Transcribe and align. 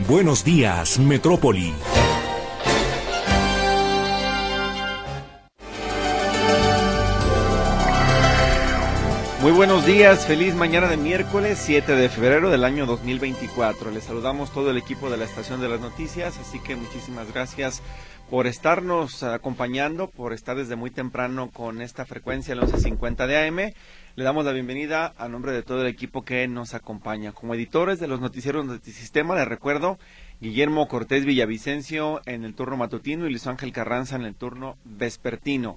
Buenos 0.00 0.44
días, 0.44 0.98
Metrópoli. 0.98 1.72
Muy 9.40 9.52
buenos 9.52 9.86
días, 9.86 10.26
feliz 10.26 10.54
mañana 10.54 10.88
de 10.88 10.98
miércoles 10.98 11.58
7 11.62 11.96
de 11.96 12.10
febrero 12.10 12.50
del 12.50 12.64
año 12.64 12.84
2024. 12.84 13.90
Les 13.90 14.04
saludamos 14.04 14.52
todo 14.52 14.70
el 14.70 14.76
equipo 14.76 15.08
de 15.08 15.16
la 15.16 15.24
Estación 15.24 15.62
de 15.62 15.70
las 15.70 15.80
Noticias, 15.80 16.38
así 16.38 16.60
que 16.60 16.76
muchísimas 16.76 17.32
gracias 17.32 17.80
por 18.28 18.46
estarnos 18.46 19.22
acompañando, 19.22 20.08
por 20.08 20.34
estar 20.34 20.56
desde 20.56 20.76
muy 20.76 20.90
temprano 20.90 21.48
con 21.50 21.80
esta 21.80 22.04
frecuencia, 22.04 22.52
el 22.52 22.60
1150 22.60 23.26
de 23.26 23.48
AM. 23.48 23.72
Le 24.16 24.24
damos 24.24 24.46
la 24.46 24.52
bienvenida 24.52 25.12
a 25.18 25.28
nombre 25.28 25.52
de 25.52 25.62
todo 25.62 25.82
el 25.82 25.88
equipo 25.88 26.24
que 26.24 26.48
nos 26.48 26.72
acompaña. 26.72 27.32
Como 27.32 27.54
editores 27.54 28.00
de 28.00 28.06
los 28.06 28.18
noticieros 28.18 28.64
Notisistema, 28.64 29.34
les 29.36 29.46
recuerdo 29.46 29.98
Guillermo 30.40 30.88
Cortés 30.88 31.26
Villavicencio 31.26 32.22
en 32.24 32.46
el 32.46 32.54
turno 32.54 32.78
matutino 32.78 33.26
y 33.26 33.28
Luis 33.28 33.46
Ángel 33.46 33.72
Carranza 33.72 34.16
en 34.16 34.22
el 34.22 34.34
turno 34.34 34.78
vespertino. 34.86 35.76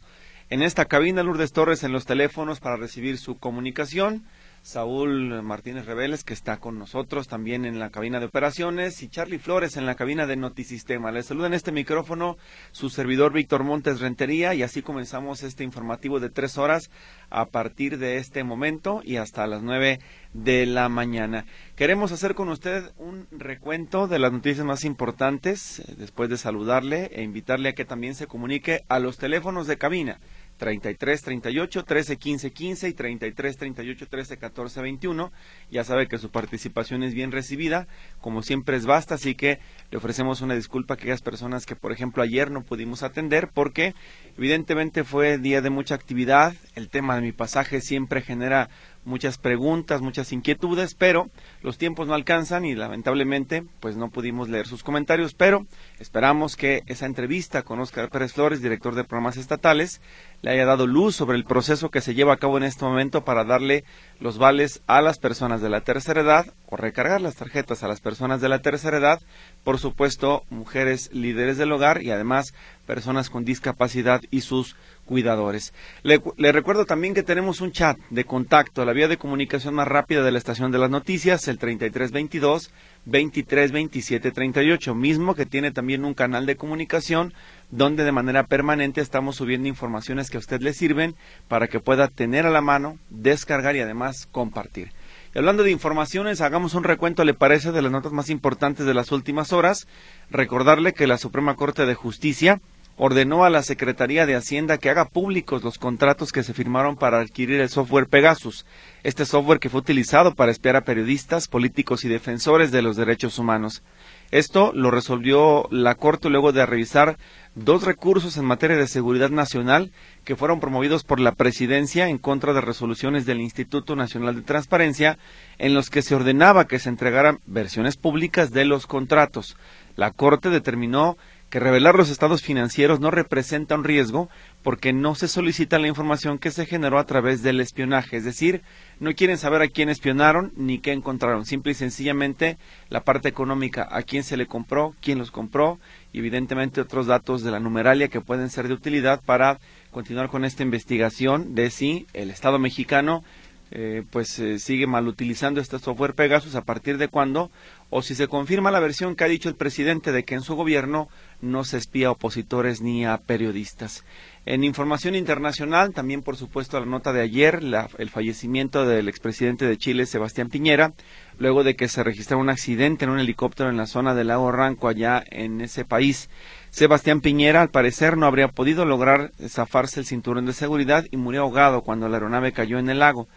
En 0.49 0.61
esta 0.61 0.85
cabina, 0.85 1.21
Lourdes 1.21 1.51
Torres 1.51 1.83
en 1.83 1.91
los 1.91 2.05
teléfonos 2.05 2.61
para 2.61 2.77
recibir 2.77 3.17
su 3.17 3.37
comunicación. 3.37 4.23
Saúl 4.61 5.41
Martínez 5.41 5.85
Reveles, 5.85 6.23
que 6.23 6.33
está 6.33 6.57
con 6.57 6.77
nosotros 6.77 7.27
también 7.27 7.65
en 7.65 7.79
la 7.79 7.89
cabina 7.89 8.19
de 8.19 8.25
operaciones, 8.25 9.01
y 9.01 9.09
Charlie 9.09 9.39
Flores 9.39 9.77
en 9.77 9.85
la 9.85 9.95
cabina 9.95 10.27
de 10.27 10.35
Notisistema. 10.35 11.11
Les 11.11 11.25
saluda 11.25 11.47
en 11.47 11.53
este 11.53 11.71
micrófono 11.71 12.37
su 12.71 12.89
servidor 12.89 13.33
Víctor 13.33 13.63
Montes 13.63 13.99
Rentería, 13.99 14.53
y 14.53 14.63
así 14.63 14.81
comenzamos 14.81 15.43
este 15.43 15.63
informativo 15.63 16.19
de 16.19 16.29
tres 16.29 16.57
horas 16.57 16.89
a 17.29 17.45
partir 17.45 17.97
de 17.97 18.17
este 18.17 18.43
momento 18.43 19.01
y 19.03 19.17
hasta 19.17 19.47
las 19.47 19.61
nueve 19.61 19.99
de 20.33 20.65
la 20.65 20.89
mañana. 20.89 21.45
Queremos 21.75 22.11
hacer 22.11 22.35
con 22.35 22.49
usted 22.49 22.91
un 22.97 23.27
recuento 23.31 24.07
de 24.07 24.19
las 24.19 24.31
noticias 24.31 24.65
más 24.65 24.83
importantes, 24.83 25.79
eh, 25.79 25.95
después 25.97 26.29
de 26.29 26.37
saludarle 26.37 27.11
e 27.13 27.23
invitarle 27.23 27.69
a 27.69 27.73
que 27.73 27.85
también 27.85 28.15
se 28.15 28.27
comunique 28.27 28.83
a 28.89 28.99
los 28.99 29.17
teléfonos 29.17 29.67
de 29.67 29.77
cabina 29.77 30.19
33 30.59 31.21
38 31.23 31.83
13 31.83 32.17
15 32.17 32.51
15 32.51 32.89
y 32.89 32.93
33 32.93 33.57
38 33.57 34.07
13 34.07 34.37
14 34.37 34.81
21. 34.81 35.31
Ya 35.71 35.83
sabe 35.83 36.07
que 36.07 36.19
su 36.19 36.29
participación 36.29 37.01
es 37.01 37.15
bien 37.15 37.31
recibida, 37.31 37.87
como 38.21 38.43
siempre 38.43 38.77
es 38.77 38.85
basta, 38.85 39.15
así 39.15 39.33
que 39.33 39.59
le 39.89 39.97
ofrecemos 39.97 40.41
una 40.41 40.53
disculpa 40.53 40.93
a 40.93 40.97
aquellas 40.97 41.21
personas 41.21 41.65
que, 41.65 41.75
por 41.75 41.91
ejemplo, 41.91 42.21
ayer 42.21 42.51
no 42.51 42.63
pudimos 42.63 43.01
atender 43.01 43.49
porque 43.51 43.95
evidentemente 44.37 45.03
fue 45.03 45.37
día 45.37 45.61
de 45.61 45.69
mucha 45.71 45.95
actividad. 45.95 46.53
El 46.75 46.89
tema 46.89 47.15
de 47.15 47.21
mi 47.21 47.31
pasaje 47.31 47.81
siempre 47.81 48.21
genera 48.21 48.69
muchas 49.09 49.37
preguntas, 49.37 50.01
muchas 50.01 50.31
inquietudes, 50.31 50.93
pero 50.93 51.29
los 51.61 51.77
tiempos 51.77 52.07
no 52.07 52.13
alcanzan 52.13 52.63
y 52.63 52.75
lamentablemente 52.75 53.63
pues 53.81 53.97
no 53.97 54.09
pudimos 54.09 54.47
leer 54.47 54.67
sus 54.67 54.83
comentarios, 54.83 55.33
pero 55.33 55.65
esperamos 55.99 56.55
que 56.55 56.83
esa 56.85 57.05
entrevista 57.05 57.63
con 57.63 57.79
Oscar 57.79 58.09
Pérez 58.09 58.33
Flores, 58.33 58.61
director 58.61 58.95
de 58.95 59.03
programas 59.03 59.37
estatales, 59.37 59.99
le 60.41 60.51
haya 60.51 60.65
dado 60.65 60.87
luz 60.87 61.15
sobre 61.15 61.37
el 61.37 61.43
proceso 61.43 61.89
que 61.89 62.01
se 62.01 62.13
lleva 62.13 62.33
a 62.33 62.37
cabo 62.37 62.57
en 62.57 62.63
este 62.63 62.85
momento 62.85 63.25
para 63.25 63.43
darle 63.43 63.83
los 64.19 64.37
vales 64.37 64.81
a 64.87 65.01
las 65.01 65.19
personas 65.19 65.61
de 65.61 65.69
la 65.69 65.81
tercera 65.81 66.21
edad 66.21 66.45
o 66.67 66.77
recargar 66.77 67.19
las 67.19 67.35
tarjetas 67.35 67.83
a 67.83 67.87
las 67.87 67.99
personas 67.99 68.39
de 68.39 68.49
la 68.49 68.59
tercera 68.59 68.97
edad, 68.97 69.19
por 69.63 69.79
supuesto, 69.79 70.43
mujeres 70.49 71.09
líderes 71.11 71.57
del 71.57 71.71
hogar 71.71 72.01
y 72.03 72.11
además 72.11 72.53
personas 72.85 73.29
con 73.29 73.43
discapacidad 73.43 74.21
y 74.31 74.41
sus 74.41 74.75
cuidadores. 75.09 75.73
Le, 76.03 76.51
recuerdo 76.51 76.85
también 76.85 77.15
que 77.15 77.23
tenemos 77.23 77.61
un 77.61 77.71
chat 77.71 77.97
de 78.11 78.25
contacto, 78.25 78.85
la 78.85 78.93
vía 78.93 79.07
de 79.07 79.17
comunicación 79.17 79.73
más 79.73 79.87
rápida 79.87 80.21
de 80.21 80.31
la 80.31 80.37
estación 80.37 80.71
de 80.71 80.77
las 80.77 80.91
noticias, 80.91 81.47
el 81.47 81.57
3322 81.57 82.71
232738, 83.05 84.93
mismo 84.93 85.33
que 85.33 85.47
tiene 85.47 85.71
también 85.71 86.05
un 86.05 86.13
canal 86.13 86.45
de 86.45 86.57
comunicación 86.57 87.33
donde 87.71 88.03
de 88.03 88.11
manera 88.11 88.45
permanente 88.45 89.01
estamos 89.01 89.37
subiendo 89.37 89.67
informaciones 89.67 90.29
que 90.29 90.37
a 90.37 90.41
usted 90.41 90.61
le 90.61 90.73
sirven 90.73 91.15
para 91.47 91.67
que 91.67 91.79
pueda 91.79 92.07
tener 92.07 92.45
a 92.45 92.51
la 92.51 92.61
mano, 92.61 92.99
descargar 93.09 93.75
y 93.75 93.79
además 93.79 94.27
compartir. 94.31 94.91
Y 95.33 95.39
hablando 95.39 95.63
de 95.63 95.71
informaciones, 95.71 96.41
hagamos 96.41 96.75
un 96.75 96.83
recuento, 96.83 97.23
¿le 97.23 97.33
parece?, 97.33 97.71
de 97.71 97.81
las 97.81 97.91
notas 97.91 98.11
más 98.11 98.29
importantes 98.29 98.85
de 98.85 98.93
las 98.93 99.11
últimas 99.11 99.53
horas. 99.53 99.87
Recordarle 100.29 100.93
que 100.93 101.07
la 101.07 101.17
Suprema 101.17 101.55
Corte 101.55 101.87
de 101.87 101.95
Justicia 101.95 102.61
ordenó 102.99 103.45
a 103.45 103.49
la 103.49 103.63
Secretaría 103.63 104.25
de 104.25 104.35
Hacienda 104.35 104.77
que 104.77 104.89
haga 104.89 105.05
públicos 105.05 105.63
los 105.63 105.77
contratos 105.77 106.33
que 106.33 106.43
se 106.43 106.53
firmaron 106.53 106.97
para 106.97 107.21
adquirir 107.21 107.61
el 107.61 107.69
software 107.69 108.07
Pegasus, 108.07 108.65
este 109.03 109.25
software 109.25 109.59
que 109.59 109.69
fue 109.69 109.79
utilizado 109.79 110.35
para 110.35 110.51
espiar 110.51 110.75
a 110.75 110.83
periodistas, 110.83 111.47
políticos 111.47 112.03
y 112.03 112.09
defensores 112.09 112.71
de 112.71 112.81
los 112.81 112.97
derechos 112.97 113.39
humanos. 113.39 113.83
Esto 114.31 114.73
lo 114.75 114.91
resolvió 114.91 115.67
la 115.71 115.95
Corte 115.95 116.29
luego 116.29 116.51
de 116.51 116.65
revisar 116.65 117.17
dos 117.55 117.83
recursos 117.83 118.35
en 118.35 118.43
materia 118.43 118.75
de 118.75 118.85
seguridad 118.85 119.29
nacional 119.29 119.91
que 120.25 120.35
fueron 120.35 120.59
promovidos 120.59 121.05
por 121.05 121.21
la 121.21 121.31
Presidencia 121.31 122.09
en 122.09 122.17
contra 122.17 122.51
de 122.51 122.61
resoluciones 122.61 123.25
del 123.25 123.39
Instituto 123.39 123.95
Nacional 123.95 124.35
de 124.35 124.41
Transparencia 124.41 125.17
en 125.57 125.73
los 125.73 125.89
que 125.89 126.01
se 126.01 126.15
ordenaba 126.15 126.67
que 126.67 126.79
se 126.79 126.89
entregaran 126.89 127.39
versiones 127.45 127.95
públicas 127.95 128.51
de 128.51 128.65
los 128.65 128.87
contratos. 128.87 129.55
La 129.95 130.11
Corte 130.11 130.49
determinó 130.49 131.17
que 131.49 131.59
revelar 131.59 131.95
los 131.95 132.09
estados 132.09 132.41
financieros 132.41 132.99
no 132.99 133.11
representa 133.11 133.75
un 133.75 133.83
riesgo 133.83 134.29
porque 134.61 134.93
no 134.93 135.15
se 135.15 135.27
solicita 135.27 135.79
la 135.79 135.87
información 135.87 136.37
que 136.37 136.51
se 136.51 136.65
generó 136.65 136.99
a 136.99 137.05
través 137.05 137.41
del 137.41 137.59
espionaje, 137.59 138.17
es 138.17 138.25
decir, 138.25 138.61
no 138.99 139.13
quieren 139.13 139.37
saber 139.37 139.61
a 139.61 139.67
quién 139.67 139.89
espionaron 139.89 140.51
ni 140.55 140.79
qué 140.79 140.91
encontraron, 140.91 141.45
simple 141.45 141.71
y 141.71 141.75
sencillamente 141.75 142.57
la 142.89 143.03
parte 143.03 143.29
económica, 143.29 143.87
a 143.89 144.03
quién 144.03 144.23
se 144.23 144.37
le 144.37 144.45
compró, 144.45 144.93
quién 145.01 145.17
los 145.17 145.31
compró 145.31 145.79
y 146.13 146.19
evidentemente 146.19 146.81
otros 146.81 147.07
datos 147.07 147.43
de 147.43 147.51
la 147.51 147.59
numeralia 147.59 148.09
que 148.09 148.21
pueden 148.21 148.49
ser 148.49 148.67
de 148.67 148.73
utilidad 148.73 149.21
para 149.25 149.59
continuar 149.91 150.29
con 150.29 150.45
esta 150.45 150.63
investigación 150.63 151.55
de 151.55 151.71
si 151.71 152.05
el 152.13 152.29
Estado 152.29 152.59
mexicano 152.59 153.23
eh, 153.71 154.03
pues 154.09 154.39
eh, 154.39 154.57
sigue 154.57 154.87
mal 154.87 155.07
utilizando 155.07 155.61
este 155.61 155.77
software 155.77 156.15
Pegasus 156.15 156.55
a 156.55 156.63
partir 156.63 156.97
de 156.97 157.07
cuándo 157.07 157.51
o 157.91 158.01
si 158.01 158.15
se 158.15 158.27
confirma 158.27 158.71
la 158.71 158.79
versión 158.79 159.15
que 159.15 159.23
ha 159.23 159.27
dicho 159.27 159.47
el 159.47 159.53
presidente 159.53 160.11
de 160.11 160.23
que 160.23 160.33
en 160.33 160.41
su 160.41 160.55
gobierno 160.55 161.07
no 161.41 161.63
se 161.63 161.77
espía 161.77 162.07
a 162.07 162.11
opositores 162.11 162.81
ni 162.81 163.05
a 163.05 163.17
periodistas. 163.17 164.03
En 164.45 164.63
información 164.63 165.15
internacional, 165.15 165.93
también 165.93 166.21
por 166.21 166.35
supuesto 166.35 166.79
la 166.79 166.85
nota 166.85 167.13
de 167.13 167.21
ayer, 167.21 167.61
el 167.97 168.09
fallecimiento 168.09 168.85
del 168.85 169.07
expresidente 169.07 169.65
de 169.65 169.77
Chile, 169.77 170.05
Sebastián 170.05 170.49
Piñera, 170.49 170.93
luego 171.37 171.63
de 171.63 171.75
que 171.75 171.87
se 171.87 172.03
registrara 172.03 172.41
un 172.41 172.49
accidente 172.49 173.05
en 173.05 173.11
un 173.11 173.19
helicóptero 173.19 173.69
en 173.69 173.77
la 173.77 173.85
zona 173.85 174.15
del 174.15 174.27
lago 174.27 174.51
Ranco, 174.51 174.87
allá 174.87 175.23
en 175.29 175.61
ese 175.61 175.85
país. 175.85 176.29
Sebastián 176.71 177.21
Piñera, 177.21 177.61
al 177.61 177.69
parecer, 177.69 178.17
no 178.17 178.25
habría 178.25 178.47
podido 178.47 178.85
lograr 178.85 179.31
zafarse 179.47 179.99
el 179.99 180.05
cinturón 180.05 180.45
de 180.45 180.53
seguridad 180.53 181.05
y 181.11 181.17
murió 181.17 181.41
ahogado 181.41 181.81
cuando 181.81 182.09
la 182.09 182.17
aeronave 182.17 182.51
cayó 182.51 182.79
en 182.79 182.89
el 182.89 182.99
lago. 182.99 183.27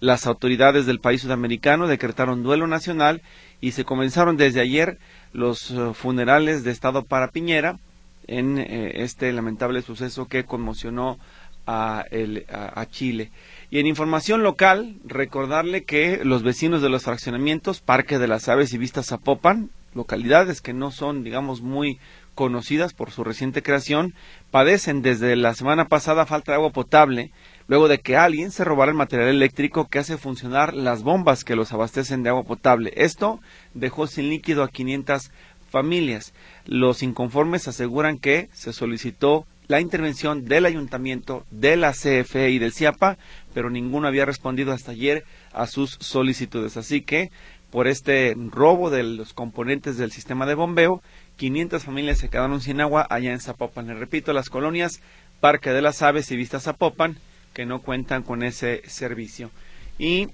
Las 0.00 0.26
autoridades 0.26 0.86
del 0.86 0.98
país 0.98 1.20
sudamericano 1.20 1.86
decretaron 1.86 2.42
duelo 2.42 2.66
nacional 2.66 3.20
y 3.60 3.72
se 3.72 3.84
comenzaron 3.84 4.38
desde 4.38 4.60
ayer 4.60 4.98
los 5.32 5.70
eh, 5.70 5.92
funerales 5.94 6.64
de 6.64 6.70
Estado 6.70 7.04
para 7.04 7.28
Piñera 7.28 7.78
en 8.26 8.58
eh, 8.58 9.02
este 9.02 9.32
lamentable 9.32 9.82
suceso 9.82 10.26
que 10.26 10.44
conmocionó 10.44 11.18
a, 11.66 12.04
a, 12.48 12.86
Chile. 12.86 13.30
Y 13.70 13.78
en 13.78 13.86
información 13.86 14.42
local, 14.42 14.96
recordarle 15.04 15.84
que 15.84 16.24
los 16.24 16.42
vecinos 16.42 16.82
de 16.82 16.88
los 16.88 17.04
fraccionamientos, 17.04 17.80
Parque 17.80 18.18
de 18.18 18.26
las 18.26 18.48
Aves 18.48 18.72
y 18.72 18.78
Vistas 18.78 19.06
Zapopan, 19.06 19.70
localidades 19.94 20.60
que 20.60 20.72
no 20.72 20.90
son, 20.90 21.22
digamos, 21.22 21.60
muy 21.60 21.98
conocidas 22.34 22.92
por 22.92 23.10
su 23.10 23.22
reciente 23.22 23.62
creación, 23.62 24.14
padecen 24.50 25.02
desde 25.02 25.36
la 25.36 25.54
semana 25.54 25.86
pasada 25.86 26.26
falta 26.26 26.52
de 26.52 26.56
agua 26.56 26.70
potable 26.70 27.30
luego 27.70 27.86
de 27.86 28.00
que 28.00 28.16
alguien 28.16 28.50
se 28.50 28.64
robara 28.64 28.90
el 28.90 28.96
material 28.96 29.28
eléctrico 29.28 29.86
que 29.86 30.00
hace 30.00 30.18
funcionar 30.18 30.74
las 30.74 31.04
bombas 31.04 31.44
que 31.44 31.54
los 31.54 31.72
abastecen 31.72 32.24
de 32.24 32.30
agua 32.30 32.42
potable. 32.42 32.92
Esto 32.96 33.38
dejó 33.74 34.08
sin 34.08 34.28
líquido 34.28 34.64
a 34.64 34.70
500 34.70 35.30
familias. 35.70 36.34
Los 36.66 37.04
inconformes 37.04 37.68
aseguran 37.68 38.18
que 38.18 38.48
se 38.52 38.72
solicitó 38.72 39.46
la 39.68 39.80
intervención 39.80 40.46
del 40.46 40.66
ayuntamiento, 40.66 41.46
de 41.52 41.76
la 41.76 41.92
CFE 41.92 42.50
y 42.50 42.58
del 42.58 42.72
CIAPA, 42.72 43.18
pero 43.54 43.70
ninguno 43.70 44.08
había 44.08 44.24
respondido 44.24 44.72
hasta 44.72 44.90
ayer 44.90 45.22
a 45.52 45.68
sus 45.68 45.96
solicitudes. 46.00 46.76
Así 46.76 47.02
que 47.02 47.30
por 47.70 47.86
este 47.86 48.34
robo 48.50 48.90
de 48.90 49.04
los 49.04 49.32
componentes 49.32 49.96
del 49.96 50.10
sistema 50.10 50.44
de 50.44 50.54
bombeo. 50.54 51.02
500 51.36 51.84
familias 51.84 52.18
se 52.18 52.30
quedaron 52.30 52.60
sin 52.60 52.80
agua 52.80 53.06
allá 53.08 53.30
en 53.30 53.38
Zapopan. 53.38 53.86
Le 53.86 53.94
repito, 53.94 54.32
las 54.32 54.50
colonias 54.50 55.00
Parque 55.38 55.70
de 55.70 55.82
las 55.82 56.02
Aves 56.02 56.32
y 56.32 56.36
Vista 56.36 56.58
Zapopan 56.58 57.16
que 57.52 57.66
no 57.66 57.80
cuentan 57.80 58.22
con 58.22 58.42
ese 58.42 58.82
servicio. 58.86 59.50
Y 59.98 60.28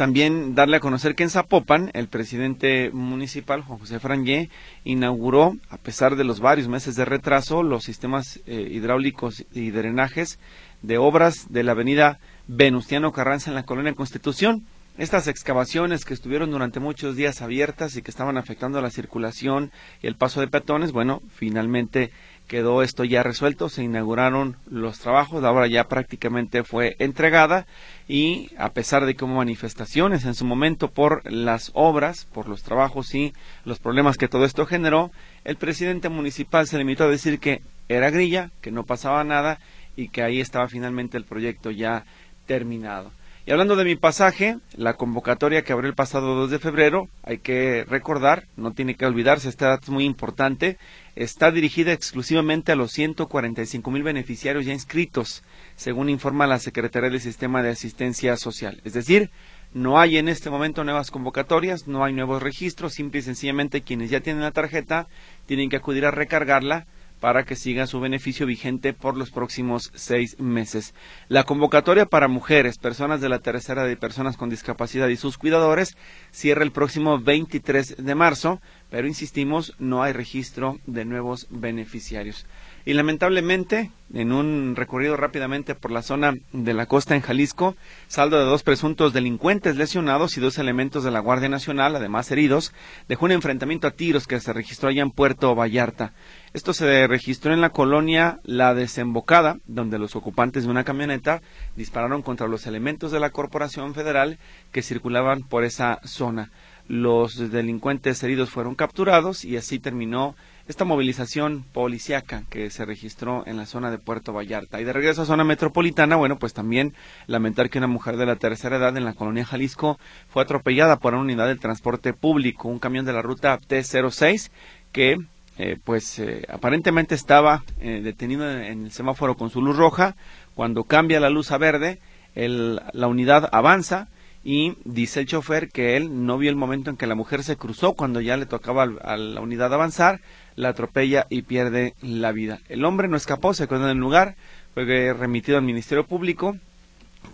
también 0.00 0.54
darle 0.54 0.78
a 0.78 0.80
conocer 0.80 1.14
que 1.14 1.24
en 1.24 1.28
Zapopan 1.30 1.90
el 1.92 2.08
presidente 2.08 2.90
municipal, 2.90 3.60
Juan 3.60 3.78
José 3.78 4.00
Frangé, 4.00 4.48
inauguró, 4.84 5.56
a 5.68 5.76
pesar 5.76 6.16
de 6.16 6.24
los 6.24 6.40
varios 6.40 6.68
meses 6.68 6.96
de 6.96 7.04
retraso, 7.04 7.62
los 7.62 7.84
sistemas 7.84 8.40
eh, 8.46 8.68
hidráulicos 8.70 9.44
y 9.52 9.70
drenajes 9.70 10.38
de 10.80 10.96
obras 10.96 11.52
de 11.52 11.64
la 11.64 11.72
avenida 11.72 12.18
Venustiano 12.46 13.12
Carranza 13.12 13.50
en 13.50 13.56
la 13.56 13.64
colonia 13.64 13.92
Constitución. 13.92 14.64
Estas 14.96 15.28
excavaciones 15.28 16.04
que 16.04 16.14
estuvieron 16.14 16.50
durante 16.50 16.80
muchos 16.80 17.14
días 17.14 17.42
abiertas 17.42 17.96
y 17.96 18.02
que 18.02 18.10
estaban 18.10 18.38
afectando 18.38 18.80
la 18.80 18.90
circulación 18.90 19.70
y 20.02 20.06
el 20.06 20.16
paso 20.16 20.40
de 20.40 20.48
peatones, 20.48 20.92
bueno, 20.92 21.22
finalmente 21.34 22.10
quedó 22.50 22.82
esto 22.82 23.04
ya 23.04 23.22
resuelto, 23.22 23.68
se 23.68 23.84
inauguraron 23.84 24.56
los 24.68 24.98
trabajos, 24.98 25.40
la 25.40 25.52
obra 25.52 25.68
ya 25.68 25.86
prácticamente 25.86 26.64
fue 26.64 26.96
entregada 26.98 27.64
y 28.08 28.50
a 28.58 28.70
pesar 28.72 29.06
de 29.06 29.14
que 29.14 29.24
hubo 29.24 29.34
manifestaciones 29.34 30.24
en 30.24 30.34
su 30.34 30.44
momento 30.44 30.90
por 30.90 31.30
las 31.30 31.70
obras, 31.74 32.24
por 32.24 32.48
los 32.48 32.64
trabajos 32.64 33.14
y 33.14 33.34
los 33.64 33.78
problemas 33.78 34.18
que 34.18 34.26
todo 34.26 34.44
esto 34.44 34.66
generó, 34.66 35.12
el 35.44 35.54
presidente 35.54 36.08
municipal 36.08 36.66
se 36.66 36.76
limitó 36.76 37.04
a 37.04 37.08
decir 37.08 37.38
que 37.38 37.62
era 37.88 38.10
grilla, 38.10 38.50
que 38.60 38.72
no 38.72 38.82
pasaba 38.82 39.22
nada 39.22 39.60
y 39.94 40.08
que 40.08 40.24
ahí 40.24 40.40
estaba 40.40 40.66
finalmente 40.66 41.16
el 41.16 41.24
proyecto 41.24 41.70
ya 41.70 42.04
terminado. 42.46 43.12
Y 43.46 43.52
hablando 43.52 43.74
de 43.74 43.84
mi 43.84 43.96
pasaje, 43.96 44.58
la 44.76 44.94
convocatoria 44.94 45.62
que 45.62 45.72
abrió 45.72 45.88
el 45.88 45.94
pasado 45.94 46.34
2 46.34 46.50
de 46.50 46.58
febrero, 46.58 47.08
hay 47.22 47.38
que 47.38 47.84
recordar, 47.88 48.46
no 48.56 48.72
tiene 48.72 48.96
que 48.96 49.06
olvidarse, 49.06 49.48
esta 49.48 49.78
es 49.80 49.88
muy 49.88 50.04
importante, 50.04 50.76
está 51.16 51.50
dirigida 51.50 51.92
exclusivamente 51.92 52.70
a 52.70 52.76
los 52.76 52.92
145 52.92 53.90
mil 53.90 54.02
beneficiarios 54.02 54.66
ya 54.66 54.74
inscritos, 54.74 55.42
según 55.74 56.10
informa 56.10 56.46
la 56.46 56.58
Secretaría 56.58 57.08
del 57.08 57.20
Sistema 57.20 57.62
de 57.62 57.70
Asistencia 57.70 58.36
Social. 58.36 58.82
Es 58.84 58.92
decir, 58.92 59.30
no 59.72 59.98
hay 59.98 60.18
en 60.18 60.28
este 60.28 60.50
momento 60.50 60.84
nuevas 60.84 61.10
convocatorias, 61.10 61.88
no 61.88 62.04
hay 62.04 62.12
nuevos 62.12 62.42
registros, 62.42 62.92
simple 62.92 63.20
y 63.20 63.22
sencillamente 63.22 63.80
quienes 63.80 64.10
ya 64.10 64.20
tienen 64.20 64.42
la 64.42 64.50
tarjeta 64.50 65.08
tienen 65.46 65.70
que 65.70 65.76
acudir 65.76 66.04
a 66.04 66.10
recargarla 66.10 66.86
para 67.20 67.44
que 67.44 67.54
siga 67.54 67.86
su 67.86 68.00
beneficio 68.00 68.46
vigente 68.46 68.92
por 68.92 69.16
los 69.16 69.30
próximos 69.30 69.92
seis 69.94 70.40
meses. 70.40 70.94
La 71.28 71.44
convocatoria 71.44 72.06
para 72.06 72.28
mujeres, 72.28 72.78
personas 72.78 73.20
de 73.20 73.28
la 73.28 73.38
tercera 73.38 73.84
de 73.84 73.96
personas 73.96 74.36
con 74.36 74.50
discapacidad 74.50 75.08
y 75.08 75.16
sus 75.16 75.38
cuidadores 75.38 75.96
cierra 76.30 76.64
el 76.64 76.72
próximo 76.72 77.18
23 77.20 77.96
de 77.98 78.14
marzo, 78.14 78.60
pero 78.90 79.06
insistimos, 79.06 79.74
no 79.78 80.02
hay 80.02 80.12
registro 80.12 80.78
de 80.86 81.04
nuevos 81.04 81.46
beneficiarios. 81.50 82.46
Y 82.86 82.94
lamentablemente, 82.94 83.90
en 84.14 84.32
un 84.32 84.74
recorrido 84.74 85.16
rápidamente 85.16 85.74
por 85.74 85.90
la 85.90 86.02
zona 86.02 86.34
de 86.52 86.72
la 86.72 86.86
costa 86.86 87.14
en 87.14 87.20
Jalisco, 87.20 87.76
saldo 88.08 88.38
de 88.38 88.46
dos 88.46 88.62
presuntos 88.62 89.12
delincuentes 89.12 89.76
lesionados 89.76 90.36
y 90.36 90.40
dos 90.40 90.56
elementos 90.56 91.04
de 91.04 91.10
la 91.10 91.20
Guardia 91.20 91.50
Nacional, 91.50 91.94
además 91.94 92.30
heridos, 92.30 92.72
dejó 93.06 93.26
un 93.26 93.32
enfrentamiento 93.32 93.86
a 93.86 93.90
tiros 93.90 94.26
que 94.26 94.40
se 94.40 94.52
registró 94.54 94.88
allá 94.88 95.02
en 95.02 95.10
Puerto 95.10 95.54
Vallarta. 95.54 96.12
Esto 96.54 96.72
se 96.72 97.06
registró 97.06 97.52
en 97.52 97.60
la 97.60 97.70
colonia 97.70 98.40
La 98.44 98.74
Desembocada, 98.74 99.58
donde 99.66 99.98
los 99.98 100.16
ocupantes 100.16 100.64
de 100.64 100.70
una 100.70 100.84
camioneta 100.84 101.42
dispararon 101.76 102.22
contra 102.22 102.48
los 102.48 102.66
elementos 102.66 103.12
de 103.12 103.20
la 103.20 103.30
Corporación 103.30 103.94
Federal 103.94 104.38
que 104.72 104.82
circulaban 104.82 105.42
por 105.42 105.64
esa 105.64 106.00
zona. 106.04 106.50
Los 106.88 107.52
delincuentes 107.52 108.20
heridos 108.24 108.50
fueron 108.50 108.74
capturados 108.74 109.44
y 109.44 109.56
así 109.56 109.78
terminó 109.78 110.34
esta 110.68 110.84
movilización 110.84 111.64
policiaca 111.72 112.44
que 112.48 112.70
se 112.70 112.84
registró 112.84 113.44
en 113.46 113.56
la 113.56 113.66
zona 113.66 113.90
de 113.90 113.98
Puerto 113.98 114.32
Vallarta. 114.32 114.80
Y 114.80 114.84
de 114.84 114.92
regreso 114.92 115.22
a 115.22 115.26
zona 115.26 115.44
metropolitana, 115.44 116.16
bueno, 116.16 116.38
pues 116.38 116.52
también 116.52 116.94
lamentar 117.26 117.70
que 117.70 117.78
una 117.78 117.86
mujer 117.86 118.16
de 118.16 118.26
la 118.26 118.36
tercera 118.36 118.76
edad 118.76 118.96
en 118.96 119.04
la 119.04 119.14
colonia 119.14 119.44
Jalisco 119.44 119.98
fue 120.28 120.42
atropellada 120.42 120.98
por 120.98 121.14
una 121.14 121.22
unidad 121.22 121.46
del 121.46 121.60
transporte 121.60 122.12
público, 122.12 122.68
un 122.68 122.78
camión 122.78 123.04
de 123.04 123.12
la 123.12 123.22
ruta 123.22 123.58
T06 123.58 124.50
que 124.92 125.16
eh, 125.58 125.76
pues 125.84 126.18
eh, 126.18 126.46
aparentemente 126.48 127.14
estaba 127.14 127.64
eh, 127.80 128.00
detenido 128.02 128.50
en, 128.50 128.86
el 128.86 128.92
semáforo 128.92 129.36
con 129.36 129.50
su 129.50 129.60
luz 129.60 129.76
roja. 129.76 130.16
Cuando 130.54 130.84
cambia 130.84 131.20
la 131.20 131.28
luz 131.28 131.50
a 131.50 131.58
verde, 131.58 131.98
la 132.34 133.06
unidad 133.08 133.48
avanza 133.52 134.08
y 134.42 134.74
dice 134.84 135.20
el 135.20 135.26
chofer 135.26 135.68
que 135.68 135.96
él 135.96 136.24
no 136.24 136.38
vio 136.38 136.50
el 136.50 136.56
momento 136.56 136.90
en 136.90 136.96
que 136.96 137.06
la 137.06 137.14
mujer 137.14 137.42
se 137.42 137.56
cruzó 137.56 137.92
cuando 137.92 138.20
ya 138.20 138.36
le 138.36 138.46
tocaba 138.46 138.84
a 138.84 139.16
la 139.16 139.40
unidad 139.40 139.72
avanzar 139.74 140.20
la 140.56 140.70
atropella 140.70 141.26
y 141.28 141.42
pierde 141.42 141.94
la 142.00 142.32
vida. 142.32 142.60
El 142.68 142.84
hombre 142.84 143.08
no 143.08 143.16
escapó, 143.16 143.54
se 143.54 143.68
quedó 143.68 143.84
en 143.84 143.96
el 143.96 143.98
lugar, 143.98 144.36
fue 144.74 145.12
remitido 145.12 145.58
al 145.58 145.64
Ministerio 145.64 146.06
Público, 146.06 146.56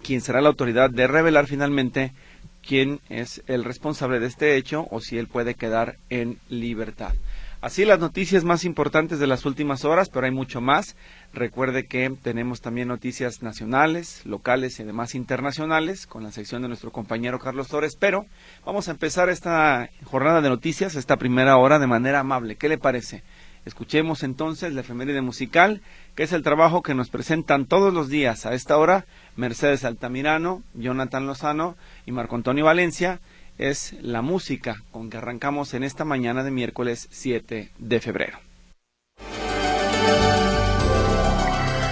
quien 0.03 0.21
será 0.21 0.41
la 0.41 0.49
autoridad 0.49 0.91
de 0.91 1.07
revelar 1.07 1.47
finalmente 1.47 2.13
quién 2.67 3.01
es 3.09 3.43
el 3.47 3.65
responsable 3.65 4.19
de 4.19 4.27
este 4.27 4.57
hecho 4.57 4.87
o 4.91 5.01
si 5.01 5.19
él 5.19 5.29
puede 5.29 5.55
quedar 5.55 5.97
en 6.11 6.39
libertad. 6.49 7.15
Así 7.61 7.85
las 7.85 7.99
noticias 7.99 8.45
más 8.45 8.65
importantes 8.65 9.19
de 9.19 9.27
las 9.27 9.45
últimas 9.47 9.85
horas, 9.85 10.09
pero 10.09 10.27
hay 10.27 10.33
mucho 10.33 10.61
más. 10.61 10.97
Recuerde 11.37 11.85
que 11.85 12.11
tenemos 12.23 12.63
también 12.63 12.89
noticias 12.89 13.43
nacionales, 13.43 14.25
locales 14.25 14.79
y 14.79 14.85
además 14.85 15.15
internacionales 15.15 16.07
con 16.07 16.23
la 16.23 16.33
sección 16.33 16.63
de 16.63 16.69
nuestro 16.69 16.93
compañero 16.93 17.39
Carlos 17.39 17.69
Torres. 17.69 17.95
Pero 17.95 18.25
vamos 18.65 18.89
a 18.89 18.93
empezar 18.93 19.29
esta 19.29 19.91
jornada 20.05 20.41
de 20.41 20.49
noticias, 20.49 20.95
esta 20.95 21.19
primera 21.19 21.59
hora 21.59 21.79
de 21.79 21.87
manera 21.87 22.21
amable. 22.21 22.57
¿Qué 22.57 22.71
le 22.71 22.79
parece? 22.79 23.23
Escuchemos 23.67 24.23
entonces 24.23 24.73
la 24.73 24.81
efeméride 24.81 25.21
musical, 25.21 25.83
que 26.15 26.23
es 26.23 26.33
el 26.33 26.43
trabajo 26.43 26.81
que 26.81 26.95
nos 26.95 27.11
presentan 27.11 27.67
todos 27.67 27.93
los 27.93 28.09
días 28.09 28.47
a 28.47 28.55
esta 28.55 28.79
hora 28.79 29.05
Mercedes 29.37 29.85
Altamirano, 29.85 30.63
Jonathan 30.73 31.27
Lozano 31.27 31.77
y 32.07 32.13
Marco 32.13 32.37
Antonio 32.37 32.65
Valencia 32.65 33.21
es 33.59 33.95
la 34.01 34.23
música 34.23 34.83
con 34.91 35.11
que 35.11 35.19
arrancamos 35.19 35.75
en 35.75 35.85
esta 35.85 36.07
mañana 36.07 36.43
de 36.45 36.51
miércoles 36.51 37.09
7 37.11 37.73
de 37.77 38.01
febrero. 38.01 38.39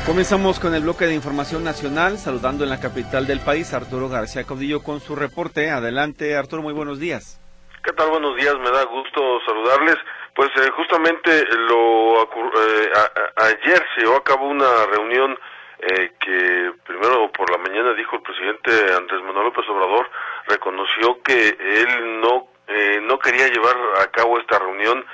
Comenzamos 0.07 0.61
con 0.61 0.75
el 0.75 0.83
bloque 0.83 1.07
de 1.07 1.15
información 1.15 1.65
nacional, 1.65 2.19
saludando 2.19 2.63
en 2.63 2.69
la 2.71 2.79
capital 2.79 3.27
del 3.27 3.41
país 3.41 3.73
Arturo 3.73 4.11
García 4.11 4.45
Caudillo 4.45 4.83
con 4.83 5.01
su 5.01 5.17
reporte. 5.17 5.71
Adelante, 5.71 6.37
Arturo, 6.37 6.61
muy 6.61 6.75
buenos 6.75 7.01
días. 7.01 7.41
¿Qué 7.83 7.91
tal? 7.93 8.11
Buenos 8.11 8.37
días, 8.37 8.55
me 8.59 8.71
da 8.71 8.85
gusto 8.85 9.41
saludarles. 9.47 9.97
Pues 10.35 10.51
eh, 10.57 10.71
justamente 10.77 11.47
lo 11.69 12.23
eh, 12.23 12.91
ayer 13.37 13.83
se 13.95 14.03
llevó 14.03 14.17
a 14.17 14.25
cabo 14.25 14.47
una 14.47 14.87
reunión 14.93 15.39
eh, 15.79 16.13
que 16.21 16.73
primero 16.87 17.33
por 17.33 17.51
la 17.51 17.59
mañana 17.59 17.95
dijo 17.95 18.17
el 18.17 18.23
presidente 18.23 18.71
Andrés 18.95 19.23
Manuel 19.23 19.47
López 19.47 19.65
Obrador, 19.69 20.11
reconoció 20.49 21.23
que 21.23 21.49
él 21.49 22.21
no, 22.21 22.49
eh, 22.69 23.01
no 23.03 23.19
quería 23.19 23.49
llevar 23.49 23.77
a 24.03 24.07
cabo 24.11 24.39
esta 24.39 24.59
reunión, 24.59 25.05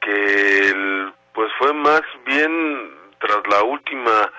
que 0.00 1.12
pues 1.34 1.50
fue 1.58 1.72
más 1.72 2.02
bien 2.26 2.99
tras 3.20 3.40
la 3.48 3.62
última 3.62 4.32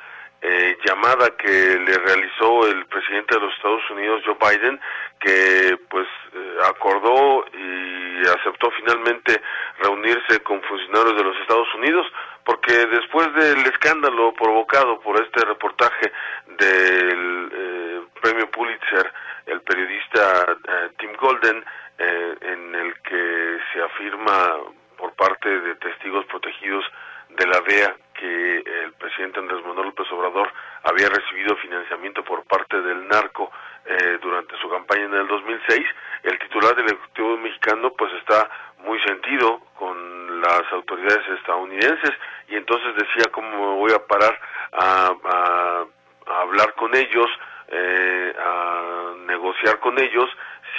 eh, 0.44 0.76
llamada 0.84 1.30
que 1.38 1.48
le 1.48 1.98
realizó 2.00 2.68
el 2.68 2.84
presidente 2.88 3.36
de 3.36 3.42
los 3.42 3.54
Estados 3.54 3.88
Unidos, 3.92 4.24
Joe 4.26 4.38
Biden, 4.42 4.80
que 5.20 5.78
pues 5.88 6.08
eh, 6.34 6.58
acordó 6.68 7.46
y 7.54 8.22
aceptó 8.22 8.72
finalmente 8.72 9.40
reunirse 9.78 10.40
con 10.42 10.60
funcionarios 10.64 11.16
de 11.16 11.24
los 11.24 11.38
Estados 11.38 11.68
Unidos, 11.76 12.08
porque 12.44 12.74
después 12.74 13.32
del 13.36 13.68
escándalo 13.68 14.34
provocado 14.34 15.00
por 15.02 15.22
este 15.22 15.46
reportaje 15.46 16.12
del 16.58 17.52
eh, 17.54 18.02
premio 18.20 18.50
Pulitzer, 18.50 19.14
el 19.46 19.62
periodista 19.62 20.58
Tim 20.98 21.14
Golden, 21.20 21.64
en 22.00 22.76
el 22.76 23.00
que 23.02 23.58
se 23.72 23.82
afirma 23.84 24.58
por 24.98 25.14
parte 25.14 25.50
de 25.50 25.76
testigos 25.76 26.26
protegidos 26.26 26.84
de 27.30 27.46
la 27.46 27.62
DEA 27.62 27.96
que 28.22 28.58
el 28.84 28.94
presidente 28.94 29.40
Andrés 29.40 29.66
Manuel 29.66 29.88
López 29.88 30.06
Obrador 30.12 30.48
había 30.84 31.10
recibido 31.10 31.56
financiamiento 31.58 32.24
por 32.24 32.44
parte 32.44 32.80
del 32.80 33.08
narco 33.08 33.52
eh, 33.84 34.20
durante 34.22 34.56
su 34.58 34.70
campaña 34.70 35.06
en 35.06 35.14
el 35.16 35.28
2006, 35.28 35.82
el 36.22 36.38
titular 36.38 36.76
del 36.76 36.86
Ejecutivo 36.86 37.36
mexicano 37.38 37.92
pues 37.98 38.14
está 38.14 38.48
muy 38.84 39.00
sentido 39.02 39.60
con 39.74 40.40
las 40.40 40.62
autoridades 40.72 41.28
estadounidenses 41.40 42.12
y 42.48 42.58
entonces 42.58 42.96
decía 42.96 43.32
cómo 43.32 43.50
me 43.50 43.80
voy 43.80 43.92
a 43.92 44.06
parar 44.06 44.40
a, 44.74 45.86
hablar 46.28 46.76
con 46.76 46.96
ellos, 46.96 47.28
eh, 47.70 48.36
a 48.38 49.14
negociar 49.26 49.80
con 49.80 50.00
ellos 50.00 50.30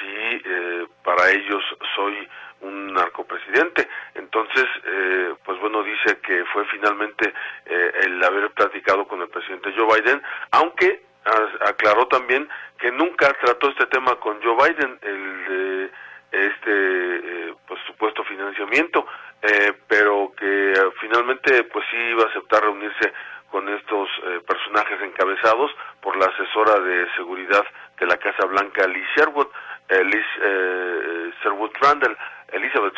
si 0.03 0.43
eh, 0.45 0.87
para 1.05 1.31
ellos 1.31 1.63
soy 1.95 2.29
un 2.61 2.93
narcopresidente. 2.93 3.89
Entonces, 4.15 4.65
eh, 4.85 5.35
pues 5.45 5.59
bueno, 5.61 5.83
dice 5.83 6.19
que 6.21 6.45
fue 6.47 6.65
finalmente 6.67 7.33
eh, 7.67 7.93
el 8.05 8.23
haber 8.23 8.51
platicado 8.51 9.07
con 9.07 9.21
el 9.23 9.29
presidente 9.29 9.73
Joe 9.77 10.01
Biden, 10.01 10.23
aunque 10.51 11.03
aclaró 11.61 12.09
también 12.09 12.49
que 12.79 12.91
nunca 12.91 13.33
trató 13.35 13.69
este 13.69 13.87
tema 13.87 14.17
con 14.17 14.43
Joe 14.43 14.57
Biden. 14.57 14.99
El, 15.03 15.93
este 16.33 17.55
pues 17.67 17.79
supuesto 17.87 18.25
financiamiento, 18.25 19.07
pero 19.87 20.33
que 20.35 20.73
finalmente 20.99 21.63
pues 21.65 21.85
sí 21.91 21.97
iba 21.97 22.25
a 22.25 22.29
aceptar 22.29 22.63
reunirse 22.63 23.13
con 23.51 23.69
estos 23.69 24.09
personajes 24.47 24.99
encabezados 25.03 25.71
por 26.01 26.17
la 26.17 26.25
asesora 26.25 26.81
de 26.81 27.07
seguridad 27.17 27.65
de 28.03 28.07
la 28.07 28.17
Casa 28.17 28.47
Blanca, 28.47 28.87
Liz 28.89 29.07
Sherwood, 29.15 29.47
Liz 30.05 30.27
Sherwood 31.43 31.73
Randall, 31.81 32.17
Elizabeth 32.53 32.95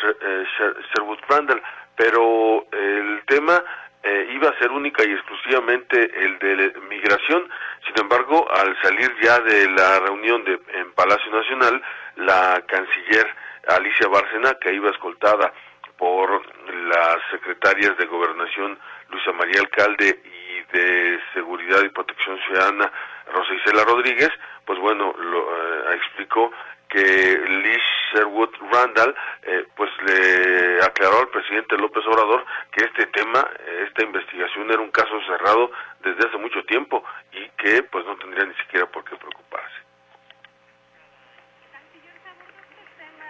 Sherwood 0.93 1.19
Randall, 1.27 1.61
pero 1.95 2.65
el 2.71 3.23
tema 3.25 3.63
eh, 4.07 4.29
iba 4.33 4.49
a 4.49 4.59
ser 4.59 4.69
única 4.69 5.03
y 5.03 5.11
exclusivamente 5.11 5.97
el 6.23 6.37
de 6.37 6.79
migración. 6.87 7.49
Sin 7.87 7.99
embargo, 7.99 8.47
al 8.51 8.79
salir 8.83 9.11
ya 9.19 9.39
de 9.39 9.67
la 9.71 9.99
reunión 9.99 10.43
de, 10.43 10.59
en 10.75 10.91
Palacio 10.91 11.31
Nacional, 11.31 11.81
la 12.17 12.63
canciller 12.67 13.27
Alicia 13.67 14.07
Bárcena, 14.07 14.59
que 14.61 14.75
iba 14.75 14.91
escoltada 14.91 15.51
por 15.97 16.39
las 16.87 17.17
secretarias 17.31 17.97
de 17.97 18.05
Gobernación 18.05 18.77
Luisa 19.09 19.31
María 19.31 19.61
Alcalde 19.61 20.21
y 20.23 20.77
de 20.77 21.19
Seguridad 21.33 21.81
y 21.83 21.89
Protección 21.89 22.37
Ciudadana 22.45 22.91
Rosa 23.33 23.53
Isela 23.55 23.85
Rodríguez, 23.85 24.29
pues 24.65 24.77
bueno, 24.79 25.15
lo, 25.17 25.39
eh, 25.39 25.95
explicó 25.95 26.51
que 26.89 27.37
Liz 27.47 27.81
Sherwood 28.11 28.49
Randall 28.71 29.15
eh, 29.43 29.65
pues 29.75 29.89
le 30.01 30.83
aclaró 30.83 31.19
al 31.19 31.27
presidente 31.29 31.77
López 31.77 32.05
Obrador 32.07 32.45
que 32.71 32.85
este 32.85 33.05
tema, 33.07 33.47
esta 33.87 34.03
investigación 34.03 34.69
era 34.71 34.81
un 34.81 34.91
caso 34.91 35.19
cerrado 35.27 35.71
desde 36.01 36.27
hace 36.27 36.37
mucho 36.37 36.63
tiempo 36.65 37.03
y 37.31 37.49
que 37.57 37.83
pues 37.83 38.05
no 38.05 38.15
tendría 38.17 38.45
ni 38.45 38.53
siquiera 38.55 38.85
por 38.85 39.03
qué 39.03 39.15
preocuparse. 39.15 39.75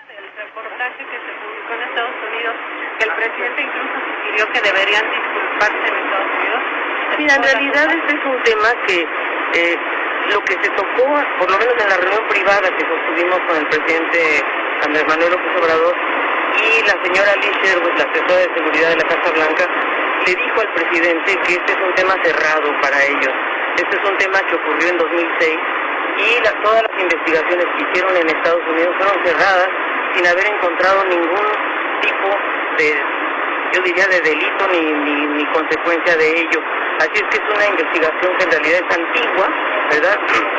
El 0.10 0.32
reportaje 0.38 0.98
que 0.98 1.18
se 1.18 1.34
publicó 1.44 1.74
en 1.74 1.82
Estados 1.82 2.16
Unidos, 2.30 2.56
que 3.00 3.06
el 3.06 3.16
presidente 3.16 3.62
incluso 3.62 3.94
sugirió 4.06 4.52
que 4.54 4.62
deberían 4.62 5.12
disculparse 5.12 5.88
en 5.88 5.96
Estados 5.96 6.32
Unidos. 6.40 6.64
Mira, 7.18 7.36
en 7.36 7.44
realidad 7.44 7.92
este 7.92 8.18
es 8.18 8.26
un 8.26 8.44
tema 8.44 8.70
que 8.88 9.08
eh, 9.54 9.78
lo 10.32 10.42
que 10.42 10.54
se 10.62 10.70
tocó, 10.72 11.06
por 11.40 11.52
lo 11.52 11.58
menos 11.58 11.76
en 11.80 11.90
la 11.90 11.98
reunión 11.98 12.28
privada 12.30 12.70
que 12.70 12.86
sostuvimos 12.86 13.40
con 13.48 13.58
el 13.58 13.68
presidente 13.68 14.44
Andrés 14.86 15.06
Manuel 15.08 15.32
López 15.32 15.52
Obrador 15.62 15.96
y 16.56 16.82
la 16.88 16.96
señora 17.04 17.36
Liz 17.42 17.56
la 17.66 18.04
asesora 18.04 18.42
de 18.42 18.50
seguridad 18.56 18.90
de 18.90 18.96
la 18.96 19.08
Casa 19.08 19.32
Blanca, 19.32 19.68
le 20.26 20.36
dijo 20.36 20.62
al 20.62 20.74
presidente 20.74 21.38
que 21.46 21.54
este 21.54 21.72
es 21.74 21.80
un 21.80 21.94
tema 21.96 22.16
cerrado 22.24 22.72
para 22.82 23.04
ellos. 23.04 23.34
Este 23.76 23.98
es 23.98 24.10
un 24.10 24.18
tema 24.18 24.40
que 24.48 24.56
ocurrió 24.56 24.90
en 24.90 24.98
2006 24.98 25.60
y 26.18 26.64
todas 26.64 26.82
las 26.82 27.02
investigaciones 27.02 27.66
que 27.76 27.84
hicieron 27.84 28.16
en 28.16 28.30
Estados 28.30 28.64
Unidos 28.68 28.96
fueron 28.98 29.26
cerradas 29.26 29.70
sin 30.14 30.26
haber 30.28 30.48
encontrado 30.48 31.04
ningún 31.06 31.48
tipo 32.02 32.30
de, 32.78 33.04
yo 33.74 33.82
diría, 33.84 34.08
de 34.08 34.22
delito 34.22 34.68
ni, 34.72 34.80
ni, 34.80 35.28
ni 35.28 35.46
consecuencia 35.48 36.16
de 36.16 36.40
ello. 36.40 36.60
Así 37.00 37.16
es 37.16 37.24
que 37.24 37.38
es 37.44 37.54
una 37.54 37.68
investigación 37.68 38.38
que 38.38 38.44
en 38.46 38.52
realidad 38.52 38.80
es 38.88 38.98
antigua, 38.98 39.48
¿verdad? 39.90 40.18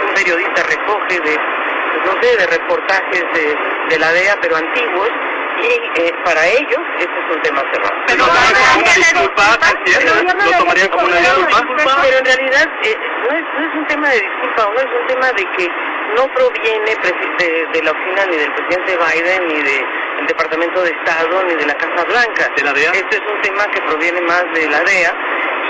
Un 0.09 0.15
periodista 0.15 0.63
recoge 0.63 1.21
de, 1.21 1.37
no 2.05 2.21
sé, 2.21 2.37
de 2.37 2.47
reportajes 2.47 3.25
de, 3.35 3.57
de 3.91 3.99
la 3.99 4.13
DEA, 4.13 4.37
pero 4.41 4.57
antiguos, 4.57 5.11
y 5.59 6.01
eh, 6.01 6.13
para 6.25 6.47
ellos 6.47 6.81
este 6.99 7.19
es 7.19 7.35
un 7.35 7.43
tema 7.43 7.63
cerrado. 7.73 7.95
Pero, 8.07 8.25
una 8.25 8.93
disculpa, 8.95 9.43
lo 10.45 10.59
tomarían 10.59 10.89
como 10.89 11.07
una 11.07 11.17
disculpa. 11.17 12.03
Pero 12.03 12.19
en 12.19 12.25
realidad 12.25 12.69
eh, 12.83 12.97
no, 13.23 13.37
es, 13.37 13.45
no 13.55 13.69
es 13.69 13.75
un 13.75 13.87
tema 13.87 14.09
de 14.09 14.21
disculpa, 14.21 14.71
no 14.75 14.81
es 14.81 15.01
un 15.01 15.07
tema 15.07 15.33
de 15.33 15.45
que 15.57 15.69
no 16.17 16.29
proviene 16.29 16.97
de, 17.39 17.67
de 17.73 17.83
la 17.83 17.91
oficina 17.91 18.27
ni 18.31 18.37
del 18.37 18.53
presidente 18.53 18.97
Biden, 18.97 19.49
ni 19.49 19.63
del 19.63 20.27
Departamento 20.27 20.83
de 20.83 20.91
Estado, 20.91 21.45
ni 21.45 21.55
de 21.55 21.67
la 21.67 21.75
Casa 21.75 22.05
Blanca. 22.05 22.51
¿De 22.57 22.63
la 22.63 22.73
DEA? 22.73 22.91
Este 22.93 23.17
es 23.17 23.23
un 23.23 23.41
tema 23.43 23.67
que 23.73 23.81
proviene 23.83 24.21
más 24.23 24.45
de 24.55 24.69
la 24.69 24.81
DEA 24.81 25.15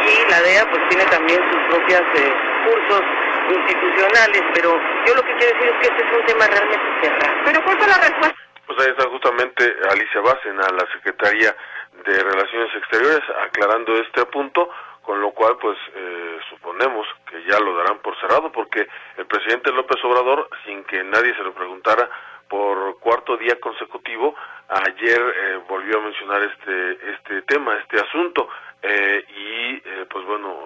y 0.07 0.31
la 0.31 0.41
DEA 0.43 0.67
pues 0.71 0.83
tiene 0.89 1.05
también 1.07 1.41
sus 1.51 1.61
propios 1.69 2.03
eh, 2.15 2.33
cursos 2.67 3.03
institucionales, 3.51 4.43
pero 4.55 4.79
yo 5.07 5.15
lo 5.15 5.23
que 5.23 5.35
quiero 5.37 5.59
decir 5.59 5.75
es 5.75 5.81
que 5.81 5.95
este 5.95 6.07
es 6.07 6.19
un 6.19 6.27
tema 6.27 6.47
realmente 6.47 6.89
cerrado. 7.03 7.35
Pero 7.45 7.65
¿cuál 7.65 7.79
fue 7.79 7.89
la 7.89 7.99
respuesta? 7.99 8.37
Pues 8.67 8.79
ahí 8.81 8.91
está 8.91 9.09
justamente 9.09 9.77
Alicia 9.91 10.21
Bárcena, 10.21 10.63
la 10.73 10.93
secretaria 10.93 11.57
de 12.05 12.23
Relaciones 12.23 12.75
Exteriores, 12.75 13.23
aclarando 13.45 13.97
este 13.97 14.25
punto, 14.27 14.69
con 15.03 15.21
lo 15.21 15.31
cual 15.31 15.57
pues 15.59 15.79
eh, 15.95 16.39
suponemos 16.51 17.07
que 17.31 17.43
ya 17.45 17.59
lo 17.61 17.77
darán 17.77 17.99
por 17.99 18.19
cerrado, 18.21 18.51
porque 18.51 18.89
el 19.17 19.27
presidente 19.27 19.71
López 19.71 20.03
Obrador, 20.05 20.49
sin 20.65 20.83
que 20.85 21.05
nadie 21.05 21.35
se 21.37 21.45
lo 21.45 21.55
preguntara, 21.55 22.11
por 22.49 22.99
cuarto 23.01 23.37
día 23.37 23.59
consecutivo, 23.61 24.35
ayer 24.69 25.21
eh, 25.21 25.61
volvió 25.69 25.99
a 25.99 26.03
mencionar 26.03 26.43
este 26.43 27.13
este 27.15 27.43
tema, 27.43 27.77
este 27.77 28.01
asunto, 28.01 28.49
eh, 28.83 29.25
y 29.29 29.89
eh, 29.89 30.07
pues 30.09 30.25
bueno, 30.27 30.57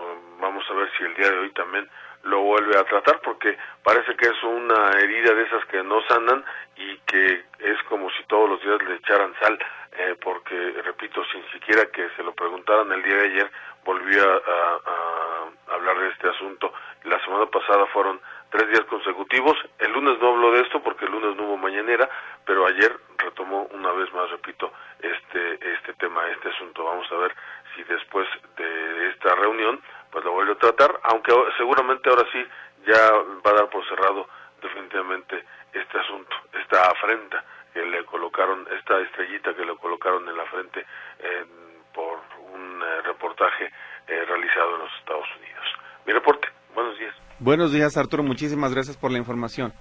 vamos 0.40 0.64
a 0.70 0.74
ver 0.74 0.90
si 0.96 1.04
el 1.04 1.14
día 1.14 1.30
de 1.30 1.38
hoy 1.38 1.50
también 1.52 1.88
lo 2.24 2.40
vuelve 2.40 2.76
a 2.78 2.84
tratar 2.84 3.20
porque 3.20 3.56
parece 3.82 4.14
que 4.16 4.26
es 4.26 4.42
una 4.42 4.90
herida 4.98 5.34
de 5.34 5.42
esas 5.42 5.64
que 5.66 5.82
no 5.82 6.02
sanan 6.02 6.44
y 6.76 6.96
que 6.98 7.44
es 7.58 7.82
como 7.88 8.10
si 8.10 8.22
todos 8.24 8.50
los 8.50 8.62
días 8.62 8.82
le 8.82 8.96
echaran 8.96 9.34
sal 9.40 9.58
eh, 9.92 10.16
porque 10.22 10.54
repito 10.84 11.22
sin 11.32 11.44
siquiera 11.52 11.86
que 11.86 12.08
se 12.16 12.22
lo 12.22 12.32
preguntaran 12.32 12.92
el 12.92 13.02
día 13.02 13.16
de 13.16 13.26
ayer 13.26 13.50
volvió 13.84 14.22
a, 14.22 15.48
hablar 15.74 15.98
de 15.98 16.08
este 16.08 16.28
asunto. 16.28 16.72
La 17.04 17.18
semana 17.24 17.46
pasada 17.46 17.86
fueron 17.86 18.20
tres 18.50 18.68
días 18.68 18.84
consecutivos. 18.84 19.56
El 19.78 19.92
lunes 19.92 20.18
no 20.20 20.28
habló 20.28 20.52
de 20.52 20.62
esto 20.62 20.82
porque 20.82 21.06
el 21.06 21.12
lunes 21.12 21.36
no 21.36 21.44
hubo 21.44 21.56
mañanera 21.56 22.08
pero 22.44 22.66
ayer 22.66 22.92
retomó 23.18 23.68
una 23.72 23.92
vez 23.92 24.12
más 24.12 24.28
repito 24.30 24.72
este 25.00 25.74
este 25.74 25.92
tema 25.94 26.28
este 26.28 26.48
asunto. 26.48 26.84
Vamos 26.84 27.10
a 27.12 27.16
ver 27.16 27.34
si 27.74 27.82
después 27.84 28.26
de 28.56 29.08
esta 29.10 29.34
reunión 29.36 29.80
pues 30.10 30.24
lo 30.24 30.32
vuelve 30.32 30.52
a 30.52 30.58
tratar, 30.58 31.00
aunque 31.04 31.32
seguramente 31.56 32.08
ahora 32.08 32.26
sí 32.32 32.44
ya 32.86 33.12
va 33.44 33.50
a 33.50 33.54
dar 33.54 33.70
por 33.70 33.86
cerrado 33.88 34.26
definitivamente 34.62 35.44
este 35.72 35.98
asunto, 35.98 36.36
esta 36.60 36.90
afrenta 36.90 37.44
que 37.72 37.84
le 37.84 38.04
colocaron, 38.04 38.66
esta 38.76 39.00
estrellita 39.00 39.54
que 39.54 39.64
le 39.64 39.76
colocaron 39.76 40.28
en 40.28 40.36
la 40.36 40.44
frente 40.46 40.84
por 41.94 42.18
un 42.52 42.82
eh, 42.82 43.02
reportaje 43.02 43.66
eh, 44.06 44.24
realizado 44.26 44.74
en 44.74 44.80
los 44.80 44.92
Estados 44.98 45.26
Unidos. 45.38 45.64
Mi 46.06 46.12
reporte, 46.12 46.48
buenos 46.74 46.98
días. 46.98 47.14
Buenos 47.38 47.72
días 47.72 47.96
Arturo, 47.96 48.22
muchísimas 48.22 48.74
gracias 48.74 48.96
por 48.96 49.10
la 49.10 49.18
información. 49.18 49.72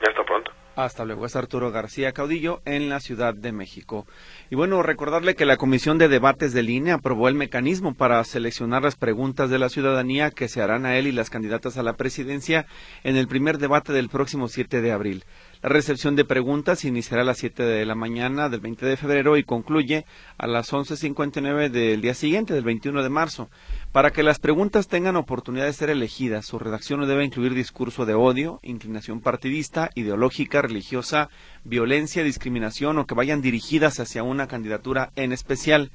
Ya 0.00 0.10
hasta 0.10 0.24
pronto. 0.24 0.55
Hasta 0.76 1.06
luego, 1.06 1.24
es 1.24 1.34
Arturo 1.36 1.72
García 1.72 2.12
Caudillo 2.12 2.60
en 2.66 2.90
la 2.90 3.00
Ciudad 3.00 3.32
de 3.32 3.50
México. 3.50 4.06
Y 4.50 4.56
bueno, 4.56 4.82
recordarle 4.82 5.34
que 5.34 5.46
la 5.46 5.56
Comisión 5.56 5.96
de 5.96 6.08
Debates 6.08 6.52
de 6.52 6.62
Línea 6.62 6.96
aprobó 6.96 7.28
el 7.28 7.34
mecanismo 7.34 7.94
para 7.94 8.22
seleccionar 8.24 8.82
las 8.82 8.94
preguntas 8.94 9.48
de 9.48 9.58
la 9.58 9.70
ciudadanía 9.70 10.30
que 10.30 10.48
se 10.48 10.60
harán 10.60 10.84
a 10.84 10.98
él 10.98 11.06
y 11.06 11.12
las 11.12 11.30
candidatas 11.30 11.78
a 11.78 11.82
la 11.82 11.94
presidencia 11.94 12.66
en 13.04 13.16
el 13.16 13.26
primer 13.26 13.56
debate 13.56 13.94
del 13.94 14.10
próximo 14.10 14.48
7 14.48 14.82
de 14.82 14.92
abril. 14.92 15.24
La 15.62 15.70
recepción 15.70 16.16
de 16.16 16.26
preguntas 16.26 16.84
iniciará 16.84 17.22
a 17.22 17.24
las 17.24 17.38
7 17.38 17.62
de 17.62 17.86
la 17.86 17.94
mañana 17.94 18.50
del 18.50 18.60
20 18.60 18.84
de 18.84 18.96
febrero 18.98 19.38
y 19.38 19.44
concluye 19.44 20.04
a 20.36 20.46
las 20.46 20.70
11.59 20.70 21.70
del 21.70 22.02
día 22.02 22.12
siguiente, 22.12 22.52
del 22.52 22.62
21 22.62 23.02
de 23.02 23.08
marzo. 23.08 23.48
Para 23.90 24.10
que 24.10 24.22
las 24.22 24.38
preguntas 24.38 24.86
tengan 24.86 25.16
oportunidad 25.16 25.64
de 25.64 25.72
ser 25.72 25.88
elegidas, 25.88 26.44
su 26.44 26.58
redacción 26.58 27.00
no 27.00 27.06
debe 27.06 27.24
incluir 27.24 27.54
discurso 27.54 28.04
de 28.04 28.12
odio, 28.12 28.60
inclinación 28.62 29.22
partidista, 29.22 29.90
ideológica, 29.94 30.60
religiosa, 30.60 31.30
violencia, 31.64 32.22
discriminación 32.22 32.98
o 32.98 33.06
que 33.06 33.14
vayan 33.14 33.40
dirigidas 33.40 33.98
hacia 33.98 34.22
una 34.22 34.48
candidatura 34.48 35.10
en 35.16 35.32
especial. 35.32 35.90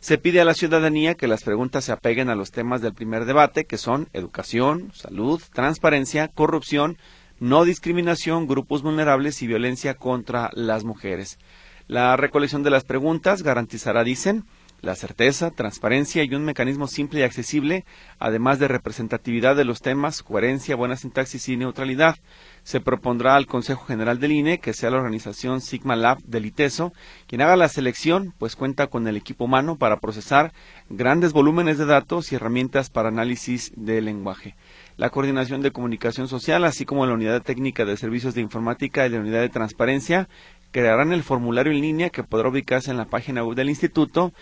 Se 0.00 0.18
pide 0.18 0.42
a 0.42 0.44
la 0.44 0.54
ciudadanía 0.54 1.14
que 1.14 1.26
las 1.26 1.42
preguntas 1.42 1.84
se 1.84 1.92
apeguen 1.92 2.28
a 2.28 2.34
los 2.34 2.50
temas 2.50 2.82
del 2.82 2.92
primer 2.92 3.24
debate, 3.24 3.64
que 3.64 3.78
son 3.78 4.08
educación, 4.12 4.92
salud, 4.94 5.40
transparencia, 5.54 6.28
corrupción, 6.28 6.98
no 7.38 7.64
discriminación, 7.64 8.46
grupos 8.46 8.82
vulnerables 8.82 9.42
y 9.42 9.46
violencia 9.46 9.94
contra 9.94 10.50
las 10.54 10.84
mujeres. 10.84 11.38
La 11.86 12.16
recolección 12.16 12.62
de 12.62 12.70
las 12.70 12.84
preguntas 12.84 13.42
garantizará, 13.42 14.02
dicen, 14.02 14.44
la 14.82 14.94
certeza, 14.94 15.50
transparencia 15.50 16.22
y 16.22 16.34
un 16.34 16.44
mecanismo 16.44 16.86
simple 16.86 17.20
y 17.20 17.22
accesible, 17.22 17.84
además 18.18 18.58
de 18.58 18.68
representatividad 18.68 19.56
de 19.56 19.64
los 19.64 19.80
temas, 19.80 20.22
coherencia, 20.22 20.76
buena 20.76 20.96
sintaxis 20.96 21.48
y 21.48 21.56
neutralidad. 21.56 22.16
Se 22.62 22.80
propondrá 22.80 23.36
al 23.36 23.46
Consejo 23.46 23.84
General 23.86 24.18
del 24.18 24.32
INE, 24.32 24.58
que 24.58 24.74
sea 24.74 24.90
la 24.90 24.98
organización 24.98 25.60
Sigma 25.60 25.96
Lab 25.96 26.18
del 26.24 26.46
ITESO, 26.46 26.92
quien 27.26 27.42
haga 27.42 27.56
la 27.56 27.68
selección, 27.68 28.34
pues 28.38 28.56
cuenta 28.56 28.88
con 28.88 29.06
el 29.06 29.16
equipo 29.16 29.44
humano 29.44 29.76
para 29.76 29.98
procesar 29.98 30.52
grandes 30.88 31.32
volúmenes 31.32 31.78
de 31.78 31.86
datos 31.86 32.30
y 32.30 32.34
herramientas 32.34 32.90
para 32.90 33.08
análisis 33.08 33.72
de 33.76 34.00
lenguaje 34.02 34.56
la 34.96 35.10
Coordinación 35.10 35.60
de 35.60 35.72
Comunicación 35.72 36.28
Social, 36.28 36.64
así 36.64 36.84
como 36.84 37.06
la 37.06 37.14
Unidad 37.14 37.42
Técnica 37.42 37.84
de 37.84 37.96
Servicios 37.96 38.34
de 38.34 38.40
Informática 38.40 39.06
y 39.06 39.10
la 39.10 39.20
Unidad 39.20 39.40
de 39.40 39.48
Transparencia, 39.48 40.28
crearán 40.70 41.12
el 41.12 41.22
formulario 41.22 41.72
en 41.72 41.80
línea 41.80 42.10
que 42.10 42.24
podrá 42.24 42.48
ubicarse 42.48 42.90
en 42.90 42.96
la 42.96 43.06
página 43.06 43.44
web 43.44 43.56
del 43.56 43.68
instituto, 43.68 44.32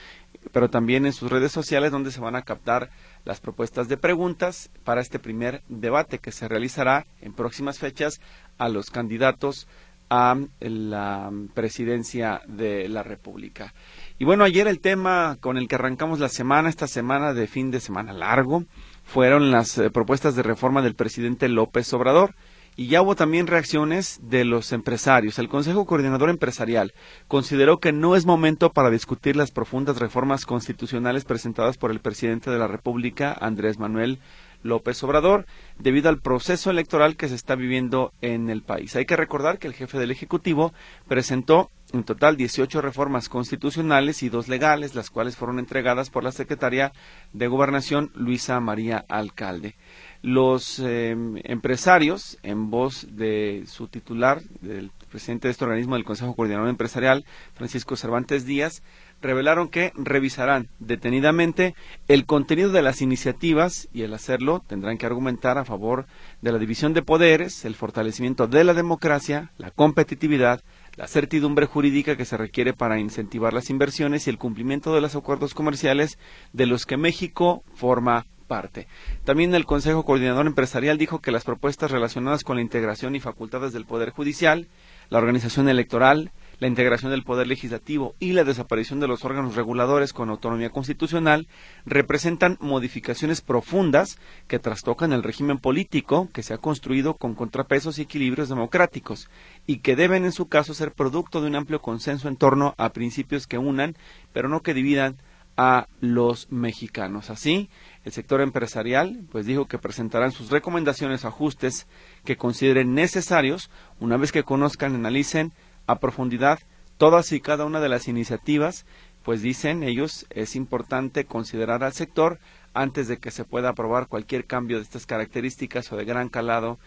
pero 0.52 0.70
también 0.70 1.06
en 1.06 1.12
sus 1.12 1.30
redes 1.30 1.52
sociales 1.52 1.90
donde 1.90 2.10
se 2.10 2.20
van 2.20 2.36
a 2.36 2.42
captar 2.42 2.90
las 3.24 3.40
propuestas 3.40 3.88
de 3.88 3.96
preguntas 3.96 4.70
para 4.84 5.00
este 5.00 5.18
primer 5.18 5.62
debate 5.68 6.18
que 6.18 6.32
se 6.32 6.48
realizará 6.48 7.06
en 7.20 7.32
próximas 7.32 7.78
fechas 7.78 8.20
a 8.58 8.68
los 8.68 8.90
candidatos 8.90 9.66
a 10.10 10.36
la 10.60 11.32
presidencia 11.54 12.42
de 12.46 12.88
la 12.88 13.02
República. 13.02 13.74
Y 14.18 14.24
bueno, 14.24 14.44
ayer 14.44 14.68
el 14.68 14.80
tema 14.80 15.38
con 15.40 15.56
el 15.56 15.66
que 15.66 15.74
arrancamos 15.76 16.20
la 16.20 16.28
semana, 16.28 16.68
esta 16.68 16.86
semana 16.86 17.32
de 17.32 17.46
fin 17.46 17.70
de 17.70 17.80
semana 17.80 18.12
largo, 18.12 18.64
fueron 19.04 19.50
las 19.50 19.78
eh, 19.78 19.90
propuestas 19.90 20.34
de 20.34 20.42
reforma 20.42 20.82
del 20.82 20.94
presidente 20.94 21.48
López 21.48 21.92
Obrador. 21.92 22.34
Y 22.76 22.88
ya 22.88 23.02
hubo 23.02 23.14
también 23.14 23.46
reacciones 23.46 24.18
de 24.20 24.44
los 24.44 24.72
empresarios. 24.72 25.38
El 25.38 25.48
Consejo 25.48 25.86
Coordinador 25.86 26.28
Empresarial 26.28 26.92
consideró 27.28 27.78
que 27.78 27.92
no 27.92 28.16
es 28.16 28.26
momento 28.26 28.70
para 28.70 28.90
discutir 28.90 29.36
las 29.36 29.52
profundas 29.52 29.98
reformas 29.98 30.44
constitucionales 30.44 31.24
presentadas 31.24 31.76
por 31.76 31.92
el 31.92 32.00
presidente 32.00 32.50
de 32.50 32.58
la 32.58 32.66
República, 32.66 33.36
Andrés 33.40 33.78
Manuel 33.78 34.18
López 34.64 35.00
Obrador, 35.04 35.46
debido 35.78 36.08
al 36.08 36.20
proceso 36.20 36.70
electoral 36.70 37.16
que 37.16 37.28
se 37.28 37.36
está 37.36 37.54
viviendo 37.54 38.12
en 38.22 38.50
el 38.50 38.62
país. 38.62 38.96
Hay 38.96 39.04
que 39.04 39.16
recordar 39.16 39.58
que 39.58 39.68
el 39.68 39.74
jefe 39.74 39.98
del 39.98 40.10
Ejecutivo 40.10 40.72
presentó 41.06 41.70
en 41.94 42.04
total 42.04 42.36
18 42.36 42.80
reformas 42.80 43.28
constitucionales 43.28 44.22
y 44.22 44.28
dos 44.28 44.48
legales, 44.48 44.94
las 44.94 45.10
cuales 45.10 45.36
fueron 45.36 45.58
entregadas 45.58 46.10
por 46.10 46.24
la 46.24 46.32
Secretaría 46.32 46.92
de 47.32 47.46
Gobernación 47.46 48.10
Luisa 48.14 48.58
María 48.60 49.04
Alcalde. 49.08 49.76
Los 50.22 50.78
em, 50.78 51.36
empresarios, 51.44 52.38
en 52.42 52.70
voz 52.70 53.06
de 53.10 53.64
su 53.66 53.88
titular, 53.88 54.42
del 54.60 54.90
presidente 55.10 55.48
de 55.48 55.52
este 55.52 55.64
organismo 55.64 55.94
del 55.94 56.04
Consejo 56.04 56.34
Coordinador 56.34 56.68
Empresarial, 56.68 57.24
Francisco 57.54 57.94
Cervantes 57.94 58.46
Díaz, 58.46 58.82
revelaron 59.24 59.68
que 59.68 59.92
revisarán 59.96 60.68
detenidamente 60.78 61.74
el 62.08 62.26
contenido 62.26 62.70
de 62.72 62.82
las 62.82 63.00
iniciativas 63.00 63.88
y 63.92 64.02
al 64.02 64.12
hacerlo 64.12 64.62
tendrán 64.66 64.98
que 64.98 65.06
argumentar 65.06 65.56
a 65.56 65.64
favor 65.64 66.06
de 66.42 66.52
la 66.52 66.58
división 66.58 66.92
de 66.92 67.02
poderes, 67.02 67.64
el 67.64 67.74
fortalecimiento 67.74 68.46
de 68.46 68.64
la 68.64 68.74
democracia, 68.74 69.50
la 69.56 69.70
competitividad, 69.70 70.62
la 70.96 71.08
certidumbre 71.08 71.66
jurídica 71.66 72.16
que 72.16 72.24
se 72.24 72.36
requiere 72.36 72.72
para 72.72 72.98
incentivar 72.98 73.52
las 73.52 73.70
inversiones 73.70 74.26
y 74.26 74.30
el 74.30 74.38
cumplimiento 74.38 74.94
de 74.94 75.00
los 75.00 75.16
acuerdos 75.16 75.54
comerciales 75.54 76.18
de 76.52 76.66
los 76.66 76.86
que 76.86 76.96
México 76.96 77.64
forma 77.74 78.26
parte. 78.46 78.86
También 79.24 79.54
el 79.54 79.64
Consejo 79.64 80.04
Coordinador 80.04 80.46
Empresarial 80.46 80.98
dijo 80.98 81.20
que 81.20 81.32
las 81.32 81.44
propuestas 81.44 81.90
relacionadas 81.90 82.44
con 82.44 82.56
la 82.56 82.62
integración 82.62 83.16
y 83.16 83.20
facultades 83.20 83.72
del 83.72 83.86
Poder 83.86 84.10
Judicial, 84.10 84.68
la 85.08 85.18
organización 85.18 85.68
electoral, 85.68 86.30
la 86.58 86.66
integración 86.66 87.10
del 87.10 87.24
Poder 87.24 87.46
Legislativo 87.46 88.14
y 88.18 88.32
la 88.32 88.44
desaparición 88.44 89.00
de 89.00 89.08
los 89.08 89.24
órganos 89.24 89.54
reguladores 89.54 90.12
con 90.12 90.30
autonomía 90.30 90.70
constitucional 90.70 91.48
representan 91.84 92.56
modificaciones 92.60 93.40
profundas 93.40 94.18
que 94.46 94.58
trastocan 94.58 95.12
el 95.12 95.22
régimen 95.22 95.58
político 95.58 96.28
que 96.32 96.42
se 96.42 96.54
ha 96.54 96.58
construido 96.58 97.14
con 97.14 97.34
contrapesos 97.34 97.98
y 97.98 98.02
equilibrios 98.02 98.48
democráticos 98.48 99.28
y 99.66 99.78
que 99.78 99.96
deben 99.96 100.24
en 100.24 100.32
su 100.32 100.48
caso 100.48 100.74
ser 100.74 100.92
producto 100.92 101.40
de 101.40 101.48
un 101.48 101.56
amplio 101.56 101.80
consenso 101.80 102.28
en 102.28 102.36
torno 102.36 102.74
a 102.78 102.90
principios 102.90 103.46
que 103.46 103.58
unan, 103.58 103.96
pero 104.32 104.48
no 104.48 104.62
que 104.62 104.74
dividan 104.74 105.16
a 105.56 105.86
los 106.00 106.50
mexicanos. 106.50 107.30
Así, 107.30 107.68
el 108.04 108.12
sector 108.12 108.40
empresarial 108.40 109.24
pues 109.30 109.46
dijo 109.46 109.66
que 109.66 109.78
presentarán 109.78 110.32
sus 110.32 110.50
recomendaciones 110.50 111.24
ajustes 111.24 111.86
que 112.24 112.36
consideren 112.36 112.94
necesarios 112.94 113.70
una 114.00 114.16
vez 114.16 114.32
que 114.32 114.42
conozcan 114.42 114.92
y 114.92 114.96
analicen 114.96 115.52
a 115.86 115.98
profundidad 115.98 116.60
todas 116.98 117.32
y 117.32 117.40
cada 117.40 117.64
una 117.64 117.80
de 117.80 117.88
las 117.88 118.08
iniciativas, 118.08 118.86
pues 119.24 119.42
dicen 119.42 119.82
ellos 119.82 120.26
es 120.30 120.54
importante 120.56 121.24
considerar 121.24 121.82
al 121.82 121.92
sector 121.92 122.38
antes 122.72 123.08
de 123.08 123.18
que 123.18 123.30
se 123.30 123.44
pueda 123.44 123.70
aprobar 123.70 124.08
cualquier 124.08 124.44
cambio 124.44 124.76
de 124.76 124.84
estas 124.84 125.06
características 125.06 125.90
o 125.92 125.96
de 125.96 126.04
gran 126.04 126.28
calado 126.28 126.78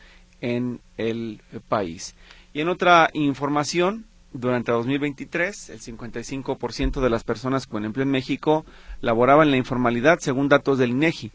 en 0.42 0.80
el 0.98 1.42
país. 1.68 2.16
Y 2.54 2.62
en 2.62 2.70
otra 2.70 3.10
información, 3.14 4.06
durante 4.34 4.72
2023, 4.72 5.70
el 5.70 5.80
55% 5.80 7.02
de 7.02 7.10
las 7.10 7.24
personas 7.24 7.66
con 7.66 7.86
empleo 7.86 8.04
en 8.04 8.12
México 8.12 8.66
laboraban 9.02 9.48
en 9.48 9.52
la 9.52 9.58
informalidad, 9.58 10.20
según 10.20 10.50
datos 10.50 10.78
del 10.78 10.92
INEGI. 10.92 11.32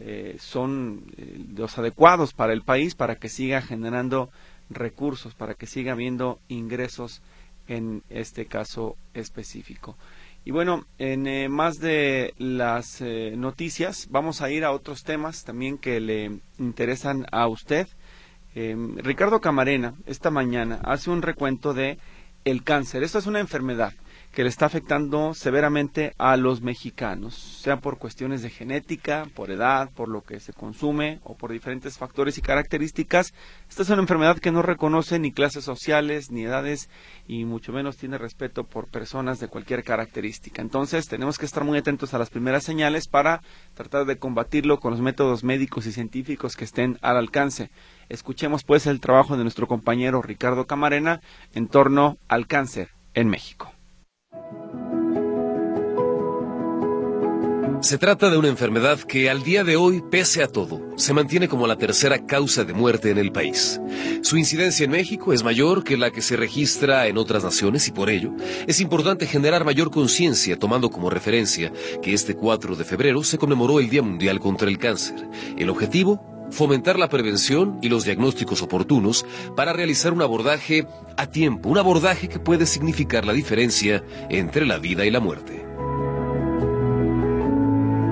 eh, 0.00 0.36
son 0.40 1.04
eh, 1.16 1.44
los 1.56 1.78
adecuados 1.78 2.32
para 2.32 2.52
el 2.52 2.62
país 2.62 2.96
para 2.96 3.14
que 3.16 3.28
siga 3.28 3.62
generando 3.62 4.28
recursos, 4.68 5.34
para 5.34 5.54
que 5.54 5.66
siga 5.66 5.92
habiendo 5.92 6.40
ingresos 6.48 7.22
en 7.68 8.02
este 8.10 8.46
caso 8.46 8.96
específico. 9.14 9.96
Y 10.44 10.50
bueno, 10.50 10.84
en 10.98 11.26
eh, 11.26 11.48
más 11.48 11.78
de 11.78 12.34
las 12.38 13.00
noticias, 13.00 14.08
vamos 14.10 14.42
a 14.42 14.50
ir 14.50 14.64
a 14.64 14.72
otros 14.72 15.04
temas 15.04 15.44
también 15.44 15.78
que 15.78 16.00
le 16.00 16.40
interesan 16.58 17.26
a 17.32 17.46
usted. 17.46 17.88
Ricardo 18.54 19.40
Camarena, 19.40 19.94
esta 20.06 20.30
mañana, 20.30 20.80
hace 20.84 21.10
un 21.10 21.22
recuento 21.22 21.74
de 21.74 21.98
el 22.44 22.62
cáncer. 22.62 23.02
Esto 23.02 23.18
es 23.18 23.26
una 23.26 23.40
enfermedad 23.40 23.94
que 24.34 24.42
le 24.42 24.48
está 24.48 24.66
afectando 24.66 25.32
severamente 25.32 26.12
a 26.18 26.36
los 26.36 26.60
mexicanos, 26.60 27.34
sea 27.34 27.76
por 27.76 27.98
cuestiones 27.98 28.42
de 28.42 28.50
genética, 28.50 29.28
por 29.32 29.52
edad, 29.52 29.90
por 29.94 30.08
lo 30.08 30.22
que 30.22 30.40
se 30.40 30.52
consume 30.52 31.20
o 31.22 31.36
por 31.36 31.52
diferentes 31.52 31.98
factores 31.98 32.36
y 32.36 32.42
características. 32.42 33.32
Esta 33.68 33.82
es 33.82 33.90
una 33.90 34.02
enfermedad 34.02 34.38
que 34.38 34.50
no 34.50 34.60
reconoce 34.60 35.20
ni 35.20 35.30
clases 35.30 35.64
sociales 35.64 36.32
ni 36.32 36.42
edades 36.42 36.90
y 37.28 37.44
mucho 37.44 37.72
menos 37.72 37.96
tiene 37.96 38.18
respeto 38.18 38.64
por 38.64 38.88
personas 38.88 39.38
de 39.38 39.46
cualquier 39.46 39.84
característica. 39.84 40.60
Entonces 40.60 41.06
tenemos 41.06 41.38
que 41.38 41.46
estar 41.46 41.62
muy 41.62 41.78
atentos 41.78 42.12
a 42.12 42.18
las 42.18 42.30
primeras 42.30 42.64
señales 42.64 43.06
para 43.06 43.40
tratar 43.74 44.04
de 44.04 44.18
combatirlo 44.18 44.80
con 44.80 44.90
los 44.90 45.00
métodos 45.00 45.44
médicos 45.44 45.86
y 45.86 45.92
científicos 45.92 46.56
que 46.56 46.64
estén 46.64 46.98
al 47.02 47.18
alcance. 47.18 47.70
Escuchemos 48.08 48.64
pues 48.64 48.88
el 48.88 48.98
trabajo 48.98 49.36
de 49.36 49.44
nuestro 49.44 49.68
compañero 49.68 50.22
Ricardo 50.22 50.66
Camarena 50.66 51.20
en 51.54 51.68
torno 51.68 52.18
al 52.26 52.48
cáncer 52.48 52.90
en 53.14 53.28
México. 53.28 53.73
Se 57.84 57.98
trata 57.98 58.30
de 58.30 58.38
una 58.38 58.48
enfermedad 58.48 58.98
que 59.00 59.28
al 59.28 59.42
día 59.42 59.62
de 59.62 59.76
hoy, 59.76 60.02
pese 60.10 60.42
a 60.42 60.48
todo, 60.48 60.80
se 60.96 61.12
mantiene 61.12 61.48
como 61.48 61.66
la 61.66 61.76
tercera 61.76 62.24
causa 62.24 62.64
de 62.64 62.72
muerte 62.72 63.10
en 63.10 63.18
el 63.18 63.30
país. 63.30 63.78
Su 64.22 64.38
incidencia 64.38 64.84
en 64.84 64.90
México 64.90 65.34
es 65.34 65.44
mayor 65.44 65.84
que 65.84 65.98
la 65.98 66.10
que 66.10 66.22
se 66.22 66.36
registra 66.38 67.06
en 67.08 67.18
otras 67.18 67.44
naciones 67.44 67.86
y 67.86 67.92
por 67.92 68.08
ello 68.08 68.32
es 68.66 68.80
importante 68.80 69.26
generar 69.26 69.66
mayor 69.66 69.90
conciencia 69.90 70.58
tomando 70.58 70.88
como 70.88 71.10
referencia 71.10 71.74
que 72.00 72.14
este 72.14 72.34
4 72.34 72.74
de 72.74 72.84
febrero 72.84 73.22
se 73.22 73.36
conmemoró 73.36 73.78
el 73.78 73.90
Día 73.90 74.00
Mundial 74.00 74.40
contra 74.40 74.70
el 74.70 74.78
Cáncer. 74.78 75.28
El 75.58 75.68
objetivo, 75.68 76.33
fomentar 76.54 76.98
la 76.98 77.08
prevención 77.08 77.78
y 77.82 77.88
los 77.90 78.04
diagnósticos 78.04 78.62
oportunos 78.62 79.26
para 79.54 79.72
realizar 79.72 80.12
un 80.12 80.22
abordaje 80.22 80.86
a 81.16 81.26
tiempo, 81.26 81.68
un 81.68 81.78
abordaje 81.78 82.28
que 82.28 82.38
puede 82.38 82.64
significar 82.64 83.26
la 83.26 83.32
diferencia 83.32 84.02
entre 84.30 84.64
la 84.64 84.78
vida 84.78 85.04
y 85.04 85.10
la 85.10 85.20
muerte. 85.20 85.63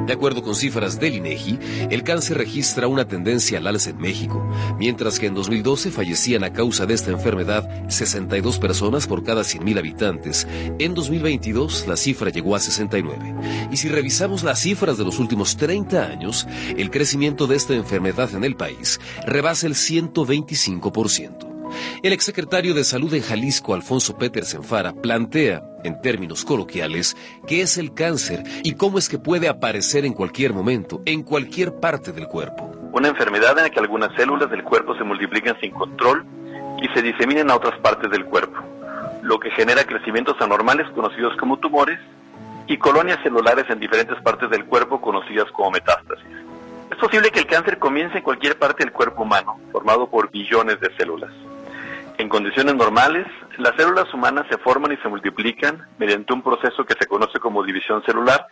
De 0.07 0.12
acuerdo 0.12 0.43
con 0.43 0.57
cifras 0.57 0.99
del 0.99 1.15
INEGI, 1.15 1.59
el 1.91 2.03
cáncer 2.03 2.38
registra 2.38 2.88
una 2.88 3.07
tendencia 3.07 3.59
al 3.59 3.67
alza 3.67 3.91
en 3.91 3.99
México, 3.99 4.45
mientras 4.79 5.21
que 5.21 5.27
en 5.27 5.35
2012 5.35 5.91
fallecían 5.91 6.43
a 6.45 6.53
causa 6.53 6.87
de 6.87 6.95
esta 6.95 7.11
enfermedad 7.11 7.69
62 7.88 8.59
personas 8.59 9.07
por 9.07 9.23
cada 9.23 9.43
100.000 9.43 9.79
habitantes. 9.79 10.47
En 10.79 10.95
2022 10.95 11.87
la 11.87 11.97
cifra 11.97 12.31
llegó 12.31 12.57
a 12.57 12.61
69. 12.61 13.35
Y 13.71 13.77
si 13.77 13.88
revisamos 13.88 14.43
las 14.43 14.61
cifras 14.61 14.99
de 14.99 15.05
los 15.05 15.19
últimos 15.19 15.57
30 15.57 16.05
años, 16.05 16.47
el 16.77 16.91
crecimiento 16.91 17.47
de 17.47 17.57
esta 17.57 17.75
enfermedad 17.75 18.35
en 18.35 18.45
el 18.45 18.57
país 18.57 19.01
rebasa 19.27 19.67
el 19.67 19.75
125%. 19.75 21.52
El 22.02 22.12
exsecretario 22.12 22.74
de 22.74 22.85
Salud 22.85 23.12
en 23.14 23.22
Jalisco, 23.22 23.74
Alfonso 23.74 24.16
Petersen 24.18 24.64
Fara, 24.64 24.92
plantea, 24.92 25.62
en 25.85 26.00
términos 26.00 26.44
coloquiales, 26.44 27.16
qué 27.46 27.62
es 27.62 27.78
el 27.78 27.94
cáncer 27.94 28.42
y 28.62 28.74
cómo 28.74 28.98
es 28.98 29.08
que 29.08 29.18
puede 29.18 29.48
aparecer 29.48 30.04
en 30.04 30.12
cualquier 30.12 30.52
momento, 30.52 31.02
en 31.06 31.22
cualquier 31.22 31.74
parte 31.80 32.12
del 32.12 32.26
cuerpo. 32.26 32.72
Una 32.92 33.08
enfermedad 33.08 33.56
en 33.58 33.64
la 33.64 33.70
que 33.70 33.80
algunas 33.80 34.14
células 34.16 34.50
del 34.50 34.64
cuerpo 34.64 34.96
se 34.96 35.04
multiplican 35.04 35.56
sin 35.61 35.70
control 35.70 36.24
y 36.82 36.88
se 36.88 37.02
diseminan 37.02 37.50
a 37.50 37.56
otras 37.56 37.78
partes 37.80 38.11
del 38.11 38.24
cuerpo, 38.24 38.61
lo 39.22 39.38
que 39.38 39.50
genera 39.50 39.85
crecimientos 39.85 40.37
anormales 40.40 40.88
conocidos 40.94 41.37
como 41.38 41.58
tumores 41.58 41.98
y 42.66 42.76
colonias 42.78 43.18
celulares 43.22 43.66
en 43.68 43.80
diferentes 43.80 44.20
partes 44.22 44.50
del 44.50 44.64
cuerpo 44.64 45.00
conocidas 45.00 45.46
como 45.52 45.70
metástasis. 45.70 46.26
Es 46.90 46.98
posible 46.98 47.30
que 47.30 47.40
el 47.40 47.46
cáncer 47.46 47.78
comience 47.78 48.18
en 48.18 48.24
cualquier 48.24 48.58
parte 48.58 48.85
del 48.85 48.92
cuerpo 48.92 49.22
humano, 49.22 49.58
formado 49.72 50.08
por 50.11 50.30
billones 50.30 50.78
de 50.80 50.94
células. 50.96 51.30
En 52.22 52.28
condiciones 52.28 52.76
normales, 52.76 53.26
las 53.58 53.74
células 53.76 54.14
humanas 54.14 54.46
se 54.48 54.56
forman 54.58 54.92
y 54.92 54.96
se 54.98 55.08
multiplican 55.08 55.88
mediante 55.98 56.32
un 56.32 56.40
proceso 56.40 56.85
que 56.85 56.94
se 56.96 57.08
conoce 57.08 57.40
como 57.40 57.64
división 57.64 58.00
celular 58.04 58.46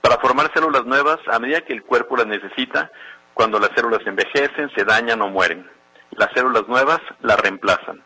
para 0.00 0.16
formar 0.16 0.50
células 0.54 0.86
nuevas 0.86 1.18
a 1.30 1.38
medida 1.38 1.60
que 1.60 1.74
el 1.74 1.82
cuerpo 1.82 2.16
las 2.16 2.26
necesita 2.26 2.90
cuando 3.34 3.58
las 3.58 3.72
células 3.76 4.00
envejecen, 4.06 4.70
se 4.74 4.86
dañan 4.86 5.20
o 5.20 5.28
mueren. 5.28 5.68
Las 6.12 6.30
células 6.32 6.66
nuevas 6.66 7.00
las 7.20 7.38
reemplazan. 7.38 8.02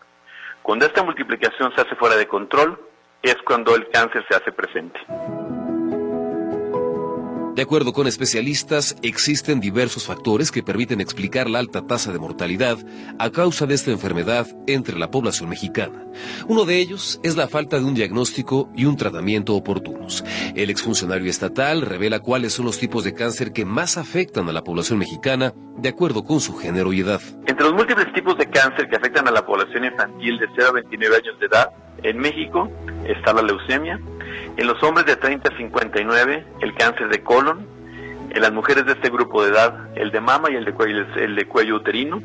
Cuando 0.62 0.84
esta 0.84 1.04
multiplicación 1.04 1.72
se 1.76 1.82
hace 1.82 1.94
fuera 1.94 2.16
de 2.16 2.26
control, 2.26 2.76
es 3.22 3.36
cuando 3.46 3.76
el 3.76 3.88
cáncer 3.90 4.26
se 4.28 4.34
hace 4.34 4.50
presente. 4.50 4.98
De 7.54 7.62
acuerdo 7.62 7.92
con 7.92 8.08
especialistas, 8.08 8.96
existen 9.02 9.60
diversos 9.60 10.06
factores 10.06 10.50
que 10.50 10.64
permiten 10.64 11.00
explicar 11.00 11.48
la 11.48 11.60
alta 11.60 11.86
tasa 11.86 12.10
de 12.10 12.18
mortalidad 12.18 12.78
a 13.20 13.30
causa 13.30 13.64
de 13.66 13.74
esta 13.74 13.92
enfermedad 13.92 14.48
entre 14.66 14.98
la 14.98 15.12
población 15.12 15.50
mexicana. 15.50 16.04
Uno 16.48 16.64
de 16.64 16.80
ellos 16.80 17.20
es 17.22 17.36
la 17.36 17.46
falta 17.46 17.78
de 17.78 17.84
un 17.84 17.94
diagnóstico 17.94 18.70
y 18.74 18.86
un 18.86 18.96
tratamiento 18.96 19.54
oportunos. 19.54 20.24
El 20.56 20.68
exfuncionario 20.68 21.30
estatal 21.30 21.82
revela 21.82 22.18
cuáles 22.18 22.54
son 22.54 22.66
los 22.66 22.80
tipos 22.80 23.04
de 23.04 23.14
cáncer 23.14 23.52
que 23.52 23.64
más 23.64 23.98
afectan 23.98 24.48
a 24.48 24.52
la 24.52 24.64
población 24.64 24.98
mexicana 24.98 25.54
de 25.76 25.88
acuerdo 25.90 26.24
con 26.24 26.40
su 26.40 26.56
género 26.56 26.92
y 26.92 27.02
edad. 27.02 27.20
Entre 27.46 27.64
los 27.64 27.74
múltiples 27.74 28.12
tipos 28.12 28.36
de 28.36 28.50
cáncer 28.50 28.88
que 28.88 28.96
afectan 28.96 29.28
a 29.28 29.30
la 29.30 29.46
población 29.46 29.84
infantil 29.84 30.38
de 30.38 30.48
0 30.56 30.68
a 30.70 30.72
29 30.72 31.16
años 31.16 31.38
de 31.38 31.46
edad, 31.46 31.70
en 32.02 32.18
México 32.18 32.70
está 33.06 33.32
la 33.32 33.42
leucemia, 33.42 34.00
en 34.56 34.66
los 34.66 34.82
hombres 34.82 35.06
de 35.06 35.16
30 35.16 35.48
a 35.52 35.56
59 35.56 36.46
el 36.60 36.74
cáncer 36.74 37.08
de 37.08 37.22
colon, 37.22 37.66
en 38.30 38.42
las 38.42 38.52
mujeres 38.52 38.84
de 38.86 38.92
este 38.92 39.10
grupo 39.10 39.44
de 39.44 39.50
edad 39.50 39.88
el 39.96 40.10
de 40.10 40.20
mama 40.20 40.50
y 40.50 40.56
el 40.56 40.64
de 40.64 40.72
cuello, 40.72 41.04
el 41.16 41.36
de 41.36 41.46
cuello 41.46 41.76
uterino. 41.76 42.22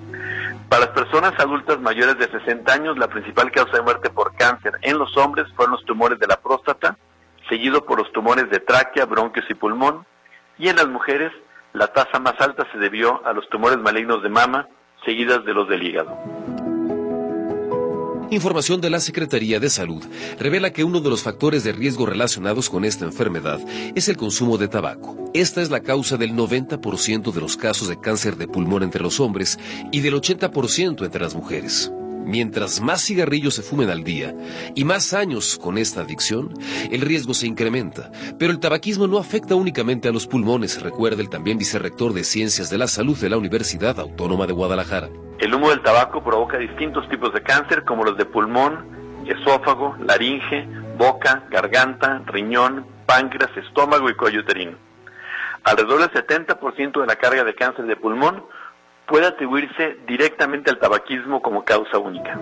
Para 0.68 0.86
las 0.86 0.90
personas 0.90 1.34
adultas 1.40 1.80
mayores 1.80 2.18
de 2.18 2.30
60 2.30 2.72
años, 2.72 2.98
la 2.98 3.08
principal 3.08 3.52
causa 3.52 3.78
de 3.78 3.82
muerte 3.82 4.10
por 4.10 4.36
cáncer 4.36 4.74
en 4.82 4.98
los 4.98 5.16
hombres 5.18 5.48
fueron 5.56 5.74
los 5.74 5.86
tumores 5.86 6.20
de 6.20 6.28
la 6.28 6.40
próstata, 6.40 6.98
seguido 7.48 7.86
por 7.86 8.00
los 8.00 8.12
tumores 8.12 8.50
de 8.50 8.60
tráquea, 8.60 9.06
bronquios 9.06 9.46
y 9.50 9.56
pulmón, 9.56 10.06
y 10.58 10.70
en 10.70 10.76
las 10.76 10.88
mujeres 10.88 11.32
la 11.74 11.88
tasa 11.88 12.20
más 12.20 12.40
alta 12.40 12.68
se 12.72 12.78
debió 12.78 13.26
a 13.26 13.34
los 13.34 13.48
tumores 13.50 13.78
malignos 13.80 14.22
de 14.24 14.30
mama, 14.30 14.68
seguidas 15.06 15.46
de 15.46 15.54
los 15.54 15.68
del 15.68 15.84
hígado. 15.84 16.18
Información 18.32 18.80
de 18.80 18.92
la 18.92 19.00
Secretaría 19.00 19.60
de 19.60 19.72
Salud 19.72 20.04
revela 20.38 20.72
que 20.72 20.84
uno 20.84 21.02
de 21.02 21.10
los 21.10 21.24
factores 21.24 21.64
de 21.64 21.72
riesgo 21.72 22.06
relacionados 22.06 22.70
con 22.70 22.86
esta 22.86 23.06
enfermedad 23.06 23.60
es 23.96 24.08
el 24.08 24.18
consumo 24.18 24.60
de 24.60 24.68
tabaco. 24.68 25.18
Esta 25.34 25.64
es 25.64 25.72
la 25.72 25.80
causa 25.80 26.16
del 26.16 26.34
90% 26.34 27.32
de 27.32 27.42
los 27.42 27.58
casos 27.58 27.88
de 27.88 28.00
cáncer 28.00 28.38
de 28.38 28.48
pulmón 28.48 28.84
entre 28.84 29.02
los 29.02 29.20
hombres 29.20 29.58
y 29.92 30.02
del 30.02 30.14
80% 30.14 31.06
entre 31.06 31.22
las 31.22 31.34
mujeres. 31.34 31.92
Mientras 32.26 32.82
más 32.82 33.02
cigarrillos 33.04 33.56
se 33.56 33.64
fumen 33.64 33.90
al 33.90 34.04
día 34.04 34.36
y 34.76 34.84
más 34.84 35.14
años 35.14 35.58
con 35.62 35.78
esta 35.78 36.02
adicción, 36.02 36.54
el 36.92 37.02
riesgo 37.02 37.34
se 37.34 37.48
incrementa. 37.48 38.12
Pero 38.38 38.52
el 38.52 38.60
tabaquismo 38.60 39.08
no 39.08 39.18
afecta 39.18 39.56
únicamente 39.56 40.08
a 40.08 40.12
los 40.12 40.28
pulmones, 40.28 40.82
recuerda 40.82 41.22
el 41.22 41.30
también 41.30 41.58
vicerrector 41.58 42.14
de 42.14 42.24
Ciencias 42.24 42.70
de 42.70 42.78
la 42.78 42.88
Salud 42.88 43.18
de 43.18 43.30
la 43.30 43.38
Universidad 43.38 44.00
Autónoma 44.00 44.46
de 44.46 44.54
Guadalajara. 44.54 45.10
El 45.40 45.54
humo 45.54 45.70
del 45.70 45.82
tabaco 45.82 46.24
provoca 46.24 46.58
distintos 46.58 47.08
tipos 47.10 47.34
de 47.34 47.42
cáncer 47.42 47.84
como 47.86 48.04
los 48.04 48.18
de 48.18 48.26
pulmón, 48.26 48.86
esófago, 49.26 49.96
laringe, 50.06 50.68
boca, 50.98 51.44
garganta, 51.50 52.22
riñón, 52.26 52.86
páncreas, 53.06 53.50
estómago 53.58 54.10
y 54.10 54.16
cuello 54.16 54.42
uterino. 54.42 54.78
Alrededor 55.64 56.12
del 56.12 56.26
70% 56.26 57.02
de 57.02 57.08
la 57.08 57.16
carga 57.16 57.44
de 57.44 57.56
cáncer 57.56 57.86
de 57.86 57.96
pulmón 57.96 58.44
puede 59.10 59.26
atribuirse 59.26 59.98
directamente 60.08 60.70
al 60.70 60.78
tabaquismo 60.78 61.42
como 61.42 61.66
causa 61.66 61.98
única. 61.98 62.40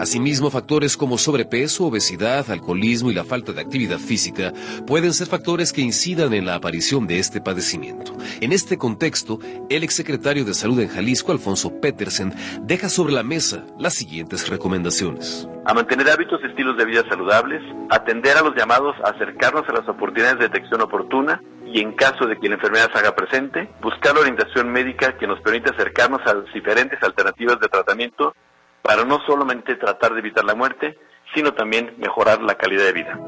Asimismo, 0.00 0.50
factores 0.50 0.96
como 0.96 1.16
sobrepeso, 1.16 1.86
obesidad, 1.86 2.50
alcoholismo 2.50 3.12
y 3.12 3.14
la 3.14 3.24
falta 3.24 3.52
de 3.52 3.60
actividad 3.60 3.98
física 3.98 4.52
pueden 4.86 5.14
ser 5.14 5.28
factores 5.28 5.72
que 5.72 5.80
incidan 5.80 6.34
en 6.34 6.46
la 6.46 6.56
aparición 6.56 7.06
de 7.06 7.20
este 7.20 7.40
padecimiento. 7.40 8.12
En 8.40 8.52
este 8.52 8.76
contexto, 8.76 9.38
el 9.70 9.84
exsecretario 9.84 10.44
de 10.44 10.52
Salud 10.52 10.80
en 10.80 10.88
Jalisco, 10.88 11.30
Alfonso 11.30 11.80
Petersen, 11.80 12.34
deja 12.62 12.88
sobre 12.88 13.14
la 13.14 13.22
mesa 13.22 13.64
las 13.78 13.94
siguientes 13.94 14.48
recomendaciones. 14.50 15.48
A 15.64 15.72
mantener 15.72 16.10
hábitos 16.10 16.40
y 16.42 16.48
estilos 16.48 16.76
de 16.76 16.84
vida 16.84 17.04
saludables, 17.08 17.62
atender 17.88 18.36
a 18.36 18.42
los 18.42 18.54
llamados 18.56 18.96
a 19.04 19.10
acercarnos 19.10 19.62
a 19.68 19.72
las 19.72 19.88
oportunidades 19.88 20.38
de 20.40 20.48
detección 20.48 20.82
oportuna 20.82 21.40
y 21.74 21.80
en 21.80 21.90
caso 21.90 22.28
de 22.28 22.38
que 22.38 22.48
la 22.48 22.54
enfermedad 22.54 22.88
se 22.92 22.98
haga 23.00 23.16
presente, 23.16 23.68
buscar 23.82 24.16
orientación 24.16 24.70
médica 24.70 25.18
que 25.18 25.26
nos 25.26 25.40
permita 25.40 25.72
acercarnos 25.72 26.20
a 26.24 26.32
las 26.32 26.54
diferentes 26.54 27.02
alternativas 27.02 27.58
de 27.58 27.66
tratamiento 27.66 28.32
para 28.80 29.04
no 29.04 29.18
solamente 29.26 29.74
tratar 29.74 30.12
de 30.12 30.20
evitar 30.20 30.44
la 30.44 30.54
muerte, 30.54 30.96
sino 31.34 31.52
también 31.52 31.92
mejorar 31.98 32.40
la 32.42 32.54
calidad 32.54 32.84
de 32.84 32.92
vida. 32.92 33.18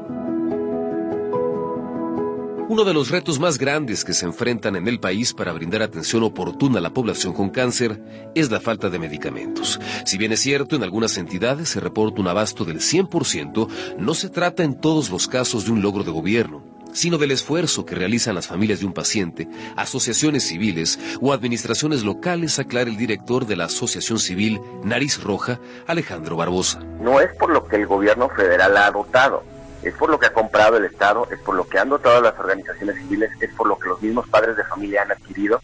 Uno 2.69 2.85
de 2.85 2.93
los 2.93 3.09
retos 3.11 3.37
más 3.37 3.57
grandes 3.57 4.05
que 4.05 4.13
se 4.13 4.25
enfrentan 4.25 4.77
en 4.77 4.87
el 4.87 5.01
país 5.01 5.33
para 5.33 5.51
brindar 5.51 5.81
atención 5.81 6.23
oportuna 6.23 6.79
a 6.79 6.81
la 6.81 6.93
población 6.93 7.33
con 7.33 7.49
cáncer 7.49 7.99
es 8.33 8.49
la 8.49 8.61
falta 8.61 8.89
de 8.89 8.97
medicamentos. 8.97 9.77
Si 10.05 10.17
bien 10.17 10.31
es 10.31 10.39
cierto, 10.39 10.77
en 10.77 10.83
algunas 10.83 11.17
entidades 11.17 11.67
se 11.67 11.81
reporta 11.81 12.21
un 12.21 12.29
abasto 12.29 12.63
del 12.63 12.77
100%, 12.77 13.97
no 13.97 14.13
se 14.13 14.29
trata 14.29 14.63
en 14.63 14.79
todos 14.79 15.09
los 15.09 15.27
casos 15.27 15.65
de 15.65 15.71
un 15.73 15.81
logro 15.81 16.05
de 16.05 16.11
gobierno 16.11 16.66
sino 16.93 17.17
del 17.17 17.31
esfuerzo 17.31 17.85
que 17.85 17.95
realizan 17.95 18.35
las 18.35 18.47
familias 18.47 18.79
de 18.79 18.85
un 18.85 18.93
paciente, 18.93 19.47
asociaciones 19.75 20.43
civiles 20.43 20.99
o 21.21 21.33
administraciones 21.33 22.03
locales, 22.03 22.59
aclara 22.59 22.89
el 22.89 22.97
director 22.97 23.45
de 23.45 23.55
la 23.55 23.65
Asociación 23.65 24.19
Civil 24.19 24.61
Nariz 24.83 25.21
Roja, 25.23 25.59
Alejandro 25.85 26.37
Barbosa. 26.37 26.79
No 26.99 27.19
es 27.21 27.33
por 27.35 27.49
lo 27.49 27.67
que 27.67 27.77
el 27.77 27.87
gobierno 27.87 28.29
federal 28.29 28.77
ha 28.77 28.91
dotado, 28.91 29.43
es 29.83 29.93
por 29.95 30.09
lo 30.09 30.19
que 30.19 30.27
ha 30.27 30.33
comprado 30.33 30.77
el 30.77 30.85
Estado, 30.85 31.27
es 31.31 31.39
por 31.39 31.55
lo 31.55 31.67
que 31.67 31.79
han 31.79 31.89
dotado 31.89 32.21
las 32.21 32.37
organizaciones 32.39 32.95
civiles, 32.97 33.31
es 33.39 33.53
por 33.53 33.67
lo 33.67 33.77
que 33.77 33.89
los 33.89 34.01
mismos 34.01 34.27
padres 34.27 34.57
de 34.57 34.63
familia 34.63 35.03
han 35.03 35.11
adquirido 35.11 35.61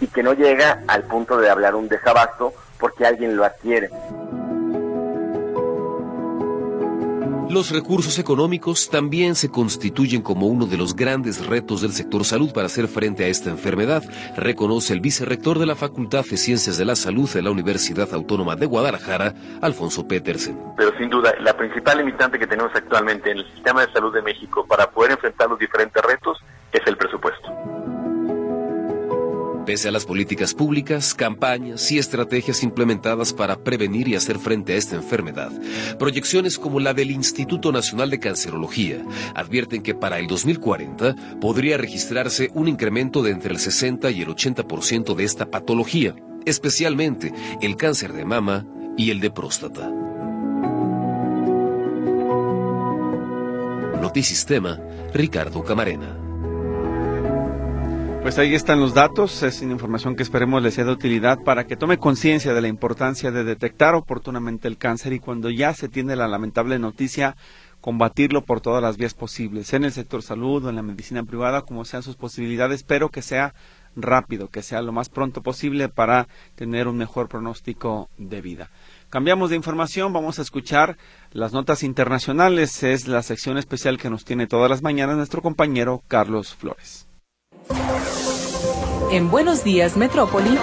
y 0.00 0.06
que 0.06 0.22
no 0.22 0.34
llega 0.34 0.82
al 0.86 1.04
punto 1.04 1.38
de 1.38 1.50
hablar 1.50 1.74
un 1.74 1.88
desabasto 1.88 2.52
porque 2.78 3.06
alguien 3.06 3.36
lo 3.36 3.44
adquiere. 3.44 3.90
Los 7.48 7.70
recursos 7.70 8.18
económicos 8.18 8.90
también 8.90 9.36
se 9.36 9.50
constituyen 9.50 10.20
como 10.20 10.46
uno 10.48 10.66
de 10.66 10.76
los 10.76 10.96
grandes 10.96 11.46
retos 11.46 11.80
del 11.80 11.92
sector 11.92 12.24
salud 12.24 12.52
para 12.52 12.66
hacer 12.66 12.88
frente 12.88 13.24
a 13.24 13.28
esta 13.28 13.50
enfermedad, 13.50 14.02
reconoce 14.36 14.92
el 14.92 15.00
vicerrector 15.00 15.60
de 15.60 15.66
la 15.66 15.76
Facultad 15.76 16.24
de 16.24 16.36
Ciencias 16.36 16.76
de 16.76 16.84
la 16.84 16.96
Salud 16.96 17.30
de 17.30 17.42
la 17.42 17.52
Universidad 17.52 18.12
Autónoma 18.12 18.56
de 18.56 18.66
Guadalajara, 18.66 19.32
Alfonso 19.62 20.08
Petersen. 20.08 20.58
Pero 20.76 20.90
sin 20.98 21.08
duda, 21.08 21.34
la 21.38 21.56
principal 21.56 21.98
limitante 21.98 22.36
que 22.36 22.48
tenemos 22.48 22.72
actualmente 22.74 23.30
en 23.30 23.38
el 23.38 23.46
sistema 23.52 23.86
de 23.86 23.92
salud 23.92 24.12
de 24.12 24.22
México 24.22 24.66
para 24.66 24.90
poder 24.90 25.12
enfrentar 25.12 25.48
los 25.48 25.58
diferentes 25.58 26.02
retos 26.04 26.38
es 26.72 26.84
el 26.84 26.96
presupuesto. 26.96 27.75
Pese 29.66 29.88
a 29.88 29.90
las 29.90 30.06
políticas 30.06 30.54
públicas, 30.54 31.12
campañas 31.12 31.90
y 31.90 31.98
estrategias 31.98 32.62
implementadas 32.62 33.32
para 33.32 33.64
prevenir 33.64 34.06
y 34.06 34.14
hacer 34.14 34.38
frente 34.38 34.74
a 34.74 34.76
esta 34.76 34.94
enfermedad, 34.94 35.50
proyecciones 35.98 36.56
como 36.56 36.78
la 36.78 36.94
del 36.94 37.10
Instituto 37.10 37.72
Nacional 37.72 38.08
de 38.08 38.20
Cancerología 38.20 39.04
advierten 39.34 39.82
que 39.82 39.96
para 39.96 40.20
el 40.20 40.28
2040 40.28 41.38
podría 41.40 41.78
registrarse 41.78 42.48
un 42.54 42.68
incremento 42.68 43.24
de 43.24 43.32
entre 43.32 43.52
el 43.52 43.58
60 43.58 44.08
y 44.12 44.22
el 44.22 44.28
80% 44.28 45.16
de 45.16 45.24
esta 45.24 45.50
patología, 45.50 46.14
especialmente 46.44 47.32
el 47.60 47.74
cáncer 47.74 48.12
de 48.12 48.24
mama 48.24 48.64
y 48.96 49.10
el 49.10 49.18
de 49.18 49.32
próstata. 49.32 49.90
Notisistema, 54.00 54.78
Ricardo 55.12 55.64
Camarena. 55.64 56.25
Pues 58.26 58.38
ahí 58.38 58.56
están 58.56 58.80
los 58.80 58.92
datos, 58.92 59.44
es 59.44 59.62
información 59.62 60.16
que 60.16 60.24
esperemos 60.24 60.60
les 60.60 60.74
sea 60.74 60.82
de 60.84 60.90
utilidad 60.90 61.38
para 61.44 61.68
que 61.68 61.76
tome 61.76 61.96
conciencia 61.96 62.54
de 62.54 62.60
la 62.60 62.66
importancia 62.66 63.30
de 63.30 63.44
detectar 63.44 63.94
oportunamente 63.94 64.66
el 64.66 64.78
cáncer 64.78 65.12
y 65.12 65.20
cuando 65.20 65.48
ya 65.48 65.72
se 65.74 65.88
tiene 65.88 66.16
la 66.16 66.26
lamentable 66.26 66.80
noticia, 66.80 67.36
combatirlo 67.80 68.42
por 68.42 68.60
todas 68.60 68.82
las 68.82 68.96
vías 68.96 69.14
posibles, 69.14 69.72
en 69.74 69.84
el 69.84 69.92
sector 69.92 70.24
salud 70.24 70.64
o 70.64 70.70
en 70.70 70.74
la 70.74 70.82
medicina 70.82 71.22
privada, 71.22 71.62
como 71.62 71.84
sean 71.84 72.02
sus 72.02 72.16
posibilidades, 72.16 72.82
pero 72.82 73.10
que 73.10 73.22
sea 73.22 73.54
rápido, 73.94 74.48
que 74.48 74.62
sea 74.62 74.82
lo 74.82 74.90
más 74.90 75.08
pronto 75.08 75.40
posible 75.40 75.88
para 75.88 76.26
tener 76.56 76.88
un 76.88 76.96
mejor 76.96 77.28
pronóstico 77.28 78.10
de 78.18 78.40
vida. 78.40 78.70
Cambiamos 79.08 79.50
de 79.50 79.56
información, 79.56 80.12
vamos 80.12 80.40
a 80.40 80.42
escuchar 80.42 80.96
las 81.30 81.52
notas 81.52 81.84
internacionales, 81.84 82.82
es 82.82 83.06
la 83.06 83.22
sección 83.22 83.56
especial 83.56 83.98
que 83.98 84.10
nos 84.10 84.24
tiene 84.24 84.48
todas 84.48 84.68
las 84.68 84.82
mañanas 84.82 85.16
nuestro 85.16 85.42
compañero 85.42 86.02
Carlos 86.08 86.56
Flores. 86.56 87.06
En 89.10 89.30
Buenos 89.30 89.62
Días, 89.62 89.96
Metrópoli. 89.96 90.58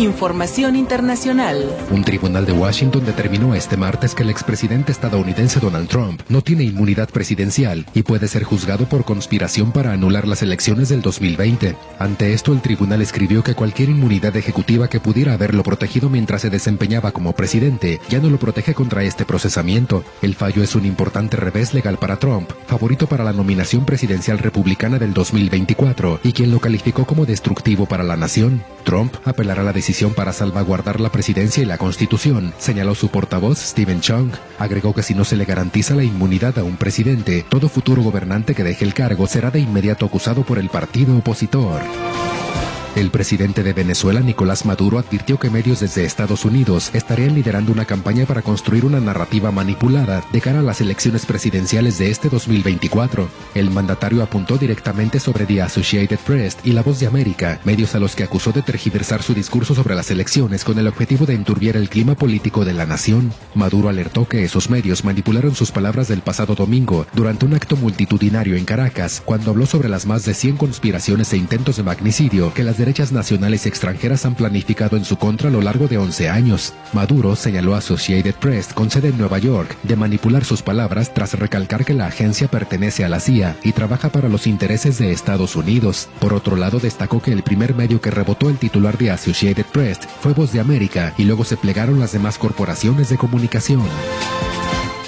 Información 0.00 0.76
internacional. 0.76 1.76
Un 1.90 2.04
tribunal 2.04 2.46
de 2.46 2.52
Washington 2.52 3.04
determinó 3.04 3.54
este 3.54 3.76
martes 3.76 4.14
que 4.14 4.22
el 4.22 4.30
expresidente 4.30 4.92
estadounidense 4.92 5.60
Donald 5.60 5.90
Trump 5.90 6.22
no 6.30 6.40
tiene 6.40 6.64
inmunidad 6.64 7.10
presidencial 7.10 7.84
y 7.92 8.02
puede 8.02 8.26
ser 8.26 8.44
juzgado 8.44 8.88
por 8.88 9.04
conspiración 9.04 9.72
para 9.72 9.92
anular 9.92 10.26
las 10.26 10.40
elecciones 10.40 10.88
del 10.88 11.02
2020. 11.02 11.76
Ante 11.98 12.32
esto, 12.32 12.54
el 12.54 12.62
tribunal 12.62 13.02
escribió 13.02 13.44
que 13.44 13.54
cualquier 13.54 13.90
inmunidad 13.90 14.34
ejecutiva 14.38 14.88
que 14.88 15.00
pudiera 15.00 15.34
haberlo 15.34 15.62
protegido 15.62 16.08
mientras 16.08 16.40
se 16.40 16.48
desempeñaba 16.48 17.12
como 17.12 17.34
presidente 17.34 18.00
ya 18.08 18.20
no 18.20 18.30
lo 18.30 18.38
protege 18.38 18.72
contra 18.72 19.04
este 19.04 19.26
procesamiento. 19.26 20.02
El 20.22 20.34
fallo 20.34 20.62
es 20.62 20.74
un 20.74 20.86
importante 20.86 21.36
revés 21.36 21.74
legal 21.74 21.98
para 21.98 22.16
Trump, 22.16 22.50
favorito 22.66 23.06
para 23.06 23.22
la 23.22 23.34
nominación 23.34 23.84
presidencial 23.84 24.38
republicana 24.38 24.98
del 24.98 25.12
2024 25.12 26.20
y 26.24 26.32
quien 26.32 26.52
lo 26.52 26.58
calificó 26.58 27.04
como 27.04 27.26
destructivo 27.26 27.84
para 27.84 28.02
la 28.02 28.16
nación. 28.16 28.62
Trump 28.80 29.14
apelará 29.24 29.62
a 29.62 29.64
la 29.64 29.72
decisión 29.72 30.14
para 30.14 30.32
salvaguardar 30.32 31.00
la 31.00 31.10
presidencia 31.10 31.62
y 31.62 31.66
la 31.66 31.78
constitución, 31.78 32.52
señaló 32.58 32.94
su 32.94 33.08
portavoz 33.08 33.58
Stephen 33.58 34.00
Chung. 34.00 34.30
Agregó 34.58 34.94
que 34.94 35.02
si 35.02 35.14
no 35.14 35.24
se 35.24 35.36
le 35.36 35.44
garantiza 35.44 35.94
la 35.94 36.04
inmunidad 36.04 36.58
a 36.58 36.64
un 36.64 36.76
presidente, 36.76 37.44
todo 37.48 37.68
futuro 37.68 38.02
gobernante 38.02 38.54
que 38.54 38.64
deje 38.64 38.84
el 38.84 38.94
cargo 38.94 39.26
será 39.26 39.50
de 39.50 39.60
inmediato 39.60 40.06
acusado 40.06 40.42
por 40.42 40.58
el 40.58 40.68
partido 40.68 41.16
opositor. 41.16 41.80
El 42.96 43.12
presidente 43.12 43.62
de 43.62 43.72
Venezuela, 43.72 44.18
Nicolás 44.18 44.66
Maduro, 44.66 44.98
advirtió 44.98 45.38
que 45.38 45.48
medios 45.48 45.78
desde 45.78 46.04
Estados 46.04 46.44
Unidos 46.44 46.90
estarían 46.92 47.36
liderando 47.36 47.70
una 47.70 47.84
campaña 47.84 48.26
para 48.26 48.42
construir 48.42 48.84
una 48.84 48.98
narrativa 48.98 49.52
manipulada 49.52 50.24
de 50.32 50.40
cara 50.40 50.58
a 50.58 50.62
las 50.62 50.80
elecciones 50.80 51.24
presidenciales 51.24 51.98
de 51.98 52.10
este 52.10 52.28
2024. 52.28 53.28
El 53.54 53.70
mandatario 53.70 54.24
apuntó 54.24 54.58
directamente 54.58 55.20
sobre 55.20 55.46
The 55.46 55.62
Associated 55.62 56.18
Press 56.18 56.58
y 56.64 56.72
La 56.72 56.82
Voz 56.82 56.98
de 56.98 57.06
América, 57.06 57.60
medios 57.64 57.94
a 57.94 58.00
los 58.00 58.16
que 58.16 58.24
acusó 58.24 58.50
de 58.50 58.62
tergiversar 58.62 59.22
su 59.22 59.34
discurso 59.34 59.76
sobre 59.76 59.94
las 59.94 60.10
elecciones 60.10 60.64
con 60.64 60.76
el 60.76 60.88
objetivo 60.88 61.26
de 61.26 61.34
enturbiar 61.34 61.76
el 61.76 61.88
clima 61.88 62.16
político 62.16 62.64
de 62.64 62.74
la 62.74 62.86
nación. 62.86 63.32
Maduro 63.54 63.88
alertó 63.88 64.26
que 64.26 64.42
esos 64.42 64.68
medios 64.68 65.04
manipularon 65.04 65.54
sus 65.54 65.70
palabras 65.70 66.08
del 66.08 66.22
pasado 66.22 66.56
domingo 66.56 67.06
durante 67.14 67.46
un 67.46 67.54
acto 67.54 67.76
multitudinario 67.76 68.56
en 68.56 68.64
Caracas, 68.64 69.22
cuando 69.24 69.52
habló 69.52 69.66
sobre 69.66 69.88
las 69.88 70.06
más 70.06 70.24
de 70.24 70.34
100 70.34 70.56
conspiraciones 70.56 71.32
e 71.32 71.36
intentos 71.36 71.76
de 71.76 71.84
magnicidio 71.84 72.52
que 72.52 72.64
las 72.64 72.79
derechas 72.80 73.12
nacionales 73.12 73.66
y 73.66 73.68
extranjeras 73.68 74.24
han 74.24 74.34
planificado 74.34 74.96
en 74.96 75.04
su 75.04 75.18
contra 75.18 75.48
a 75.48 75.52
lo 75.52 75.60
largo 75.60 75.86
de 75.86 75.98
11 75.98 76.30
años. 76.30 76.72
Maduro 76.94 77.36
señaló 77.36 77.74
a 77.74 77.78
Associated 77.78 78.34
Press, 78.34 78.72
con 78.72 78.90
sede 78.90 79.08
en 79.08 79.18
Nueva 79.18 79.38
York, 79.38 79.76
de 79.82 79.96
manipular 79.96 80.44
sus 80.44 80.62
palabras 80.62 81.12
tras 81.12 81.34
recalcar 81.34 81.84
que 81.84 81.94
la 81.94 82.06
agencia 82.06 82.48
pertenece 82.48 83.04
a 83.04 83.08
la 83.08 83.20
CIA 83.20 83.56
y 83.62 83.72
trabaja 83.72 84.08
para 84.08 84.30
los 84.30 84.46
intereses 84.46 84.98
de 84.98 85.12
Estados 85.12 85.56
Unidos. 85.56 86.08
Por 86.20 86.32
otro 86.32 86.56
lado, 86.56 86.80
destacó 86.80 87.20
que 87.20 87.32
el 87.32 87.42
primer 87.42 87.74
medio 87.74 88.00
que 88.00 88.10
rebotó 88.10 88.48
el 88.48 88.56
titular 88.56 88.96
de 88.96 89.10
Associated 89.10 89.66
Press 89.66 90.00
fue 90.20 90.32
Voz 90.32 90.52
de 90.52 90.60
América 90.60 91.14
y 91.18 91.24
luego 91.24 91.44
se 91.44 91.58
plegaron 91.58 92.00
las 92.00 92.12
demás 92.12 92.38
corporaciones 92.38 93.10
de 93.10 93.18
comunicación. 93.18 93.82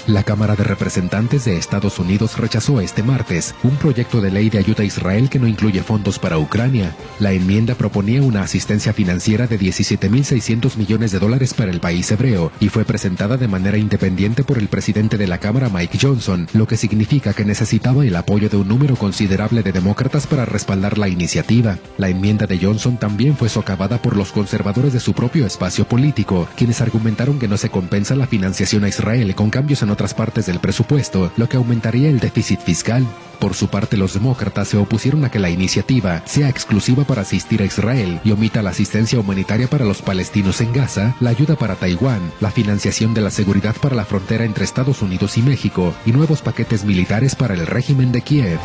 La 0.05 0.23
Cámara 0.23 0.57
de 0.57 0.65
Representantes 0.65 1.45
de 1.45 1.55
Estados 1.55 1.97
Unidos 1.97 2.37
rechazó 2.37 2.81
este 2.81 3.03
martes 3.03 3.55
un 3.63 3.77
proyecto 3.77 4.19
de 4.19 4.31
ley 4.31 4.49
de 4.49 4.57
ayuda 4.57 4.83
a 4.83 4.85
Israel 4.85 5.29
que 5.29 5.39
no 5.39 5.47
incluye 5.47 5.81
fondos 5.81 6.19
para 6.19 6.37
Ucrania. 6.37 6.93
La 7.19 7.31
enmienda 7.31 7.75
proponía 7.75 8.21
una 8.21 8.41
asistencia 8.41 8.91
financiera 8.91 9.47
de 9.47 9.57
17.600 9.57 10.75
millones 10.75 11.13
de 11.13 11.19
dólares 11.19 11.53
para 11.53 11.71
el 11.71 11.79
país 11.79 12.11
hebreo 12.11 12.51
y 12.59 12.67
fue 12.67 12.83
presentada 12.83 13.37
de 13.37 13.47
manera 13.47 13.77
independiente 13.77 14.43
por 14.43 14.57
el 14.57 14.67
presidente 14.67 15.17
de 15.17 15.25
la 15.25 15.37
Cámara 15.37 15.69
Mike 15.69 15.97
Johnson, 16.01 16.49
lo 16.51 16.67
que 16.67 16.75
significa 16.75 17.31
que 17.31 17.45
necesitaba 17.45 18.05
el 18.05 18.17
apoyo 18.17 18.49
de 18.49 18.57
un 18.57 18.67
número 18.67 18.97
considerable 18.97 19.63
de 19.63 19.71
demócratas 19.71 20.27
para 20.27 20.43
respaldar 20.43 20.97
la 20.97 21.07
iniciativa. 21.07 21.77
La 21.97 22.09
enmienda 22.09 22.45
de 22.45 22.59
Johnson 22.59 22.97
también 22.97 23.37
fue 23.37 23.47
socavada 23.47 24.01
por 24.01 24.17
los 24.17 24.33
conservadores 24.33 24.91
de 24.91 24.99
su 24.99 25.13
propio 25.13 25.45
espacio 25.45 25.87
político, 25.87 26.49
quienes 26.57 26.81
argumentaron 26.81 27.39
que 27.39 27.47
no 27.47 27.55
se 27.55 27.69
compensa 27.69 28.17
la 28.17 28.27
financiación 28.27 28.83
a 28.83 28.89
Israel 28.89 29.33
con 29.33 29.49
cambios 29.49 29.81
en 29.81 29.92
otras 29.93 30.13
partes 30.13 30.45
del 30.45 30.59
presupuesto, 30.59 31.31
lo 31.37 31.47
que 31.47 31.57
aumentaría 31.57 32.09
el 32.09 32.19
déficit 32.19 32.59
fiscal. 32.59 33.05
Por 33.39 33.53
su 33.53 33.67
parte, 33.67 33.97
los 33.97 34.13
demócratas 34.13 34.69
se 34.69 34.77
opusieron 34.77 35.25
a 35.25 35.31
que 35.31 35.39
la 35.39 35.49
iniciativa 35.49 36.21
sea 36.25 36.49
exclusiva 36.49 37.03
para 37.03 37.21
asistir 37.21 37.61
a 37.61 37.65
Israel 37.65 38.19
y 38.23 38.31
omita 38.31 38.61
la 38.61 38.69
asistencia 38.69 39.19
humanitaria 39.19 39.67
para 39.67 39.85
los 39.85 40.01
palestinos 40.01 40.61
en 40.61 40.71
Gaza, 40.73 41.15
la 41.19 41.29
ayuda 41.29 41.55
para 41.55 41.75
Taiwán, 41.75 42.31
la 42.39 42.51
financiación 42.51 43.13
de 43.13 43.21
la 43.21 43.31
seguridad 43.31 43.75
para 43.81 43.95
la 43.95 44.05
frontera 44.05 44.45
entre 44.45 44.63
Estados 44.63 45.01
Unidos 45.01 45.37
y 45.37 45.41
México 45.41 45.93
y 46.05 46.11
nuevos 46.11 46.41
paquetes 46.41 46.85
militares 46.85 47.35
para 47.35 47.53
el 47.53 47.67
régimen 47.67 48.11
de 48.11 48.21
Kiev. 48.21 48.59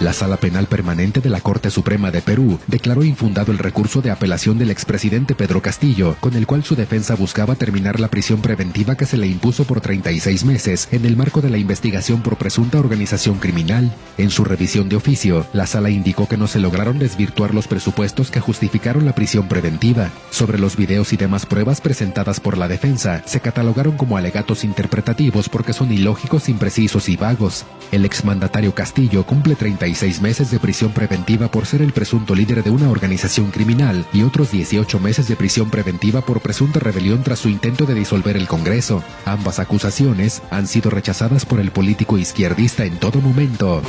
La 0.00 0.14
Sala 0.14 0.38
Penal 0.38 0.66
Permanente 0.66 1.20
de 1.20 1.28
la 1.28 1.42
Corte 1.42 1.70
Suprema 1.70 2.10
de 2.10 2.22
Perú 2.22 2.58
declaró 2.68 3.04
infundado 3.04 3.52
el 3.52 3.58
recurso 3.58 4.00
de 4.00 4.10
apelación 4.10 4.56
del 4.56 4.70
expresidente 4.70 5.34
Pedro 5.34 5.60
Castillo, 5.60 6.16
con 6.20 6.36
el 6.36 6.46
cual 6.46 6.64
su 6.64 6.74
defensa 6.74 7.14
buscaba 7.16 7.54
terminar 7.54 8.00
la 8.00 8.08
prisión 8.08 8.40
preventiva 8.40 8.96
que 8.96 9.04
se 9.04 9.18
le 9.18 9.26
impuso 9.26 9.64
por 9.64 9.82
36 9.82 10.46
meses 10.46 10.88
en 10.90 11.04
el 11.04 11.18
marco 11.18 11.42
de 11.42 11.50
la 11.50 11.58
investigación 11.58 12.22
por 12.22 12.38
presunta 12.38 12.78
organización 12.78 13.40
criminal. 13.40 13.94
En 14.16 14.30
su 14.30 14.42
revisión 14.42 14.88
de 14.88 14.96
oficio, 14.96 15.46
la 15.52 15.66
sala 15.66 15.90
indicó 15.90 16.26
que 16.26 16.38
no 16.38 16.46
se 16.46 16.60
lograron 16.60 16.98
desvirtuar 16.98 17.52
los 17.52 17.68
presupuestos 17.68 18.30
que 18.30 18.40
justificaron 18.40 19.04
la 19.04 19.14
prisión 19.14 19.48
preventiva. 19.48 20.08
Sobre 20.30 20.58
los 20.58 20.76
videos 20.76 21.12
y 21.12 21.18
demás 21.18 21.44
pruebas 21.44 21.82
presentadas 21.82 22.40
por 22.40 22.56
la 22.56 22.68
defensa, 22.68 23.22
se 23.26 23.40
catalogaron 23.40 23.98
como 23.98 24.16
alegatos 24.16 24.64
interpretativos 24.64 25.50
porque 25.50 25.74
son 25.74 25.92
ilógicos, 25.92 26.48
imprecisos 26.48 27.10
y 27.10 27.18
vagos. 27.18 27.66
El 27.92 28.06
exmandatario 28.06 28.74
Castillo 28.74 29.26
cumple 29.26 29.56
36 29.56 29.89
meses 30.20 30.50
de 30.52 30.60
prisión 30.60 30.92
preventiva 30.92 31.50
por 31.50 31.66
ser 31.66 31.82
el 31.82 31.92
presunto 31.92 32.34
líder 32.34 32.62
de 32.62 32.70
una 32.70 32.90
organización 32.90 33.50
criminal 33.50 34.06
y 34.12 34.22
otros 34.22 34.52
18 34.52 35.00
meses 35.00 35.26
de 35.26 35.34
prisión 35.34 35.68
preventiva 35.68 36.20
por 36.20 36.40
presunta 36.40 36.78
rebelión 36.78 37.24
tras 37.24 37.40
su 37.40 37.48
intento 37.48 37.86
de 37.86 37.94
disolver 37.94 38.36
el 38.36 38.46
Congreso. 38.46 39.02
Ambas 39.24 39.58
acusaciones 39.58 40.42
han 40.50 40.68
sido 40.68 40.90
rechazadas 40.90 41.44
por 41.44 41.58
el 41.58 41.72
político 41.72 42.18
izquierdista 42.18 42.84
en 42.84 42.98
todo 42.98 43.20
momento. 43.20 43.82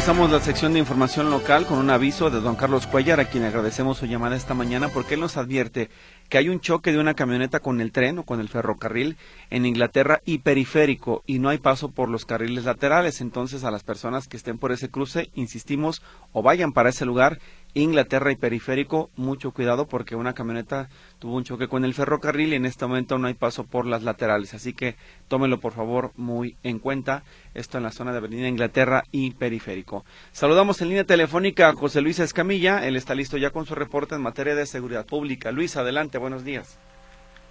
Comenzamos 0.00 0.30
la 0.30 0.40
sección 0.40 0.72
de 0.72 0.78
información 0.78 1.30
local 1.30 1.66
con 1.66 1.76
un 1.76 1.90
aviso 1.90 2.30
de 2.30 2.40
don 2.40 2.56
Carlos 2.56 2.86
Cuellar, 2.86 3.20
a 3.20 3.26
quien 3.26 3.44
agradecemos 3.44 3.98
su 3.98 4.06
llamada 4.06 4.34
esta 4.34 4.54
mañana 4.54 4.88
porque 4.88 5.12
él 5.12 5.20
nos 5.20 5.36
advierte 5.36 5.90
que 6.30 6.38
hay 6.38 6.48
un 6.48 6.60
choque 6.60 6.90
de 6.90 6.98
una 6.98 7.12
camioneta 7.12 7.60
con 7.60 7.82
el 7.82 7.92
tren 7.92 8.18
o 8.18 8.22
con 8.22 8.40
el 8.40 8.48
ferrocarril 8.48 9.18
en 9.50 9.66
Inglaterra 9.66 10.22
y 10.24 10.38
periférico 10.38 11.22
y 11.26 11.38
no 11.38 11.50
hay 11.50 11.58
paso 11.58 11.90
por 11.90 12.08
los 12.08 12.24
carriles 12.24 12.64
laterales. 12.64 13.20
Entonces 13.20 13.62
a 13.62 13.70
las 13.70 13.82
personas 13.82 14.26
que 14.26 14.38
estén 14.38 14.56
por 14.56 14.72
ese 14.72 14.88
cruce, 14.88 15.28
insistimos, 15.34 16.00
o 16.32 16.42
vayan 16.42 16.72
para 16.72 16.88
ese 16.88 17.04
lugar 17.04 17.38
Inglaterra 17.74 18.32
y 18.32 18.36
periférico, 18.36 19.10
mucho 19.16 19.52
cuidado 19.52 19.86
porque 19.86 20.16
una 20.16 20.34
camioneta 20.34 20.88
tuvo 21.18 21.36
un 21.36 21.44
choque 21.44 21.68
con 21.68 21.84
el 21.84 21.94
ferrocarril 21.94 22.52
y 22.52 22.56
en 22.56 22.66
este 22.66 22.86
momento 22.86 23.18
no 23.18 23.28
hay 23.28 23.34
paso 23.34 23.66
por 23.66 23.86
las 23.86 24.02
laterales, 24.02 24.54
así 24.54 24.74
que 24.74 24.96
tómelo 25.28 25.60
por 25.60 25.72
favor 25.72 26.10
muy 26.16 26.56
en 26.62 26.78
cuenta, 26.78 27.22
esto 27.54 27.78
en 27.78 27.84
la 27.84 27.92
zona 27.92 28.12
de 28.12 28.18
Avenida 28.18 28.48
Inglaterra 28.48 29.04
y 29.12 29.32
periférico. 29.32 30.04
Saludamos 30.32 30.80
en 30.82 30.88
línea 30.88 31.04
telefónica 31.04 31.68
a 31.68 31.74
José 31.74 32.00
Luis 32.00 32.18
Escamilla, 32.18 32.86
él 32.86 32.96
está 32.96 33.14
listo 33.14 33.36
ya 33.36 33.50
con 33.50 33.66
su 33.66 33.74
reporte 33.74 34.14
en 34.14 34.22
materia 34.22 34.54
de 34.54 34.66
seguridad 34.66 35.06
pública. 35.06 35.52
Luis, 35.52 35.76
adelante, 35.76 36.18
buenos 36.18 36.44
días. 36.44 36.78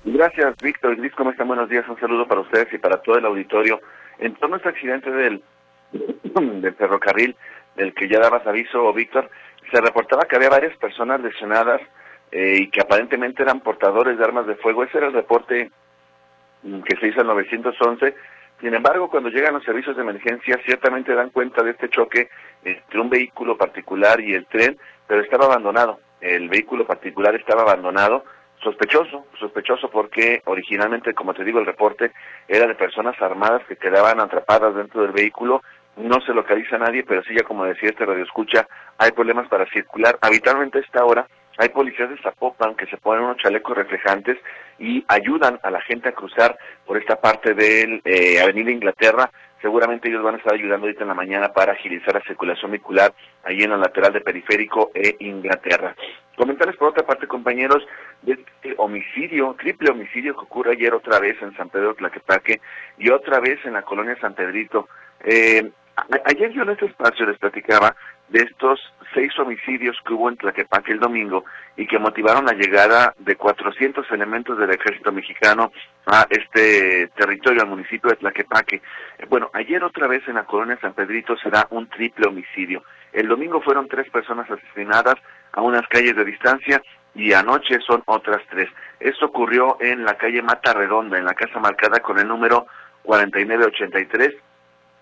Gracias, 0.05 0.55
Víctor. 0.61 0.97
¿cómo 1.15 1.31
están? 1.31 1.47
Buenos 1.47 1.69
días. 1.69 1.87
Un 1.89 1.99
saludo 1.99 2.27
para 2.27 2.41
ustedes 2.41 2.73
y 2.73 2.77
para 2.77 3.01
todo 3.01 3.17
el 3.17 3.25
auditorio. 3.25 3.81
En 4.19 4.33
torno 4.35 4.55
a 4.55 4.57
este 4.57 4.69
accidente 4.69 5.11
del, 5.11 5.43
del 6.61 6.73
ferrocarril, 6.75 7.35
del 7.75 7.93
que 7.93 8.07
ya 8.07 8.19
dabas 8.19 8.45
aviso, 8.47 8.91
Víctor, 8.93 9.29
se 9.71 9.81
reportaba 9.81 10.25
que 10.25 10.35
había 10.35 10.49
varias 10.49 10.75
personas 10.77 11.21
lesionadas 11.21 11.81
eh, 12.31 12.57
y 12.61 12.69
que 12.69 12.81
aparentemente 12.81 13.43
eran 13.43 13.61
portadores 13.61 14.17
de 14.17 14.23
armas 14.23 14.45
de 14.47 14.55
fuego. 14.55 14.83
Ese 14.83 14.97
era 14.97 15.07
el 15.07 15.13
reporte 15.13 15.71
mm, 16.63 16.81
que 16.81 16.95
se 16.97 17.07
hizo 17.07 17.21
al 17.21 17.27
911. 17.27 18.15
Sin 18.61 18.73
embargo, 18.73 19.09
cuando 19.09 19.29
llegan 19.29 19.53
los 19.53 19.63
servicios 19.63 19.95
de 19.95 20.01
emergencia, 20.01 20.59
ciertamente 20.65 21.15
dan 21.15 21.29
cuenta 21.29 21.63
de 21.63 21.71
este 21.71 21.89
choque 21.89 22.29
entre 22.63 22.99
un 22.99 23.09
vehículo 23.09 23.57
particular 23.57 24.19
y 24.19 24.33
el 24.33 24.45
tren, 24.47 24.77
pero 25.07 25.21
estaba 25.21 25.45
abandonado. 25.45 25.99
El 26.19 26.49
vehículo 26.49 26.85
particular 26.85 27.33
estaba 27.35 27.61
abandonado, 27.61 28.25
sospechoso, 28.61 29.25
sospechoso 29.39 29.89
porque 29.89 30.41
originalmente, 30.45 31.13
como 31.13 31.33
te 31.33 31.45
digo, 31.45 31.59
el 31.59 31.65
reporte 31.65 32.11
era 32.47 32.67
de 32.67 32.75
personas 32.75 33.19
armadas 33.21 33.63
que 33.67 33.77
quedaban 33.77 34.19
atrapadas 34.19 34.75
dentro 34.75 35.01
del 35.01 35.11
vehículo 35.11 35.61
no 35.99 36.21
se 36.21 36.33
localiza 36.33 36.77
a 36.77 36.79
nadie, 36.79 37.03
pero 37.03 37.23
sí 37.23 37.35
ya 37.35 37.43
como 37.43 37.65
decía 37.65 37.89
este 37.89 38.05
radio 38.05 38.23
escucha, 38.23 38.67
hay 38.97 39.11
problemas 39.11 39.47
para 39.47 39.69
circular. 39.69 40.17
Habitualmente 40.21 40.77
a 40.79 40.81
esta 40.81 41.03
hora 41.05 41.27
Hay 41.61 41.69
policías 41.69 42.09
de 42.09 42.17
Zapopan 42.21 42.73
que 42.75 42.85
se 42.85 42.95
ponen 42.95 43.25
unos 43.25 43.35
chalecos 43.35 43.75
reflejantes 43.75 44.37
y 44.77 45.03
ayudan 45.09 45.59
a 45.61 45.69
la 45.69 45.81
gente 45.81 46.07
a 46.07 46.13
cruzar 46.13 46.57
por 46.85 46.95
esta 46.97 47.17
parte 47.19 47.53
de 47.53 48.01
eh, 48.05 48.41
Avenida 48.41 48.71
Inglaterra. 48.71 49.29
Seguramente 49.61 50.07
ellos 50.07 50.23
van 50.23 50.35
a 50.35 50.37
estar 50.37 50.53
ayudando 50.53 50.85
ahorita 50.85 51.03
en 51.03 51.09
la 51.09 51.15
mañana 51.15 51.49
para 51.49 51.73
agilizar 51.73 52.13
la 52.13 52.21
circulación 52.21 52.71
vehicular 52.71 53.13
ahí 53.43 53.61
en 53.61 53.71
la 53.71 53.77
lateral 53.77 54.13
de 54.13 54.21
Periférico 54.21 54.91
e 54.93 55.17
Inglaterra. 55.19 55.93
Comentarles 56.37 56.77
por 56.77 56.91
otra 56.91 57.05
parte, 57.05 57.27
compañeros, 57.27 57.85
de 58.21 58.33
este 58.33 58.75
homicidio, 58.77 59.53
triple 59.59 59.91
homicidio 59.91 60.35
que 60.35 60.45
ocurre 60.45 60.71
ayer 60.71 60.93
otra 60.93 61.19
vez 61.19 61.35
en 61.41 61.53
San 61.57 61.67
Pedro 61.67 61.93
Tlaquepaque 61.95 62.61
y 62.97 63.09
otra 63.09 63.41
vez 63.41 63.59
en 63.65 63.73
la 63.73 63.81
colonia 63.81 64.17
San 64.21 64.33
Pedrito. 64.33 64.87
Eh, 65.21 65.69
ayer 66.25 66.51
yo 66.51 66.63
en 66.63 66.69
este 66.69 66.85
espacio 66.85 67.25
les 67.25 67.37
platicaba 67.37 67.95
de 68.29 68.41
estos 68.41 68.79
seis 69.13 69.31
homicidios 69.39 69.97
que 70.05 70.13
hubo 70.13 70.29
en 70.29 70.37
Tlaquepaque 70.37 70.91
el 70.91 70.99
domingo 70.99 71.45
y 71.75 71.87
que 71.87 71.97
motivaron 71.97 72.45
la 72.45 72.53
llegada 72.53 73.13
de 73.17 73.35
400 73.35 74.05
elementos 74.11 74.57
del 74.57 74.69
ejército 74.69 75.11
mexicano 75.11 75.71
a 76.05 76.27
este 76.29 77.07
territorio, 77.15 77.61
al 77.61 77.69
municipio 77.69 78.09
de 78.09 78.17
Tlaquepaque. 78.17 78.81
Bueno, 79.29 79.49
ayer 79.53 79.83
otra 79.83 80.07
vez 80.07 80.27
en 80.27 80.35
la 80.35 80.45
colonia 80.45 80.77
San 80.79 80.93
Pedrito 80.93 81.35
será 81.37 81.67
un 81.71 81.87
triple 81.89 82.27
homicidio. 82.27 82.83
El 83.11 83.27
domingo 83.27 83.61
fueron 83.61 83.87
tres 83.87 84.09
personas 84.11 84.49
asesinadas 84.49 85.15
a 85.53 85.61
unas 85.61 85.87
calles 85.87 86.15
de 86.15 86.25
distancia 86.25 86.81
y 87.15 87.33
anoche 87.33 87.79
son 87.85 88.03
otras 88.05 88.41
tres. 88.49 88.69
Esto 88.99 89.25
ocurrió 89.25 89.77
en 89.79 90.05
la 90.05 90.15
calle 90.15 90.41
Mata 90.41 90.73
Redonda, 90.73 91.17
en 91.17 91.25
la 91.25 91.33
casa 91.33 91.59
marcada 91.59 91.99
con 91.99 92.19
el 92.19 92.27
número 92.27 92.67
4983, 93.03 94.35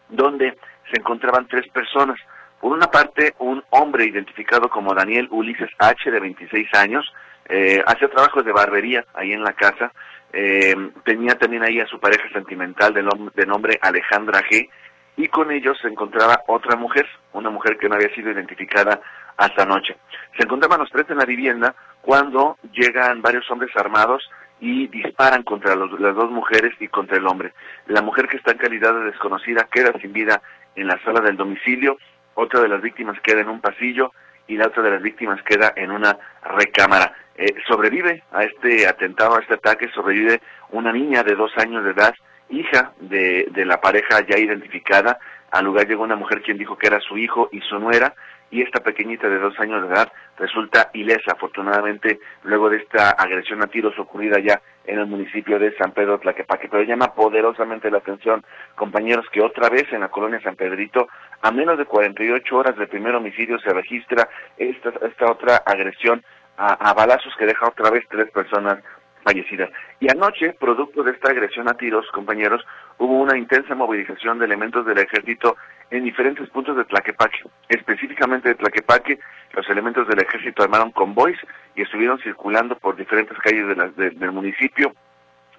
donde 0.09 0.57
se 0.91 0.99
encontraban 0.99 1.47
tres 1.47 1.67
personas. 1.69 2.19
Por 2.59 2.71
una 2.71 2.87
parte, 2.87 3.35
un 3.39 3.63
hombre 3.69 4.05
identificado 4.05 4.69
como 4.69 4.93
Daniel 4.93 5.27
Ulises 5.31 5.69
H, 5.77 6.09
de 6.09 6.19
26 6.19 6.73
años, 6.73 7.05
eh, 7.49 7.81
hacía 7.85 8.09
trabajos 8.09 8.43
de 8.43 8.51
barbería 8.51 9.05
ahí 9.13 9.31
en 9.31 9.43
la 9.43 9.53
casa. 9.53 9.91
Eh, 10.33 10.75
tenía 11.05 11.35
también 11.35 11.63
ahí 11.63 11.79
a 11.79 11.87
su 11.87 11.99
pareja 11.99 12.27
sentimental 12.33 12.93
de, 12.93 13.07
de 13.35 13.45
nombre 13.45 13.79
Alejandra 13.81 14.41
G. 14.41 14.69
Y 15.17 15.27
con 15.29 15.51
ellos 15.51 15.77
se 15.81 15.87
encontraba 15.87 16.43
otra 16.47 16.75
mujer, 16.75 17.07
una 17.33 17.49
mujer 17.49 17.77
que 17.77 17.89
no 17.89 17.95
había 17.95 18.13
sido 18.13 18.31
identificada 18.31 18.99
hasta 19.35 19.63
anoche. 19.63 19.97
Se 20.37 20.43
encontraban 20.43 20.79
los 20.79 20.91
tres 20.91 21.09
en 21.09 21.17
la 21.17 21.25
vivienda 21.25 21.75
cuando 22.01 22.57
llegan 22.71 23.21
varios 23.21 23.49
hombres 23.49 23.71
armados 23.75 24.29
y 24.59 24.87
disparan 24.87 25.43
contra 25.43 25.75
las 25.75 26.15
dos 26.15 26.31
mujeres 26.31 26.73
y 26.79 26.87
contra 26.87 27.17
el 27.17 27.27
hombre. 27.27 27.53
La 27.87 28.01
mujer 28.01 28.27
que 28.27 28.37
está 28.37 28.51
en 28.51 28.57
calidad 28.57 28.93
de 28.93 29.05
desconocida 29.05 29.67
queda 29.71 29.93
sin 30.01 30.13
vida 30.13 30.41
en 30.75 30.87
la 30.87 30.99
sala 31.03 31.21
del 31.21 31.37
domicilio 31.37 31.97
otra 32.39 32.61
de 32.61 32.67
las 32.67 32.81
víctimas 32.81 33.19
queda 33.21 33.41
en 33.41 33.49
un 33.49 33.61
pasillo 33.61 34.11
y 34.47 34.57
la 34.57 34.67
otra 34.67 34.83
de 34.83 34.91
las 34.91 35.01
víctimas 35.01 35.41
queda 35.41 35.73
en 35.75 35.89
una 35.89 36.15
recámara. 36.43 37.11
Eh, 37.35 37.55
sobrevive 37.67 38.23
a 38.31 38.43
este 38.43 38.87
atentado, 38.87 39.35
a 39.35 39.41
este 39.41 39.55
ataque, 39.55 39.89
sobrevive 39.89 40.39
una 40.69 40.91
niña 40.91 41.23
de 41.23 41.33
dos 41.33 41.51
años 41.57 41.83
de 41.83 41.91
edad, 41.91 42.13
hija 42.49 42.93
de, 42.99 43.47
de 43.49 43.65
la 43.65 43.81
pareja 43.81 44.23
ya 44.27 44.37
identificada. 44.37 45.17
Al 45.49 45.65
lugar 45.65 45.87
llegó 45.87 46.03
una 46.03 46.15
mujer 46.15 46.43
quien 46.43 46.59
dijo 46.59 46.77
que 46.77 46.85
era 46.85 46.99
su 46.99 47.17
hijo 47.17 47.49
y 47.51 47.59
su 47.61 47.79
nuera, 47.79 48.13
y 48.49 48.61
esta 48.61 48.79
pequeñita 48.81 49.27
de 49.27 49.39
dos 49.39 49.59
años 49.59 49.81
de 49.81 49.93
edad 49.93 50.11
resulta 50.37 50.89
ilesa, 50.93 51.33
afortunadamente, 51.33 52.19
luego 52.43 52.69
de 52.69 52.77
esta 52.77 53.11
agresión 53.11 53.61
a 53.61 53.67
tiros 53.67 53.97
ocurrida 53.99 54.39
ya 54.39 54.61
en 54.85 54.99
el 54.99 55.07
municipio 55.07 55.59
de 55.59 55.75
San 55.77 55.91
Pedro 55.91 56.19
Tlaquepaque. 56.19 56.69
Pero 56.69 56.83
llama 56.83 57.13
poderosamente 57.13 57.91
la 57.91 57.97
atención, 57.97 58.43
compañeros, 58.75 59.25
que 59.31 59.41
otra 59.41 59.69
vez 59.69 59.91
en 59.91 60.01
la 60.01 60.09
colonia 60.09 60.41
San 60.41 60.55
Pedrito, 60.55 61.07
a 61.41 61.51
menos 61.51 61.77
de 61.77 61.85
48 61.85 62.55
horas 62.55 62.77
del 62.77 62.87
primer 62.87 63.15
homicidio, 63.15 63.59
se 63.59 63.73
registra 63.73 64.29
esta, 64.57 64.93
esta 65.05 65.31
otra 65.31 65.57
agresión 65.65 66.23
a, 66.57 66.89
a 66.89 66.93
balazos 66.93 67.33
que 67.37 67.45
deja 67.45 67.67
otra 67.67 67.91
vez 67.91 68.05
tres 68.09 68.31
personas 68.31 68.79
fallecidas. 69.27 69.69
Y 69.99 70.09
anoche, 70.09 70.53
producto 70.53 71.03
de 71.03 71.11
esta 71.11 71.31
agresión 71.31 71.67
a 71.67 71.73
tiros, 71.73 72.05
compañeros, 72.11 72.65
hubo 72.97 73.19
una 73.19 73.37
intensa 73.37 73.75
movilización 73.75 74.39
de 74.39 74.45
elementos 74.45 74.85
del 74.85 74.99
ejército 74.99 75.57
en 75.91 76.05
diferentes 76.05 76.49
puntos 76.49 76.77
de 76.77 76.85
Tlaquepaque. 76.85 77.39
Específicamente 77.67 78.49
de 78.49 78.55
Tlaquepaque, 78.55 79.19
los 79.53 79.69
elementos 79.69 80.07
del 80.07 80.19
ejército 80.19 80.63
armaron 80.63 80.91
convoys 80.91 81.37
y 81.75 81.81
estuvieron 81.81 82.19
circulando 82.19 82.77
por 82.77 82.95
diferentes 82.95 83.37
calles 83.39 83.65
del 83.95 84.31
municipio 84.31 84.93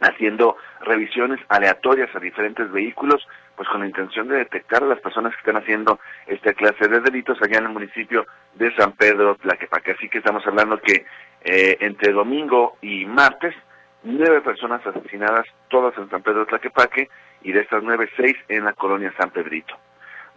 haciendo 0.00 0.56
revisiones 0.82 1.40
aleatorias 1.48 2.08
a 2.14 2.20
diferentes 2.20 2.70
vehículos, 2.70 3.26
pues 3.56 3.68
con 3.68 3.80
la 3.80 3.86
intención 3.86 4.28
de 4.28 4.36
detectar 4.36 4.82
a 4.82 4.86
las 4.86 5.00
personas 5.00 5.32
que 5.32 5.40
están 5.40 5.56
haciendo 5.56 5.98
esta 6.26 6.52
clase 6.54 6.86
de 6.86 7.00
delitos 7.00 7.36
allá 7.42 7.58
en 7.58 7.66
el 7.66 7.72
municipio 7.72 8.24
de 8.54 8.74
San 8.76 8.92
Pedro 8.92 9.34
Tlaquepaque. 9.36 9.92
Así 9.92 10.08
que 10.08 10.18
estamos 10.18 10.46
hablando 10.46 10.80
que 10.80 11.04
eh, 11.44 11.76
entre 11.80 12.12
domingo 12.12 12.76
y 12.82 13.04
martes, 13.06 13.54
nueve 14.02 14.40
personas 14.42 14.84
asesinadas, 14.86 15.46
todas 15.68 15.96
en 15.98 16.08
San 16.10 16.22
Pedro 16.22 16.46
Tlaquepaque, 16.46 17.08
y 17.42 17.52
de 17.52 17.60
estas 17.60 17.82
nueve, 17.82 18.08
seis 18.16 18.36
en 18.48 18.64
la 18.64 18.72
colonia 18.72 19.12
San 19.18 19.30
Pedrito. 19.30 19.74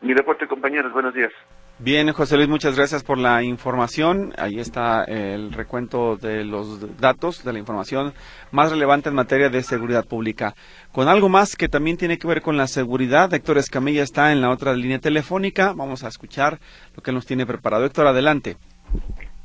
Mi 0.01 0.13
reporte, 0.13 0.47
compañeros, 0.47 0.93
buenos 0.93 1.13
días. 1.13 1.31
Bien, 1.79 2.11
José 2.11 2.37
Luis, 2.37 2.47
muchas 2.47 2.75
gracias 2.75 3.03
por 3.03 3.17
la 3.17 3.41
información. 3.41 4.33
Ahí 4.37 4.59
está 4.59 5.03
el 5.03 5.51
recuento 5.51 6.15
de 6.15 6.43
los 6.43 6.99
datos, 6.99 7.43
de 7.43 7.53
la 7.53 7.57
información 7.57 8.13
más 8.51 8.69
relevante 8.69 9.09
en 9.09 9.15
materia 9.15 9.49
de 9.49 9.63
seguridad 9.63 10.05
pública. 10.05 10.53
Con 10.91 11.07
algo 11.07 11.27
más 11.27 11.55
que 11.55 11.69
también 11.69 11.97
tiene 11.97 12.19
que 12.19 12.27
ver 12.27 12.43
con 12.43 12.55
la 12.55 12.67
seguridad, 12.67 13.33
Héctor 13.33 13.57
Escamilla 13.57 14.03
está 14.03 14.31
en 14.31 14.41
la 14.41 14.51
otra 14.51 14.73
línea 14.75 14.99
telefónica. 14.99 15.73
Vamos 15.75 16.03
a 16.03 16.09
escuchar 16.09 16.59
lo 16.95 17.01
que 17.01 17.11
nos 17.11 17.25
tiene 17.25 17.47
preparado. 17.47 17.85
Héctor, 17.85 18.05
adelante. 18.05 18.57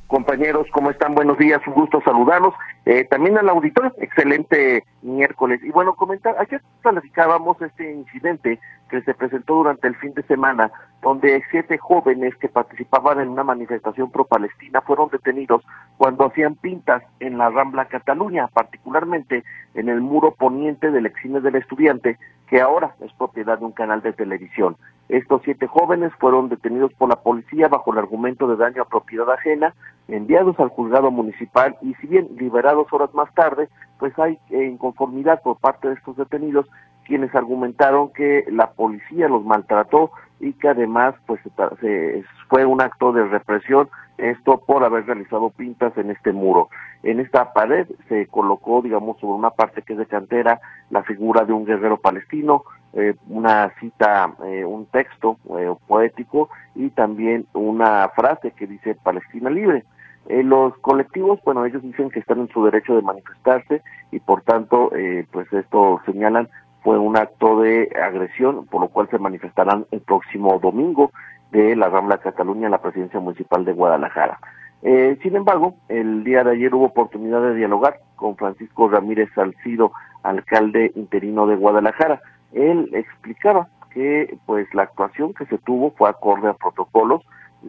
Compañeros, 0.06 0.68
¿cómo 0.72 0.90
están? 0.90 1.16
Buenos 1.16 1.36
días, 1.36 1.60
un 1.66 1.74
gusto 1.74 2.00
saludarlos. 2.04 2.54
Eh, 2.84 3.04
también 3.10 3.38
al 3.38 3.48
auditorio, 3.48 3.92
excelente 3.98 4.84
miércoles. 5.02 5.60
Y 5.64 5.70
bueno, 5.70 5.94
comentar, 5.94 6.36
ayer 6.38 6.62
planificábamos 6.80 7.60
este 7.60 7.92
incidente 7.92 8.60
que 8.88 9.02
se 9.02 9.14
presentó 9.14 9.54
durante 9.54 9.88
el 9.88 9.96
fin 9.96 10.14
de 10.14 10.22
semana, 10.22 10.70
donde 11.02 11.42
siete 11.50 11.76
jóvenes 11.78 12.36
que 12.36 12.48
participaban 12.48 13.18
en 13.18 13.30
una 13.30 13.42
manifestación 13.42 14.12
pro-palestina 14.12 14.80
fueron 14.82 15.08
detenidos 15.10 15.64
cuando 15.96 16.26
hacían 16.26 16.54
pintas 16.54 17.02
en 17.18 17.38
la 17.38 17.50
Rambla 17.50 17.86
Cataluña, 17.86 18.46
particularmente 18.46 19.42
en 19.74 19.88
el 19.88 20.00
muro 20.00 20.36
poniente 20.36 20.92
del 20.92 21.06
exine 21.06 21.40
del 21.40 21.56
estudiante, 21.56 22.16
que 22.48 22.60
ahora 22.60 22.94
es 23.00 23.12
propiedad 23.14 23.58
de 23.58 23.64
un 23.64 23.72
canal 23.72 24.02
de 24.02 24.12
televisión. 24.12 24.76
Estos 25.08 25.42
siete 25.44 25.66
jóvenes 25.66 26.12
fueron 26.18 26.48
detenidos 26.48 26.92
por 26.94 27.08
la 27.08 27.16
policía 27.16 27.68
bajo 27.68 27.92
el 27.92 27.98
argumento 27.98 28.48
de 28.48 28.56
daño 28.56 28.82
a 28.82 28.88
propiedad 28.88 29.30
ajena, 29.30 29.74
enviados 30.08 30.58
al 30.58 30.68
juzgado 30.68 31.10
municipal 31.10 31.76
y 31.80 31.94
si 31.94 32.06
bien 32.08 32.28
liberados 32.38 32.92
horas 32.92 33.12
más 33.14 33.32
tarde, 33.34 33.68
pues 33.98 34.16
hay 34.18 34.38
inconformidad 34.50 35.42
por 35.42 35.58
parte 35.58 35.88
de 35.88 35.94
estos 35.94 36.16
detenidos 36.16 36.66
quienes 37.06 37.34
argumentaron 37.34 38.12
que 38.12 38.44
la 38.50 38.72
policía 38.72 39.28
los 39.28 39.44
maltrató 39.44 40.10
y 40.40 40.52
que 40.54 40.68
además 40.68 41.14
pues 41.26 41.40
se, 41.80 42.24
fue 42.48 42.64
un 42.64 42.80
acto 42.80 43.12
de 43.12 43.26
represión 43.26 43.88
esto 44.18 44.62
por 44.66 44.82
haber 44.84 45.06
realizado 45.06 45.50
pintas 45.50 45.96
en 45.98 46.10
este 46.10 46.32
muro. 46.32 46.68
En 47.02 47.20
esta 47.20 47.52
pared 47.52 47.86
se 48.08 48.26
colocó, 48.26 48.80
digamos, 48.80 49.18
sobre 49.20 49.38
una 49.38 49.50
parte 49.50 49.82
que 49.82 49.92
es 49.92 49.98
de 49.98 50.06
cantera, 50.06 50.60
la 50.90 51.02
figura 51.02 51.44
de 51.44 51.52
un 51.52 51.66
guerrero 51.66 51.98
palestino, 51.98 52.64
eh, 52.94 53.14
una 53.28 53.70
cita, 53.78 54.34
eh, 54.46 54.64
un 54.64 54.86
texto 54.86 55.38
eh, 55.58 55.74
poético 55.86 56.48
y 56.74 56.88
también 56.90 57.46
una 57.52 58.08
frase 58.16 58.52
que 58.52 58.66
dice 58.66 58.94
Palestina 58.94 59.50
libre. 59.50 59.84
los 60.28 60.76
colectivos, 60.78 61.38
bueno, 61.44 61.66
ellos 61.66 61.82
dicen 61.82 62.10
que 62.10 62.20
están 62.20 62.40
en 62.40 62.48
su 62.48 62.64
derecho 62.64 62.96
de 62.96 63.02
manifestarse 63.02 63.82
y 64.10 64.18
por 64.20 64.42
tanto, 64.42 64.90
pues 65.30 65.52
esto 65.52 66.00
señalan 66.06 66.48
fue 66.86 67.00
un 67.00 67.16
acto 67.16 67.62
de 67.62 67.90
agresión, 68.00 68.64
por 68.66 68.80
lo 68.80 68.86
cual 68.86 69.08
se 69.10 69.18
manifestarán 69.18 69.86
el 69.90 70.02
próximo 70.02 70.60
domingo 70.60 71.10
de 71.50 71.74
la 71.74 71.88
Rambla 71.88 72.18
Cataluña 72.18 72.66
en 72.66 72.70
la 72.70 72.80
presidencia 72.80 73.18
municipal 73.18 73.64
de 73.64 73.72
Guadalajara. 73.72 74.38
Eh, 74.82 75.18
sin 75.20 75.34
embargo, 75.34 75.74
el 75.88 76.22
día 76.22 76.44
de 76.44 76.52
ayer 76.52 76.72
hubo 76.72 76.84
oportunidad 76.84 77.42
de 77.42 77.56
dialogar 77.56 77.98
con 78.14 78.36
Francisco 78.36 78.88
Ramírez 78.88 79.28
Salcido, 79.34 79.90
alcalde 80.22 80.92
interino 80.94 81.48
de 81.48 81.56
Guadalajara. 81.56 82.20
Él 82.52 82.88
explicaba 82.92 83.66
que 83.90 84.38
pues 84.46 84.72
la 84.72 84.84
actuación 84.84 85.34
que 85.34 85.46
se 85.46 85.58
tuvo 85.58 85.90
fue 85.90 86.08
acorde 86.08 86.50
a 86.50 86.54
protocolos, 86.54 87.20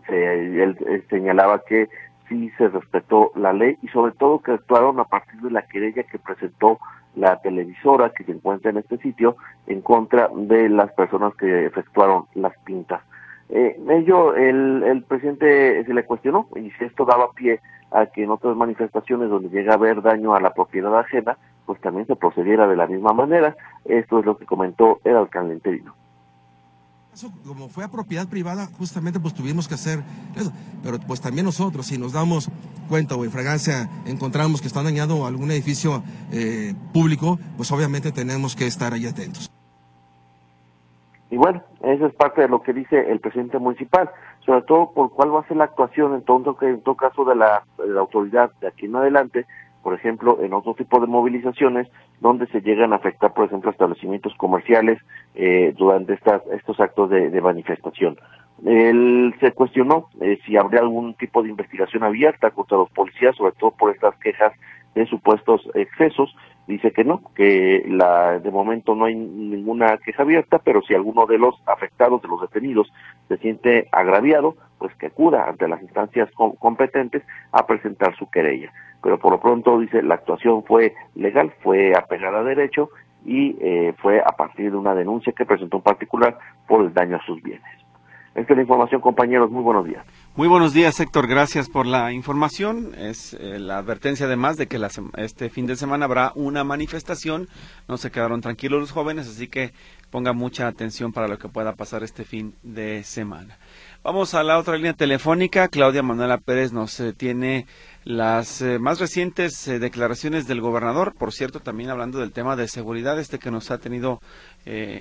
él 0.09 1.05
señalaba 1.09 1.63
que 1.67 1.89
sí 2.29 2.51
se 2.59 2.67
respetó 2.67 3.31
la 3.33 3.51
ley 3.51 3.77
y 3.81 3.87
sobre 3.87 4.11
todo 4.11 4.43
que 4.43 4.51
actuaron 4.51 4.99
a 4.99 5.05
partir 5.05 5.41
de 5.41 5.49
la 5.49 5.63
querella 5.63 6.03
que 6.03 6.19
presentó 6.19 6.77
la 7.17 7.39
televisora 7.41 8.11
que 8.11 8.23
se 8.23 8.31
encuentra 8.31 8.71
en 8.71 8.77
este 8.77 8.97
sitio 8.97 9.35
en 9.65 9.81
contra 9.81 10.29
de 10.33 10.69
las 10.69 10.91
personas 10.93 11.35
que 11.35 11.65
efectuaron 11.65 12.25
las 12.35 12.57
pintas. 12.59 13.01
Eh, 13.49 13.79
ello, 13.89 14.35
el, 14.35 14.83
el 14.83 15.03
presidente 15.03 15.83
se 15.85 15.93
le 15.93 16.05
cuestionó 16.05 16.47
y 16.55 16.69
si 16.71 16.85
esto 16.85 17.05
daba 17.05 17.31
pie 17.31 17.59
a 17.91 18.05
que 18.05 18.23
en 18.23 18.31
otras 18.31 18.55
manifestaciones 18.55 19.29
donde 19.29 19.49
llega 19.49 19.73
a 19.73 19.75
haber 19.75 20.01
daño 20.01 20.35
a 20.35 20.41
la 20.41 20.53
propiedad 20.53 20.97
ajena, 20.97 21.37
pues 21.65 21.79
también 21.81 22.07
se 22.07 22.15
procediera 22.15 22.67
de 22.67 22.75
la 22.75 22.87
misma 22.87 23.13
manera. 23.13 23.55
Esto 23.85 24.19
es 24.19 24.25
lo 24.25 24.37
que 24.37 24.45
comentó 24.45 24.99
el 25.03 25.15
alcalde 25.15 25.53
interino 25.53 25.95
Eso, 27.17 27.31
como 27.47 27.67
fue 27.67 27.83
a 27.83 27.87
propiedad 27.87 28.29
privada, 28.29 28.67
justamente 28.77 29.19
pues 29.19 29.33
tuvimos 29.33 29.67
que 29.67 29.73
hacer 29.73 30.03
eso. 30.35 30.51
Pero 30.83 30.99
pues 30.99 31.19
también 31.19 31.47
nosotros, 31.47 31.87
si 31.87 31.97
nos 31.97 32.13
damos 32.13 32.47
cuenta 32.87 33.15
o 33.15 33.25
en 33.25 33.31
fragancia 33.31 33.89
encontramos 34.05 34.61
que 34.61 34.67
está 34.67 34.83
dañado 34.83 35.25
algún 35.25 35.49
edificio 35.49 36.03
eh, 36.31 36.75
público, 36.93 37.39
pues 37.55 37.71
obviamente 37.71 38.11
tenemos 38.11 38.55
que 38.55 38.67
estar 38.67 38.93
ahí 38.93 39.07
atentos. 39.07 39.51
Y 41.31 41.37
bueno, 41.37 41.63
eso 41.81 42.05
es 42.05 42.13
parte 42.13 42.41
de 42.41 42.49
lo 42.49 42.61
que 42.61 42.71
dice 42.71 43.09
el 43.09 43.19
presidente 43.19 43.57
municipal, 43.57 44.11
sobre 44.45 44.61
todo 44.61 44.91
por 44.91 45.09
cuál 45.09 45.33
va 45.33 45.39
a 45.39 45.47
ser 45.47 45.57
la 45.57 45.63
actuación 45.63 46.13
en 46.13 46.21
todo, 46.21 46.55
en 46.61 46.81
todo 46.81 46.95
caso 46.97 47.25
de 47.25 47.33
la 47.33 47.63
autoridad 47.97 48.51
de 48.61 48.67
aquí 48.67 48.85
en 48.85 48.95
adelante, 48.95 49.47
por 49.81 49.95
ejemplo, 49.95 50.37
en 50.43 50.53
otro 50.53 50.75
tipo 50.75 50.99
de 50.99 51.07
movilizaciones 51.07 51.87
donde 52.19 52.47
se 52.47 52.61
llegan 52.61 52.93
a 52.93 52.97
afectar, 52.97 53.33
por 53.33 53.45
ejemplo, 53.45 53.71
establecimientos 53.71 54.33
comerciales 54.35 54.99
eh, 55.35 55.73
durante 55.77 56.13
estas, 56.13 56.41
estos 56.47 56.79
actos 56.79 57.09
de, 57.09 57.41
manifestación. 57.41 58.17
Él 58.65 59.35
se 59.39 59.51
cuestionó 59.51 60.07
eh, 60.21 60.39
si 60.45 60.57
habría 60.57 60.81
algún 60.81 61.13
tipo 61.13 61.43
de 61.43 61.49
investigación 61.49 62.03
abierta 62.03 62.49
contra 62.49 62.77
los 62.77 62.89
policías, 62.89 63.35
sobre 63.35 63.53
todo 63.53 63.71
por 63.71 63.93
estas 63.93 64.15
quejas 64.17 64.51
de 64.95 65.05
supuestos 65.05 65.69
excesos. 65.75 66.35
Dice 66.67 66.91
que 66.91 67.05
no, 67.05 67.21
que 67.33 67.85
la, 67.87 68.39
de 68.39 68.51
momento 68.51 68.93
no 68.93 69.05
hay 69.05 69.15
ninguna 69.15 69.97
queja 69.97 70.23
abierta, 70.23 70.59
pero 70.59 70.81
si 70.81 70.93
alguno 70.93 71.25
de 71.25 71.37
los 71.37 71.55
afectados, 71.65 72.21
de 72.21 72.27
los 72.27 72.41
detenidos, 72.41 72.91
se 73.29 73.37
siente 73.37 73.87
agraviado, 73.91 74.55
pues 74.77 74.93
que 74.95 75.07
acuda 75.07 75.47
ante 75.47 75.67
las 75.67 75.81
instancias 75.81 76.29
com 76.31 76.55
competentes 76.55 77.23
a 77.51 77.65
presentar 77.65 78.15
su 78.17 78.29
querella 78.29 78.71
pero 79.01 79.19
por 79.19 79.31
lo 79.31 79.39
pronto 79.39 79.79
dice 79.79 80.01
la 80.01 80.15
actuación 80.15 80.63
fue 80.63 80.93
legal, 81.15 81.53
fue 81.61 81.93
apegada 81.95 82.39
a 82.39 82.43
derecho 82.43 82.89
y 83.25 83.57
eh, 83.61 83.93
fue 83.97 84.19
a 84.19 84.35
partir 84.35 84.71
de 84.71 84.77
una 84.77 84.95
denuncia 84.95 85.33
que 85.33 85.45
presentó 85.45 85.77
un 85.77 85.83
particular 85.83 86.37
por 86.67 86.81
el 86.81 86.93
daño 86.93 87.17
a 87.17 87.25
sus 87.25 87.41
bienes. 87.41 87.63
Esta 88.37 88.53
es 88.53 88.57
la 88.57 88.61
información, 88.61 89.01
compañeros. 89.01 89.49
Muy 89.49 89.63
buenos 89.63 89.83
días. 89.83 90.05
Muy 90.35 90.47
buenos 90.47 90.71
días, 90.71 90.99
Héctor. 90.99 91.25
Gracias 91.25 91.69
por 91.69 91.87
la 91.87 92.13
información. 92.13 92.93
Es 92.95 93.33
eh, 93.33 93.57
la 93.57 93.79
advertencia 93.79 94.27
además 94.27 94.57
de 94.57 94.67
que 94.67 94.77
la, 94.77 94.91
este 95.15 95.49
fin 95.49 95.65
de 95.65 95.75
semana 95.75 96.05
habrá 96.05 96.33
una 96.35 96.63
manifestación. 96.63 97.47
No 97.87 97.97
se 97.97 98.11
quedaron 98.11 98.41
tranquilos 98.41 98.79
los 98.79 98.91
jóvenes, 98.91 99.27
así 99.27 99.47
que 99.47 99.73
ponga 100.11 100.33
mucha 100.33 100.67
atención 100.67 101.13
para 101.13 101.27
lo 101.27 101.39
que 101.39 101.49
pueda 101.49 101.73
pasar 101.73 102.03
este 102.03 102.25
fin 102.25 102.53
de 102.61 103.01
semana. 103.03 103.57
Vamos 104.03 104.35
a 104.35 104.43
la 104.43 104.59
otra 104.59 104.75
línea 104.75 104.93
telefónica. 104.93 105.67
Claudia 105.67 106.03
Manuela 106.03 106.37
Pérez 106.37 106.71
nos 106.71 106.99
eh, 106.99 107.13
tiene 107.13 107.65
las 108.03 108.61
eh, 108.61 108.77
más 108.77 108.99
recientes 108.99 109.65
declaraciones 109.65 110.45
del 110.45 110.61
gobernador, 110.61 111.15
por 111.15 111.33
cierto, 111.33 111.59
también 111.59 111.89
hablando 111.89 112.19
del 112.19 112.33
tema 112.33 112.55
de 112.55 112.67
seguridad, 112.67 113.19
este 113.19 113.39
que 113.39 113.49
nos 113.49 113.71
ha 113.71 113.79
tenido 113.79 114.21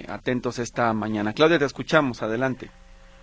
atentos 0.09 0.59
esta 0.59 0.91
mañana. 0.95 1.35
Claudia, 1.35 1.59
te 1.59 1.67
escuchamos, 1.67 2.23
adelante. 2.23 2.71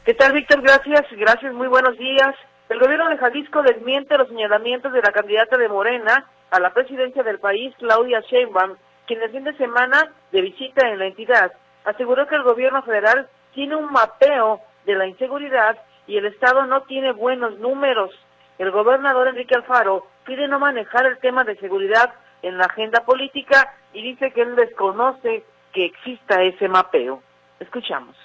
¿Qué 0.05 0.13
tal, 0.13 0.33
Víctor? 0.33 0.61
Gracias, 0.61 1.05
gracias, 1.11 1.53
muy 1.53 1.67
buenos 1.67 1.97
días. 1.97 2.35
El 2.69 2.79
gobierno 2.79 3.09
de 3.09 3.17
Jalisco 3.17 3.61
desmiente 3.61 4.17
los 4.17 4.27
señalamientos 4.27 4.91
de 4.91 5.01
la 5.01 5.11
candidata 5.11 5.57
de 5.57 5.69
Morena 5.69 6.25
a 6.51 6.59
la 6.59 6.73
presidencia 6.73 7.23
del 7.23 7.39
país, 7.39 7.73
Claudia 7.79 8.21
Sheinbaum, 8.21 8.75
quien 9.07 9.21
el 9.21 9.31
fin 9.31 9.43
de 9.43 9.55
semana 9.57 10.11
de 10.31 10.41
visita 10.41 10.87
en 10.87 10.99
la 10.99 11.07
entidad 11.07 11.53
aseguró 11.85 12.27
que 12.27 12.35
el 12.35 12.43
gobierno 12.43 12.83
federal 12.83 13.27
tiene 13.53 13.75
un 13.75 13.91
mapeo 13.91 14.61
de 14.85 14.95
la 14.95 15.07
inseguridad 15.07 15.77
y 16.07 16.17
el 16.17 16.25
Estado 16.25 16.65
no 16.65 16.81
tiene 16.83 17.11
buenos 17.11 17.57
números 17.59 18.11
el 18.59 18.71
gobernador 18.71 19.27
Enrique 19.27 19.55
Alfaro 19.55 20.05
pide 20.25 20.47
no 20.47 20.59
manejar 20.59 21.05
el 21.05 21.17
tema 21.17 21.43
de 21.43 21.57
seguridad 21.57 22.13
en 22.41 22.57
la 22.57 22.65
agenda 22.65 23.03
política 23.03 23.73
y 23.93 24.03
dice 24.03 24.31
que 24.31 24.41
él 24.41 24.55
desconoce 24.55 25.43
que 25.71 25.85
exista 25.85 26.41
ese 26.41 26.67
mapeo. 26.67 27.21
Escuchamos. 27.59 28.15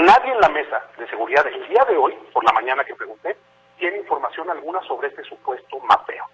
Nadie 0.00 0.32
en 0.32 0.40
la 0.40 0.48
mesa 0.48 0.82
de 0.96 1.06
seguridad 1.08 1.46
el 1.46 1.68
día 1.68 1.84
de 1.84 1.94
hoy, 1.94 2.14
por 2.32 2.42
la 2.42 2.52
mañana 2.52 2.82
que 2.84 2.94
pregunté, 2.94 3.36
tiene 3.78 3.98
información 3.98 4.48
alguna 4.48 4.80
sobre 4.84 5.08
este 5.08 5.22
supuesto 5.24 5.78
mapeo. 5.80 6.24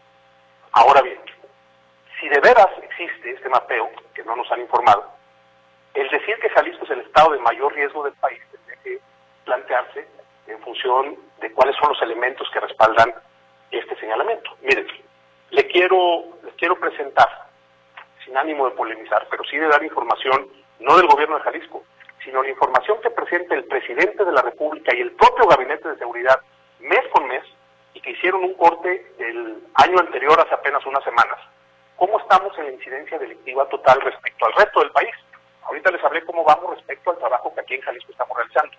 Ahora 0.71 1.03
bien, 1.03 1.19
si 2.21 2.29
de 2.29 2.39
veras 2.39 2.69
existe 2.81 3.33
este 3.33 3.49
mapeo, 3.49 3.91
que 4.15 4.23
no 4.23 4.37
nos 4.37 4.49
han 4.53 4.61
informado, 4.61 5.11
el 5.95 6.09
decir 6.11 6.37
que 6.41 6.49
Jalisco 6.51 6.85
es 6.85 6.91
el 6.93 7.01
estado 7.01 7.33
de 7.33 7.41
mayor 7.41 7.75
riesgo 7.75 8.05
del 8.05 8.13
país 8.15 8.41
tendría 8.53 8.77
que 8.85 9.01
plantearse 9.45 10.07
en 10.47 10.61
función 10.61 11.17
de 11.41 11.51
cuáles 11.53 11.75
son 11.75 11.89
los 11.89 12.03
elementos 12.03 12.49
que 12.53 12.61
respaldan 12.61 13.13
este 13.73 13.97
señalamiento. 13.97 14.49
Miren, 14.63 14.87
le 15.51 15.67
quiero, 15.67 16.23
les 16.45 16.55
quiero 16.55 16.79
presentar, 16.79 17.49
sin 18.25 18.37
ánimo 18.37 18.69
de 18.71 18.77
polemizar, 18.77 19.27
pero 19.29 19.43
sí 19.43 19.57
de 19.57 19.67
dar 19.67 19.83
información, 19.83 20.47
no 20.79 20.97
del 20.97 21.09
gobierno 21.09 21.39
de 21.39 21.43
Jalisco, 21.43 21.83
sino 22.27 22.43
la 22.43 22.51
información 22.51 22.99
que 23.01 23.11
presenta 23.11 23.55
el 23.55 23.65
presidente 23.65 24.25
de 24.25 24.33
la 24.33 24.43
República 24.43 24.95
y 24.95 25.01
el 25.01 25.13
propio 25.13 25.47
Gabinete 25.47 25.89
de 25.89 25.97
Seguridad 25.97 26.41
mes 26.81 27.01
con 27.13 27.27
mes, 27.29 27.43
y 27.95 28.01
que 28.01 28.11
hicieron 28.11 28.43
un 28.45 28.55
corte 28.55 29.07
el 29.19 29.57
año 29.75 29.99
anterior, 29.99 30.39
hace 30.39 30.55
apenas 30.55 30.85
unas 30.85 31.03
semanas. 31.05 31.39
¿Cómo 31.95 32.19
estamos 32.21 32.53
en 32.59 32.67
la 32.67 32.73
incidencia 32.73 33.19
delictiva 33.19 33.67
total 33.69 34.01
respecto 34.03 34.45
al 34.45 34.53
resto 34.53 34.81
del 34.81 34.91
país? 34.91 35.15
Ahorita 35.63 35.91
les 35.91 36.05
hablé 36.05 36.23
cómo 36.25 36.45
vamos 36.45 36.77
respecto 36.77 37.11
al 37.11 37.19
trabajo 37.19 37.55
que 37.55 37.61
aquí 37.61 37.75
en 37.75 37.81
Jalisco 37.81 38.13
estamos 38.13 38.37
realizando. 38.37 38.77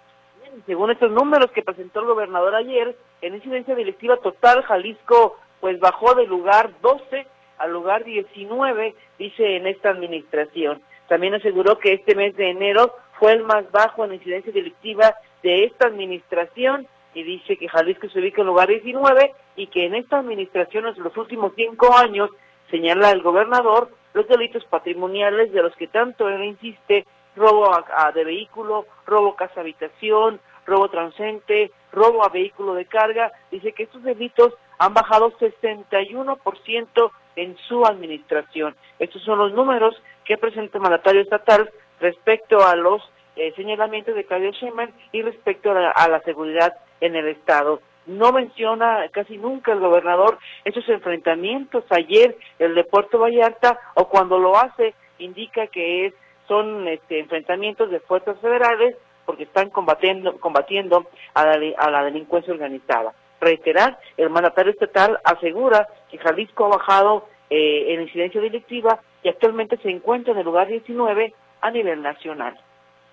Según 0.65 0.91
estos 0.91 1.11
números 1.11 1.49
que 1.51 1.63
presentó 1.63 2.01
el 2.01 2.05
gobernador 2.05 2.53
ayer, 2.53 2.95
en 3.21 3.35
incidencia 3.35 3.75
delictiva 3.75 4.17
total, 4.17 4.63
Jalisco 4.63 5.37
pues 5.61 5.79
bajó 5.79 6.13
del 6.13 6.29
lugar 6.29 6.69
12 6.81 7.25
al 7.57 7.71
lugar 7.71 8.03
19, 8.03 8.93
dice 9.17 9.55
en 9.55 9.67
esta 9.67 9.89
administración. 9.89 10.81
También 11.07 11.33
aseguró 11.33 11.79
que 11.79 11.93
este 11.93 12.15
mes 12.15 12.35
de 12.35 12.49
enero 12.49 12.93
fue 13.20 13.34
el 13.34 13.43
más 13.43 13.70
bajo 13.72 14.05
en 14.05 14.13
incidencia 14.13 14.51
delictiva 14.51 15.15
de 15.43 15.65
esta 15.65 15.88
administración 15.88 16.88
y 17.13 17.24
dice 17.24 17.57
que 17.57 17.68
Jalisco 17.68 18.09
se 18.09 18.20
ubica 18.20 18.41
en 18.41 18.47
lugar 18.47 18.68
19 18.68 19.34
y 19.55 19.68
que 19.68 19.86
en 19.86 19.95
esta 19.95 20.20
administración 20.20 20.88
en 20.88 21.03
los 21.03 21.18
últimos 21.18 21.53
cinco 21.55 21.95
años, 21.95 22.30
señala 22.70 23.11
el 23.11 23.22
gobernador, 23.22 23.89
los 24.13 24.28
delitos 24.28 24.63
patrimoniales 24.65 25.51
de 25.51 25.63
los 25.63 25.76
que 25.76 25.88
tanto 25.88 26.30
él 26.30 26.43
insiste 26.43 27.05
robo 27.36 27.72
a, 27.72 28.11
de 28.11 28.24
vehículo, 28.24 28.86
robo 29.05 29.36
casa 29.36 29.61
habitación, 29.61 30.39
robo 30.65 30.89
transente, 30.89 31.72
robo 31.91 32.26
a 32.26 32.30
vehículo 32.30 32.74
de 32.74 32.86
carga. 32.86 33.32
Dice 33.51 33.74
que 33.74 33.84
estos 33.84 34.03
delitos 34.03 34.53
han 34.80 34.93
bajado 34.93 35.32
61% 35.38 37.11
en 37.36 37.57
su 37.68 37.86
administración. 37.86 38.76
Estos 38.99 39.24
son 39.24 39.38
los 39.38 39.53
números 39.53 39.95
que 40.26 40.38
presenta 40.38 40.78
el 40.78 40.84
mandatario 40.84 41.22
estatal 41.22 41.70
respecto 41.99 42.65
a 42.65 42.75
los 42.75 43.01
eh, 43.35 43.53
señalamientos 43.55 44.15
de 44.15 44.25
Claudia 44.25 44.51
Sheinbaum 44.51 44.89
y 45.11 45.21
respecto 45.21 45.71
a 45.71 46.07
la, 46.07 46.21
seguridad 46.21 46.75
en 47.01 47.15
el 47.15 47.27
Estado. 47.27 47.81
No 48.05 48.31
menciona 48.31 49.05
casi 49.11 49.37
nunca 49.37 49.73
el 49.73 49.79
gobernador 49.79 50.39
esos 50.65 50.87
enfrentamientos 50.89 51.83
ayer, 51.89 52.35
el 52.57 52.73
de 52.73 52.83
Puerto 52.83 53.19
Vallarta, 53.19 53.79
o 53.95 54.07
cuando 54.07 54.39
lo 54.39 54.57
hace, 54.57 54.95
indica 55.19 55.67
que 55.67 56.07
es 56.07 56.13
son 56.47 56.87
este, 56.87 57.19
enfrentamientos 57.19 57.91
de 57.91 57.99
fuerzas 57.99 58.39
federales 58.39 58.95
porque 59.25 59.43
están 59.43 59.69
combatiendo, 59.69 60.39
combatiendo 60.39 61.05
a 61.33 61.45
la, 61.45 62.03
delincuencia 62.05 62.53
organizada. 62.53 63.13
Reiterar, 63.41 63.99
el 64.15 64.29
mandatario 64.29 64.71
estatal 64.71 65.19
asegura 65.23 65.87
que 66.09 66.17
Jalisco 66.17 66.65
ha 66.65 66.77
bajado 66.77 67.27
eh, 67.49 67.93
en 67.93 68.01
incidencia 68.01 68.39
delictiva 68.39 69.01
y 69.21 69.29
actualmente 69.29 69.77
se 69.77 69.89
encuentra 69.89 70.31
en 70.31 70.39
el 70.39 70.45
lugar 70.45 70.67
19 70.67 71.33
a 71.62 71.72
nivel 71.72 72.01
nacional. 72.01 72.55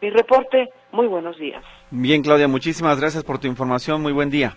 Mi 0.00 0.10
reporte, 0.10 0.70
muy 0.92 1.06
buenos 1.06 1.38
días. 1.38 1.64
Bien, 1.90 2.22
Claudia, 2.22 2.48
muchísimas 2.48 3.00
gracias 3.00 3.24
por 3.24 3.38
tu 3.38 3.46
información. 3.46 4.02
Muy 4.02 4.12
buen 4.12 4.30
día. 4.30 4.56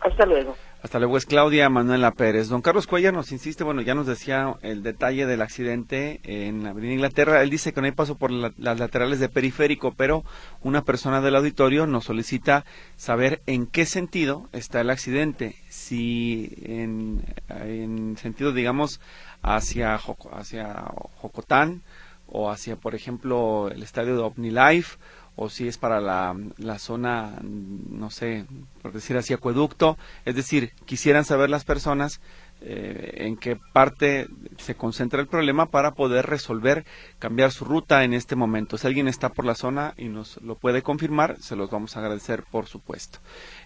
Hasta 0.00 0.24
luego. 0.24 0.54
Hasta 0.82 0.98
luego 1.00 1.16
es 1.16 1.26
Claudia 1.26 1.68
Manuela 1.68 2.12
Pérez. 2.12 2.48
Don 2.48 2.62
Carlos 2.62 2.86
Cuellar 2.86 3.12
nos 3.12 3.32
insiste, 3.32 3.64
bueno, 3.64 3.80
ya 3.80 3.94
nos 3.94 4.06
decía 4.06 4.54
el 4.62 4.82
detalle 4.82 5.26
del 5.26 5.42
accidente 5.42 6.20
en 6.22 6.62
la 6.62 6.70
Avenida 6.70 6.92
Inglaterra. 6.92 7.42
Él 7.42 7.50
dice 7.50 7.72
que 7.72 7.80
no 7.80 7.86
hay 7.86 7.92
paso 7.92 8.16
por 8.16 8.30
las 8.30 8.78
laterales 8.78 9.18
de 9.18 9.28
periférico, 9.28 9.94
pero 9.96 10.22
una 10.62 10.82
persona 10.82 11.20
del 11.20 11.34
auditorio 11.34 11.86
nos 11.86 12.04
solicita 12.04 12.64
saber 12.94 13.40
en 13.46 13.66
qué 13.66 13.84
sentido 13.84 14.48
está 14.52 14.80
el 14.80 14.90
accidente. 14.90 15.56
Si 15.68 16.52
en, 16.62 17.24
en 17.48 18.16
sentido, 18.16 18.52
digamos, 18.52 19.00
hacia, 19.42 19.98
hacia 20.32 20.84
Jocotán 21.16 21.82
o 22.28 22.50
hacia, 22.50 22.76
por 22.76 22.94
ejemplo, 22.94 23.68
el 23.70 23.82
estadio 23.82 24.16
de 24.16 24.22
OmniLife 24.22 24.98
o 25.36 25.50
si 25.50 25.68
es 25.68 25.76
para 25.76 26.00
la, 26.00 26.34
la 26.56 26.78
zona, 26.78 27.38
no 27.42 28.10
sé, 28.10 28.46
por 28.80 28.92
decir 28.92 29.16
así, 29.18 29.34
acueducto. 29.34 29.98
Es 30.24 30.34
decir, 30.34 30.72
quisieran 30.86 31.26
saber 31.26 31.50
las 31.50 31.64
personas 31.64 32.20
eh, 32.62 33.26
en 33.26 33.36
qué 33.36 33.58
parte 33.74 34.28
se 34.56 34.76
concentra 34.76 35.20
el 35.20 35.26
problema 35.26 35.66
para 35.66 35.92
poder 35.92 36.24
resolver, 36.24 36.86
cambiar 37.18 37.52
su 37.52 37.66
ruta 37.66 38.02
en 38.02 38.14
este 38.14 38.34
momento. 38.34 38.78
Si 38.78 38.86
alguien 38.86 39.08
está 39.08 39.28
por 39.28 39.44
la 39.44 39.54
zona 39.54 39.92
y 39.98 40.08
nos 40.08 40.40
lo 40.42 40.54
puede 40.54 40.80
confirmar, 40.80 41.36
se 41.38 41.54
los 41.54 41.70
vamos 41.70 41.96
a 41.96 42.00
agradecer, 42.00 42.44
por 42.50 42.66
supuesto. 42.66 43.18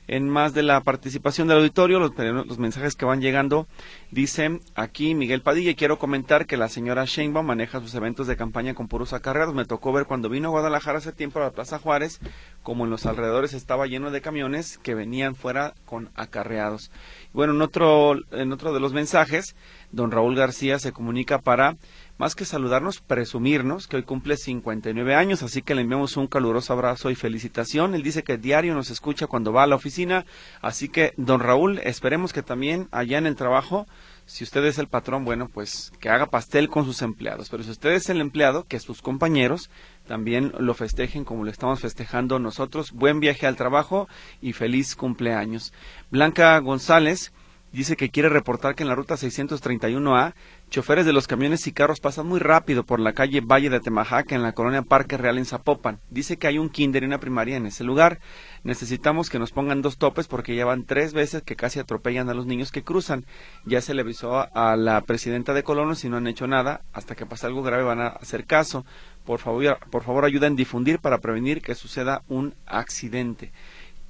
En 0.06 0.28
más 0.28 0.54
de 0.54 0.62
la 0.62 0.80
participación 0.80 1.46
del 1.46 1.58
auditorio, 1.58 2.00
los, 2.00 2.12
los 2.16 2.58
mensajes 2.58 2.96
que 2.96 3.04
van 3.04 3.20
llegando, 3.20 3.68
dicen 4.10 4.60
aquí 4.74 5.14
Miguel 5.14 5.42
Padilla, 5.42 5.74
quiero 5.74 5.98
comentar 5.98 6.46
que 6.46 6.56
la 6.56 6.68
señora 6.68 7.04
Sheinbaum 7.04 7.46
maneja 7.46 7.80
sus 7.80 7.94
eventos 7.94 8.26
de 8.26 8.36
campaña 8.36 8.74
con 8.74 8.88
puros 8.88 9.12
acarreados. 9.12 9.54
Me 9.54 9.64
tocó 9.64 9.92
ver 9.92 10.06
cuando 10.06 10.28
vino 10.28 10.48
a 10.48 10.50
Guadalajara 10.50 10.98
hace 10.98 11.12
tiempo 11.12 11.38
a 11.38 11.44
la 11.44 11.50
Plaza 11.52 11.78
Juárez, 11.78 12.20
como 12.62 12.84
en 12.84 12.90
los 12.90 13.06
alrededores 13.06 13.52
estaba 13.52 13.86
lleno 13.86 14.10
de 14.10 14.20
camiones 14.20 14.78
que 14.78 14.94
venían 14.94 15.34
fuera 15.34 15.74
con 15.84 16.10
acarreados. 16.14 16.90
Bueno, 17.32 17.52
en 17.52 17.62
otro, 17.62 18.14
en 18.32 18.52
otro 18.52 18.72
de 18.72 18.80
los 18.80 18.92
mensajes, 18.92 19.54
don 19.92 20.10
Raúl 20.10 20.34
García 20.34 20.78
se 20.78 20.92
comunica 20.92 21.38
para, 21.38 21.76
más 22.20 22.34
que 22.34 22.44
saludarnos, 22.44 23.00
presumirnos 23.00 23.86
que 23.86 23.96
hoy 23.96 24.02
cumple 24.02 24.36
59 24.36 25.14
años, 25.14 25.42
así 25.42 25.62
que 25.62 25.74
le 25.74 25.80
enviamos 25.80 26.18
un 26.18 26.26
caluroso 26.26 26.74
abrazo 26.74 27.10
y 27.10 27.14
felicitación. 27.14 27.94
Él 27.94 28.02
dice 28.02 28.22
que 28.22 28.36
diario 28.36 28.74
nos 28.74 28.90
escucha 28.90 29.26
cuando 29.26 29.54
va 29.54 29.62
a 29.62 29.66
la 29.66 29.76
oficina, 29.76 30.26
así 30.60 30.90
que, 30.90 31.14
don 31.16 31.40
Raúl, 31.40 31.78
esperemos 31.78 32.34
que 32.34 32.42
también 32.42 32.88
allá 32.90 33.16
en 33.16 33.24
el 33.24 33.36
trabajo 33.36 33.86
si 34.26 34.44
usted 34.44 34.64
es 34.66 34.78
el 34.78 34.86
patrón, 34.86 35.24
bueno, 35.24 35.48
pues 35.48 35.92
que 35.98 36.08
haga 36.08 36.26
pastel 36.26 36.68
con 36.68 36.84
sus 36.84 37.02
empleados. 37.02 37.48
Pero 37.48 37.64
si 37.64 37.70
usted 37.70 37.90
es 37.90 38.10
el 38.10 38.20
empleado, 38.20 38.64
que 38.64 38.78
sus 38.78 39.02
compañeros 39.02 39.70
también 40.06 40.52
lo 40.58 40.74
festejen 40.74 41.24
como 41.24 41.42
lo 41.44 41.50
estamos 41.50 41.80
festejando 41.80 42.38
nosotros. 42.38 42.92
Buen 42.92 43.18
viaje 43.18 43.48
al 43.48 43.56
trabajo 43.56 44.08
y 44.40 44.52
feliz 44.52 44.94
cumpleaños. 44.94 45.72
Blanca 46.10 46.56
González 46.58 47.32
dice 47.72 47.96
que 47.96 48.10
quiere 48.10 48.28
reportar 48.28 48.74
que 48.74 48.82
en 48.82 48.88
la 48.88 48.94
ruta 48.94 49.14
631A 49.14 50.34
choferes 50.70 51.04
de 51.04 51.12
los 51.12 51.26
camiones 51.26 51.66
y 51.66 51.72
carros 51.72 51.98
pasan 51.98 52.28
muy 52.28 52.38
rápido 52.38 52.84
por 52.84 53.00
la 53.00 53.12
calle 53.12 53.40
Valle 53.40 53.70
de 53.70 53.80
Temajaca 53.80 54.36
en 54.36 54.42
la 54.42 54.52
colonia 54.52 54.82
Parque 54.82 55.16
Real 55.16 55.36
en 55.36 55.44
Zapopan. 55.44 55.98
Dice 56.10 56.36
que 56.36 56.46
hay 56.46 56.58
un 56.58 56.70
kinder 56.70 57.02
y 57.02 57.06
una 57.06 57.18
primaria 57.18 57.56
en 57.56 57.66
ese 57.66 57.82
lugar. 57.82 58.20
Necesitamos 58.62 59.30
que 59.30 59.40
nos 59.40 59.50
pongan 59.50 59.82
dos 59.82 59.98
topes 59.98 60.28
porque 60.28 60.54
ya 60.54 60.64
van 60.64 60.84
tres 60.84 61.12
veces 61.12 61.42
que 61.42 61.56
casi 61.56 61.80
atropellan 61.80 62.28
a 62.28 62.34
los 62.34 62.46
niños 62.46 62.70
que 62.70 62.84
cruzan. 62.84 63.26
Ya 63.66 63.80
se 63.80 63.94
le 63.94 64.02
avisó 64.02 64.46
a 64.56 64.76
la 64.76 65.00
presidenta 65.00 65.54
de 65.54 65.64
Colonos 65.64 66.04
y 66.04 66.08
no 66.08 66.18
han 66.18 66.28
hecho 66.28 66.46
nada. 66.46 66.82
Hasta 66.92 67.16
que 67.16 67.26
pase 67.26 67.46
algo 67.46 67.62
grave 67.62 67.82
van 67.82 68.00
a 68.00 68.06
hacer 68.06 68.46
caso. 68.46 68.86
Por 69.24 69.40
favor, 69.40 69.78
por 69.90 70.04
favor 70.04 70.24
ayuden 70.24 70.52
a 70.52 70.56
difundir 70.56 71.00
para 71.00 71.18
prevenir 71.18 71.62
que 71.62 71.74
suceda 71.74 72.22
un 72.28 72.54
accidente. 72.66 73.52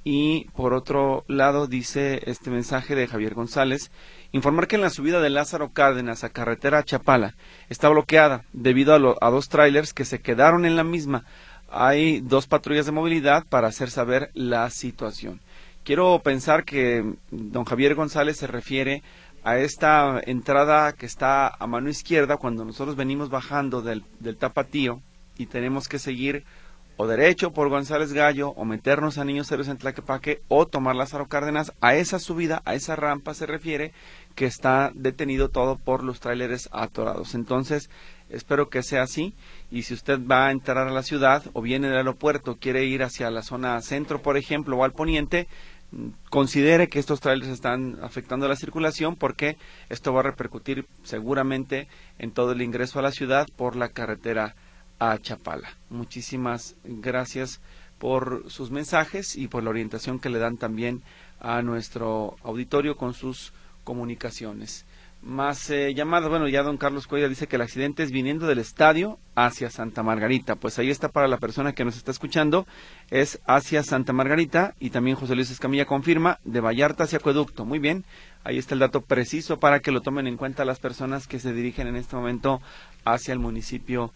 Y 0.02 0.44
por 0.56 0.72
otro 0.72 1.24
lado 1.28 1.66
dice 1.66 2.22
este 2.24 2.50
mensaje 2.50 2.94
de 2.94 3.06
Javier 3.06 3.34
González, 3.34 3.90
informar 4.32 4.66
que 4.66 4.76
en 4.76 4.82
la 4.82 4.90
subida 4.90 5.20
de 5.20 5.28
Lázaro 5.28 5.72
Cárdenas 5.72 6.24
a 6.24 6.30
carretera 6.30 6.84
Chapala 6.84 7.34
está 7.68 7.88
bloqueada 7.90 8.44
debido 8.52 8.94
a, 8.94 9.26
a 9.26 9.30
dos 9.30 9.48
trailers 9.48 9.92
que 9.92 10.06
se 10.06 10.20
quedaron 10.20 10.64
en 10.64 10.76
la 10.76 10.84
misma. 10.84 11.24
Hay 11.70 12.20
dos 12.20 12.46
patrullas 12.46 12.86
de 12.86 12.92
movilidad 12.92 13.44
para 13.46 13.68
hacer 13.68 13.90
saber 13.90 14.30
la 14.32 14.70
situación. 14.70 15.40
Quiero 15.84 16.18
pensar 16.22 16.64
que 16.64 17.14
don 17.30 17.64
Javier 17.64 17.94
González 17.94 18.38
se 18.38 18.46
refiere 18.46 19.02
a 19.44 19.58
esta 19.58 20.20
entrada 20.24 20.92
que 20.92 21.06
está 21.06 21.48
a 21.48 21.66
mano 21.66 21.88
izquierda 21.88 22.36
cuando 22.36 22.64
nosotros 22.64 22.96
venimos 22.96 23.30
bajando 23.30 23.80
del, 23.82 24.04
del 24.18 24.36
tapatío 24.36 25.00
y 25.38 25.46
tenemos 25.46 25.88
que 25.88 25.98
seguir 25.98 26.44
o 27.00 27.06
derecho 27.06 27.50
por 27.50 27.70
González 27.70 28.12
Gallo, 28.12 28.50
o 28.50 28.66
meternos 28.66 29.16
a 29.16 29.24
Niños 29.24 29.50
Héroes 29.50 29.68
en 29.68 29.78
Tlaquepaque, 29.78 30.42
o 30.48 30.66
tomar 30.66 30.94
Lázaro 30.94 31.28
Cárdenas, 31.28 31.72
a 31.80 31.94
esa 31.94 32.18
subida, 32.18 32.60
a 32.66 32.74
esa 32.74 32.94
rampa 32.94 33.32
se 33.32 33.46
refiere 33.46 33.94
que 34.34 34.44
está 34.44 34.92
detenido 34.94 35.48
todo 35.48 35.76
por 35.76 36.04
los 36.04 36.20
tráileres 36.20 36.68
atorados. 36.72 37.34
Entonces, 37.34 37.88
espero 38.28 38.68
que 38.68 38.82
sea 38.82 39.04
así, 39.04 39.34
y 39.70 39.84
si 39.84 39.94
usted 39.94 40.20
va 40.30 40.48
a 40.48 40.50
entrar 40.50 40.76
a 40.76 40.90
la 40.90 41.02
ciudad, 41.02 41.42
o 41.54 41.62
viene 41.62 41.88
del 41.88 41.96
aeropuerto, 41.96 42.58
quiere 42.60 42.84
ir 42.84 43.02
hacia 43.02 43.30
la 43.30 43.40
zona 43.40 43.80
centro, 43.80 44.20
por 44.20 44.36
ejemplo, 44.36 44.76
o 44.76 44.84
al 44.84 44.92
poniente, 44.92 45.48
considere 46.28 46.90
que 46.90 46.98
estos 46.98 47.20
trailers 47.20 47.50
están 47.50 47.98
afectando 48.02 48.46
la 48.46 48.56
circulación 48.56 49.16
porque 49.16 49.56
esto 49.88 50.12
va 50.12 50.20
a 50.20 50.24
repercutir 50.24 50.84
seguramente 51.02 51.88
en 52.18 52.30
todo 52.30 52.52
el 52.52 52.60
ingreso 52.60 52.98
a 52.98 53.02
la 53.02 53.10
ciudad 53.10 53.48
por 53.56 53.74
la 53.74 53.88
carretera 53.88 54.54
a 55.00 55.18
Chapala. 55.18 55.68
Muchísimas 55.88 56.76
gracias 56.84 57.60
por 57.98 58.48
sus 58.48 58.70
mensajes 58.70 59.36
y 59.36 59.48
por 59.48 59.64
la 59.64 59.70
orientación 59.70 60.20
que 60.20 60.30
le 60.30 60.38
dan 60.38 60.56
también 60.56 61.02
a 61.40 61.62
nuestro 61.62 62.36
auditorio 62.44 62.96
con 62.96 63.14
sus 63.14 63.52
comunicaciones. 63.82 64.86
Más 65.22 65.68
eh, 65.68 65.92
llamadas, 65.92 66.30
bueno, 66.30 66.48
ya 66.48 66.62
don 66.62 66.78
Carlos 66.78 67.06
Cuella 67.06 67.28
dice 67.28 67.46
que 67.46 67.56
el 67.56 67.62
accidente 67.62 68.02
es 68.02 68.10
viniendo 68.10 68.46
del 68.46 68.58
estadio 68.58 69.18
hacia 69.34 69.68
Santa 69.68 70.02
Margarita. 70.02 70.56
Pues 70.56 70.78
ahí 70.78 70.88
está 70.88 71.10
para 71.10 71.28
la 71.28 71.36
persona 71.36 71.74
que 71.74 71.84
nos 71.84 71.98
está 71.98 72.10
escuchando, 72.10 72.66
es 73.10 73.38
hacia 73.44 73.82
Santa 73.82 74.14
Margarita 74.14 74.74
y 74.80 74.88
también 74.88 75.16
José 75.16 75.34
Luis 75.34 75.50
Escamilla 75.50 75.84
confirma 75.84 76.38
de 76.44 76.60
Vallarta 76.60 77.04
hacia 77.04 77.18
Acueducto. 77.18 77.66
Muy 77.66 77.78
bien, 77.78 78.06
ahí 78.44 78.56
está 78.56 78.72
el 78.72 78.80
dato 78.80 79.02
preciso 79.02 79.58
para 79.58 79.80
que 79.80 79.92
lo 79.92 80.00
tomen 80.00 80.26
en 80.26 80.38
cuenta 80.38 80.64
las 80.64 80.78
personas 80.78 81.26
que 81.26 81.38
se 81.38 81.52
dirigen 81.52 81.86
en 81.86 81.96
este 81.96 82.16
momento 82.16 82.62
hacia 83.04 83.34
el 83.34 83.40
municipio 83.40 84.14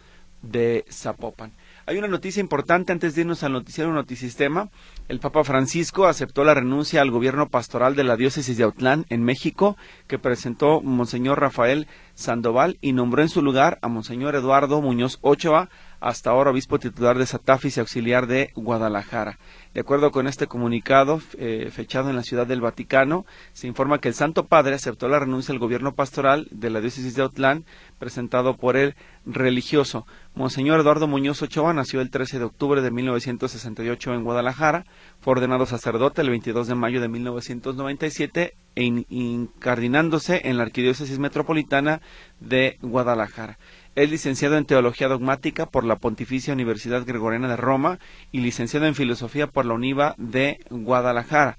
Zapopan. 0.91 1.53
Hay 1.87 1.99
una 1.99 2.09
noticia 2.09 2.41
importante 2.41 2.93
antes 2.93 3.15
de 3.15 3.23
irnos 3.23 3.43
al 3.43 3.53
noticiero 3.53 3.93
Notisistema. 3.93 4.71
El 5.09 5.21
Papa 5.21 5.45
Francisco 5.45 6.07
aceptó 6.07 6.43
la 6.43 6.55
renuncia 6.55 7.03
al 7.03 7.11
gobierno 7.11 7.49
pastoral 7.51 7.95
de 7.95 8.05
la 8.05 8.17
diócesis 8.17 8.57
de 8.57 8.65
Autlán 8.65 9.05
en 9.11 9.23
México 9.23 9.77
que 10.07 10.19
presentó 10.19 10.81
Monseñor 10.81 11.41
Rafael 11.41 11.87
Sandoval 12.15 12.79
y 12.81 12.93
nombró 12.93 13.21
en 13.21 13.29
su 13.29 13.43
lugar 13.43 13.79
a 13.83 13.89
Monseñor 13.89 14.35
Eduardo 14.35 14.81
Muñoz 14.81 15.19
Ochoa, 15.21 15.69
hasta 16.05 16.29
ahora 16.29 16.51
obispo 16.51 16.79
titular 16.79 17.17
de 17.17 17.25
Satafis 17.25 17.79
y 17.79 17.81
auxiliar 17.81 18.27
de 18.27 18.51
Guadalajara. 18.55 19.39
De 19.73 19.81
acuerdo 19.81 20.11
con 20.11 20.27
este 20.27 20.47
comunicado 20.47 21.19
eh, 21.39 21.71
fechado 21.73 22.11
en 22.11 22.17
la 22.17 22.23
Ciudad 22.23 22.47
del 22.47 22.61
Vaticano, 22.61 23.25
se 23.55 23.69
informa 23.69 23.99
que 23.99 24.09
el 24.09 24.15
Santo 24.15 24.45
Padre 24.45 24.75
aceptó 24.75 25.09
la 25.09 25.19
renuncia 25.19 25.53
al 25.53 25.59
gobierno 25.59 25.95
pastoral 25.95 26.47
de 26.51 26.69
la 26.69 26.83
diócesis 26.83 27.15
de 27.15 27.23
Autlán 27.23 27.65
presentado 27.99 28.55
por 28.55 28.77
el 28.77 28.97
religioso. 29.25 30.07
Monseñor 30.35 30.81
Eduardo 30.81 31.09
Muñoz 31.09 31.41
Ochoa 31.41 31.73
nació 31.73 32.03
el 32.03 32.11
13 32.11 32.39
de 32.39 32.45
octubre 32.45 32.83
de 32.83 32.91
1968 32.91 34.13
en 34.13 34.25
Guadalajara, 34.25 34.85
fue 35.21 35.33
ordenado 35.33 35.65
sacerdote 35.65 36.21
el 36.21 36.29
22 36.29 36.67
de 36.67 36.75
mayo 36.75 37.01
de 37.01 37.09
1997 37.09 38.55
e 38.77 39.05
incardinándose 39.09 40.43
en 40.45 40.59
la 40.59 40.65
Arquidiócesis 40.65 41.19
Metropolitana 41.19 42.03
de 42.41 42.77
Guadalajara. 42.83 43.59
Es 43.95 44.11
licenciado 44.11 44.57
en 44.57 44.65
Teología 44.65 45.07
Dogmática 45.07 45.67
por 45.67 45.85
la 45.85 45.95
Pontificia 45.95 46.53
Universidad 46.53 47.07
Gregoriana 47.07 47.47
de 47.47 47.57
Roma 47.57 48.01
y 48.33 48.41
licenciado 48.41 48.87
en 48.87 48.97
Filosofía 48.97 49.47
por 49.47 49.67
la 49.67 49.75
UNIVA 49.75 50.17
de 50.19 50.59
Guadalajara. 50.69 51.59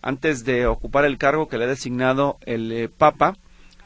Antes 0.00 0.46
de 0.46 0.66
ocupar 0.66 1.04
el 1.04 1.18
cargo 1.18 1.46
que 1.46 1.58
le 1.58 1.64
ha 1.64 1.68
designado 1.68 2.38
el 2.46 2.72
eh, 2.72 2.88
Papa, 2.88 3.36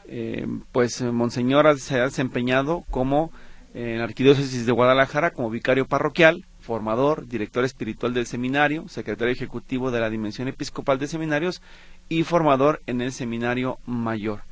eh, 0.07 0.47
pues 0.71 1.01
Monseñor 1.01 1.77
se 1.77 1.99
ha 1.99 2.05
desempeñado 2.05 2.85
como 2.89 3.33
eh, 3.73 3.91
en 3.91 3.97
la 3.97 4.05
Arquidiócesis 4.05 4.65
de 4.65 4.71
Guadalajara 4.71 5.31
como 5.31 5.49
vicario 5.49 5.85
parroquial, 5.85 6.45
formador, 6.61 7.27
director 7.27 7.65
espiritual 7.65 8.13
del 8.13 8.27
seminario, 8.27 8.87
secretario 8.87 9.33
ejecutivo 9.33 9.91
de 9.91 9.99
la 9.99 10.09
Dimensión 10.09 10.47
Episcopal 10.47 10.99
de 10.99 11.07
Seminarios 11.07 11.61
y 12.07 12.23
formador 12.23 12.81
en 12.85 13.01
el 13.01 13.11
Seminario 13.11 13.77
Mayor 13.85 14.43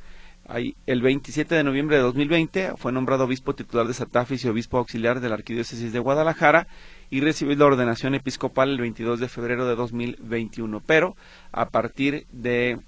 el 0.86 1.02
27 1.02 1.54
de 1.54 1.62
noviembre 1.62 1.96
de 1.96 2.02
2020 2.02 2.72
fue 2.76 2.90
nombrado 2.90 3.24
obispo 3.24 3.54
titular 3.54 3.86
de 3.86 3.92
Satafis 3.92 4.44
y 4.44 4.48
obispo 4.48 4.78
auxiliar 4.78 5.20
de 5.20 5.28
la 5.28 5.34
Arquidiócesis 5.34 5.92
de 5.92 5.98
Guadalajara 5.98 6.66
y 7.10 7.20
recibió 7.20 7.54
la 7.56 7.66
ordenación 7.66 8.14
episcopal 8.14 8.70
el 8.70 8.80
22 8.80 9.20
de 9.20 9.28
febrero 9.28 9.66
de 9.66 9.74
2021. 9.74 10.80
Pero 10.86 11.16
a 11.52 11.68
partir 11.68 12.26
de 12.32 12.78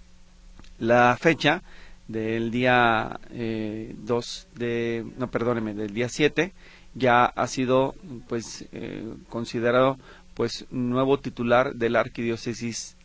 la 0.78 1.16
fecha 1.20 1.62
del 2.08 2.50
día 2.50 3.20
eh, 3.30 3.94
2 3.98 4.48
de, 4.54 5.04
no 5.18 5.30
perdóneme, 5.30 5.74
del 5.74 5.92
día 5.92 6.08
7, 6.08 6.54
ya 6.94 7.26
ha 7.26 7.46
sido 7.46 7.94
pues 8.28 8.66
eh, 8.72 9.04
considerado 9.28 9.98
pues 10.32 10.66
nuevo 10.70 11.18
titular 11.18 11.74
de 11.74 11.90
la 11.90 12.00
arquidiócesis, 12.00 12.96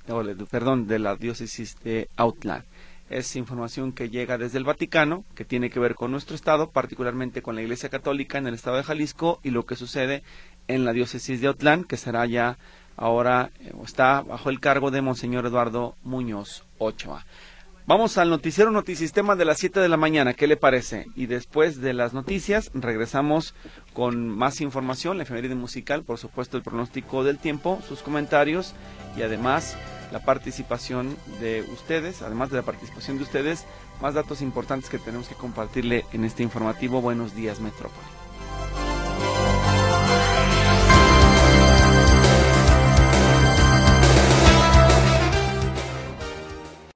perdón, 0.49 0.87
de 0.87 0.99
la 0.99 1.17
diócesis 1.17 1.75
de 1.83 2.07
Outland 2.15 2.63
es 3.09 3.35
información 3.35 3.91
que 3.91 4.09
llega 4.09 4.37
desde 4.37 4.57
el 4.57 4.63
Vaticano, 4.63 5.23
que 5.35 5.45
tiene 5.45 5.69
que 5.69 5.79
ver 5.79 5.95
con 5.95 6.11
nuestro 6.11 6.35
Estado, 6.35 6.71
particularmente 6.71 7.41
con 7.41 7.55
la 7.55 7.61
Iglesia 7.61 7.89
Católica 7.89 8.37
en 8.37 8.47
el 8.47 8.55
Estado 8.55 8.77
de 8.77 8.83
Jalisco 8.83 9.39
y 9.43 9.51
lo 9.51 9.65
que 9.65 9.75
sucede 9.75 10.23
en 10.67 10.85
la 10.85 10.93
diócesis 10.93 11.41
de 11.41 11.49
Otlán, 11.49 11.83
que 11.83 11.97
será 11.97 12.25
ya 12.25 12.57
ahora, 12.97 13.51
eh, 13.59 13.73
está 13.83 14.21
bajo 14.21 14.49
el 14.49 14.59
cargo 14.59 14.89
de 14.89 15.01
Monseñor 15.01 15.45
Eduardo 15.45 15.95
Muñoz 16.03 16.63
Ochoa. 16.77 17.25
Vamos 17.87 18.17
al 18.17 18.31
noticiero 18.31 18.71
Notisistema 18.71 19.35
de 19.35 19.45
las 19.45 19.59
7 19.59 19.79
de 19.79 19.89
la 19.89 19.97
mañana, 19.97 20.33
¿qué 20.33 20.47
le 20.47 20.57
parece? 20.57 21.05
Y 21.15 21.27
después 21.27 21.81
de 21.81 21.93
las 21.93 22.15
noticias 22.15 22.71
regresamos 22.73 23.53
con 23.93 24.27
más 24.27 24.59
información, 24.59 25.17
la 25.17 25.23
efeméride 25.23 25.53
musical, 25.53 26.03
por 26.03 26.17
supuesto 26.17 26.57
el 26.57 26.63
pronóstico 26.63 27.23
del 27.23 27.37
tiempo, 27.37 27.79
sus 27.87 28.01
comentarios 28.01 28.73
y 29.15 29.21
además 29.21 29.77
la 30.11 30.19
participación 30.19 31.17
de 31.39 31.61
ustedes, 31.73 32.21
además 32.21 32.49
de 32.49 32.57
la 32.57 32.63
participación 32.63 33.17
de 33.17 33.23
ustedes, 33.23 33.65
más 34.01 34.13
datos 34.13 34.41
importantes 34.41 34.89
que 34.89 34.99
tenemos 34.99 35.27
que 35.27 35.35
compartirle 35.35 36.05
en 36.13 36.25
este 36.25 36.43
informativo 36.43 37.01
Buenos 37.01 37.35
Días 37.35 37.59
Metrópoli. 37.59 38.07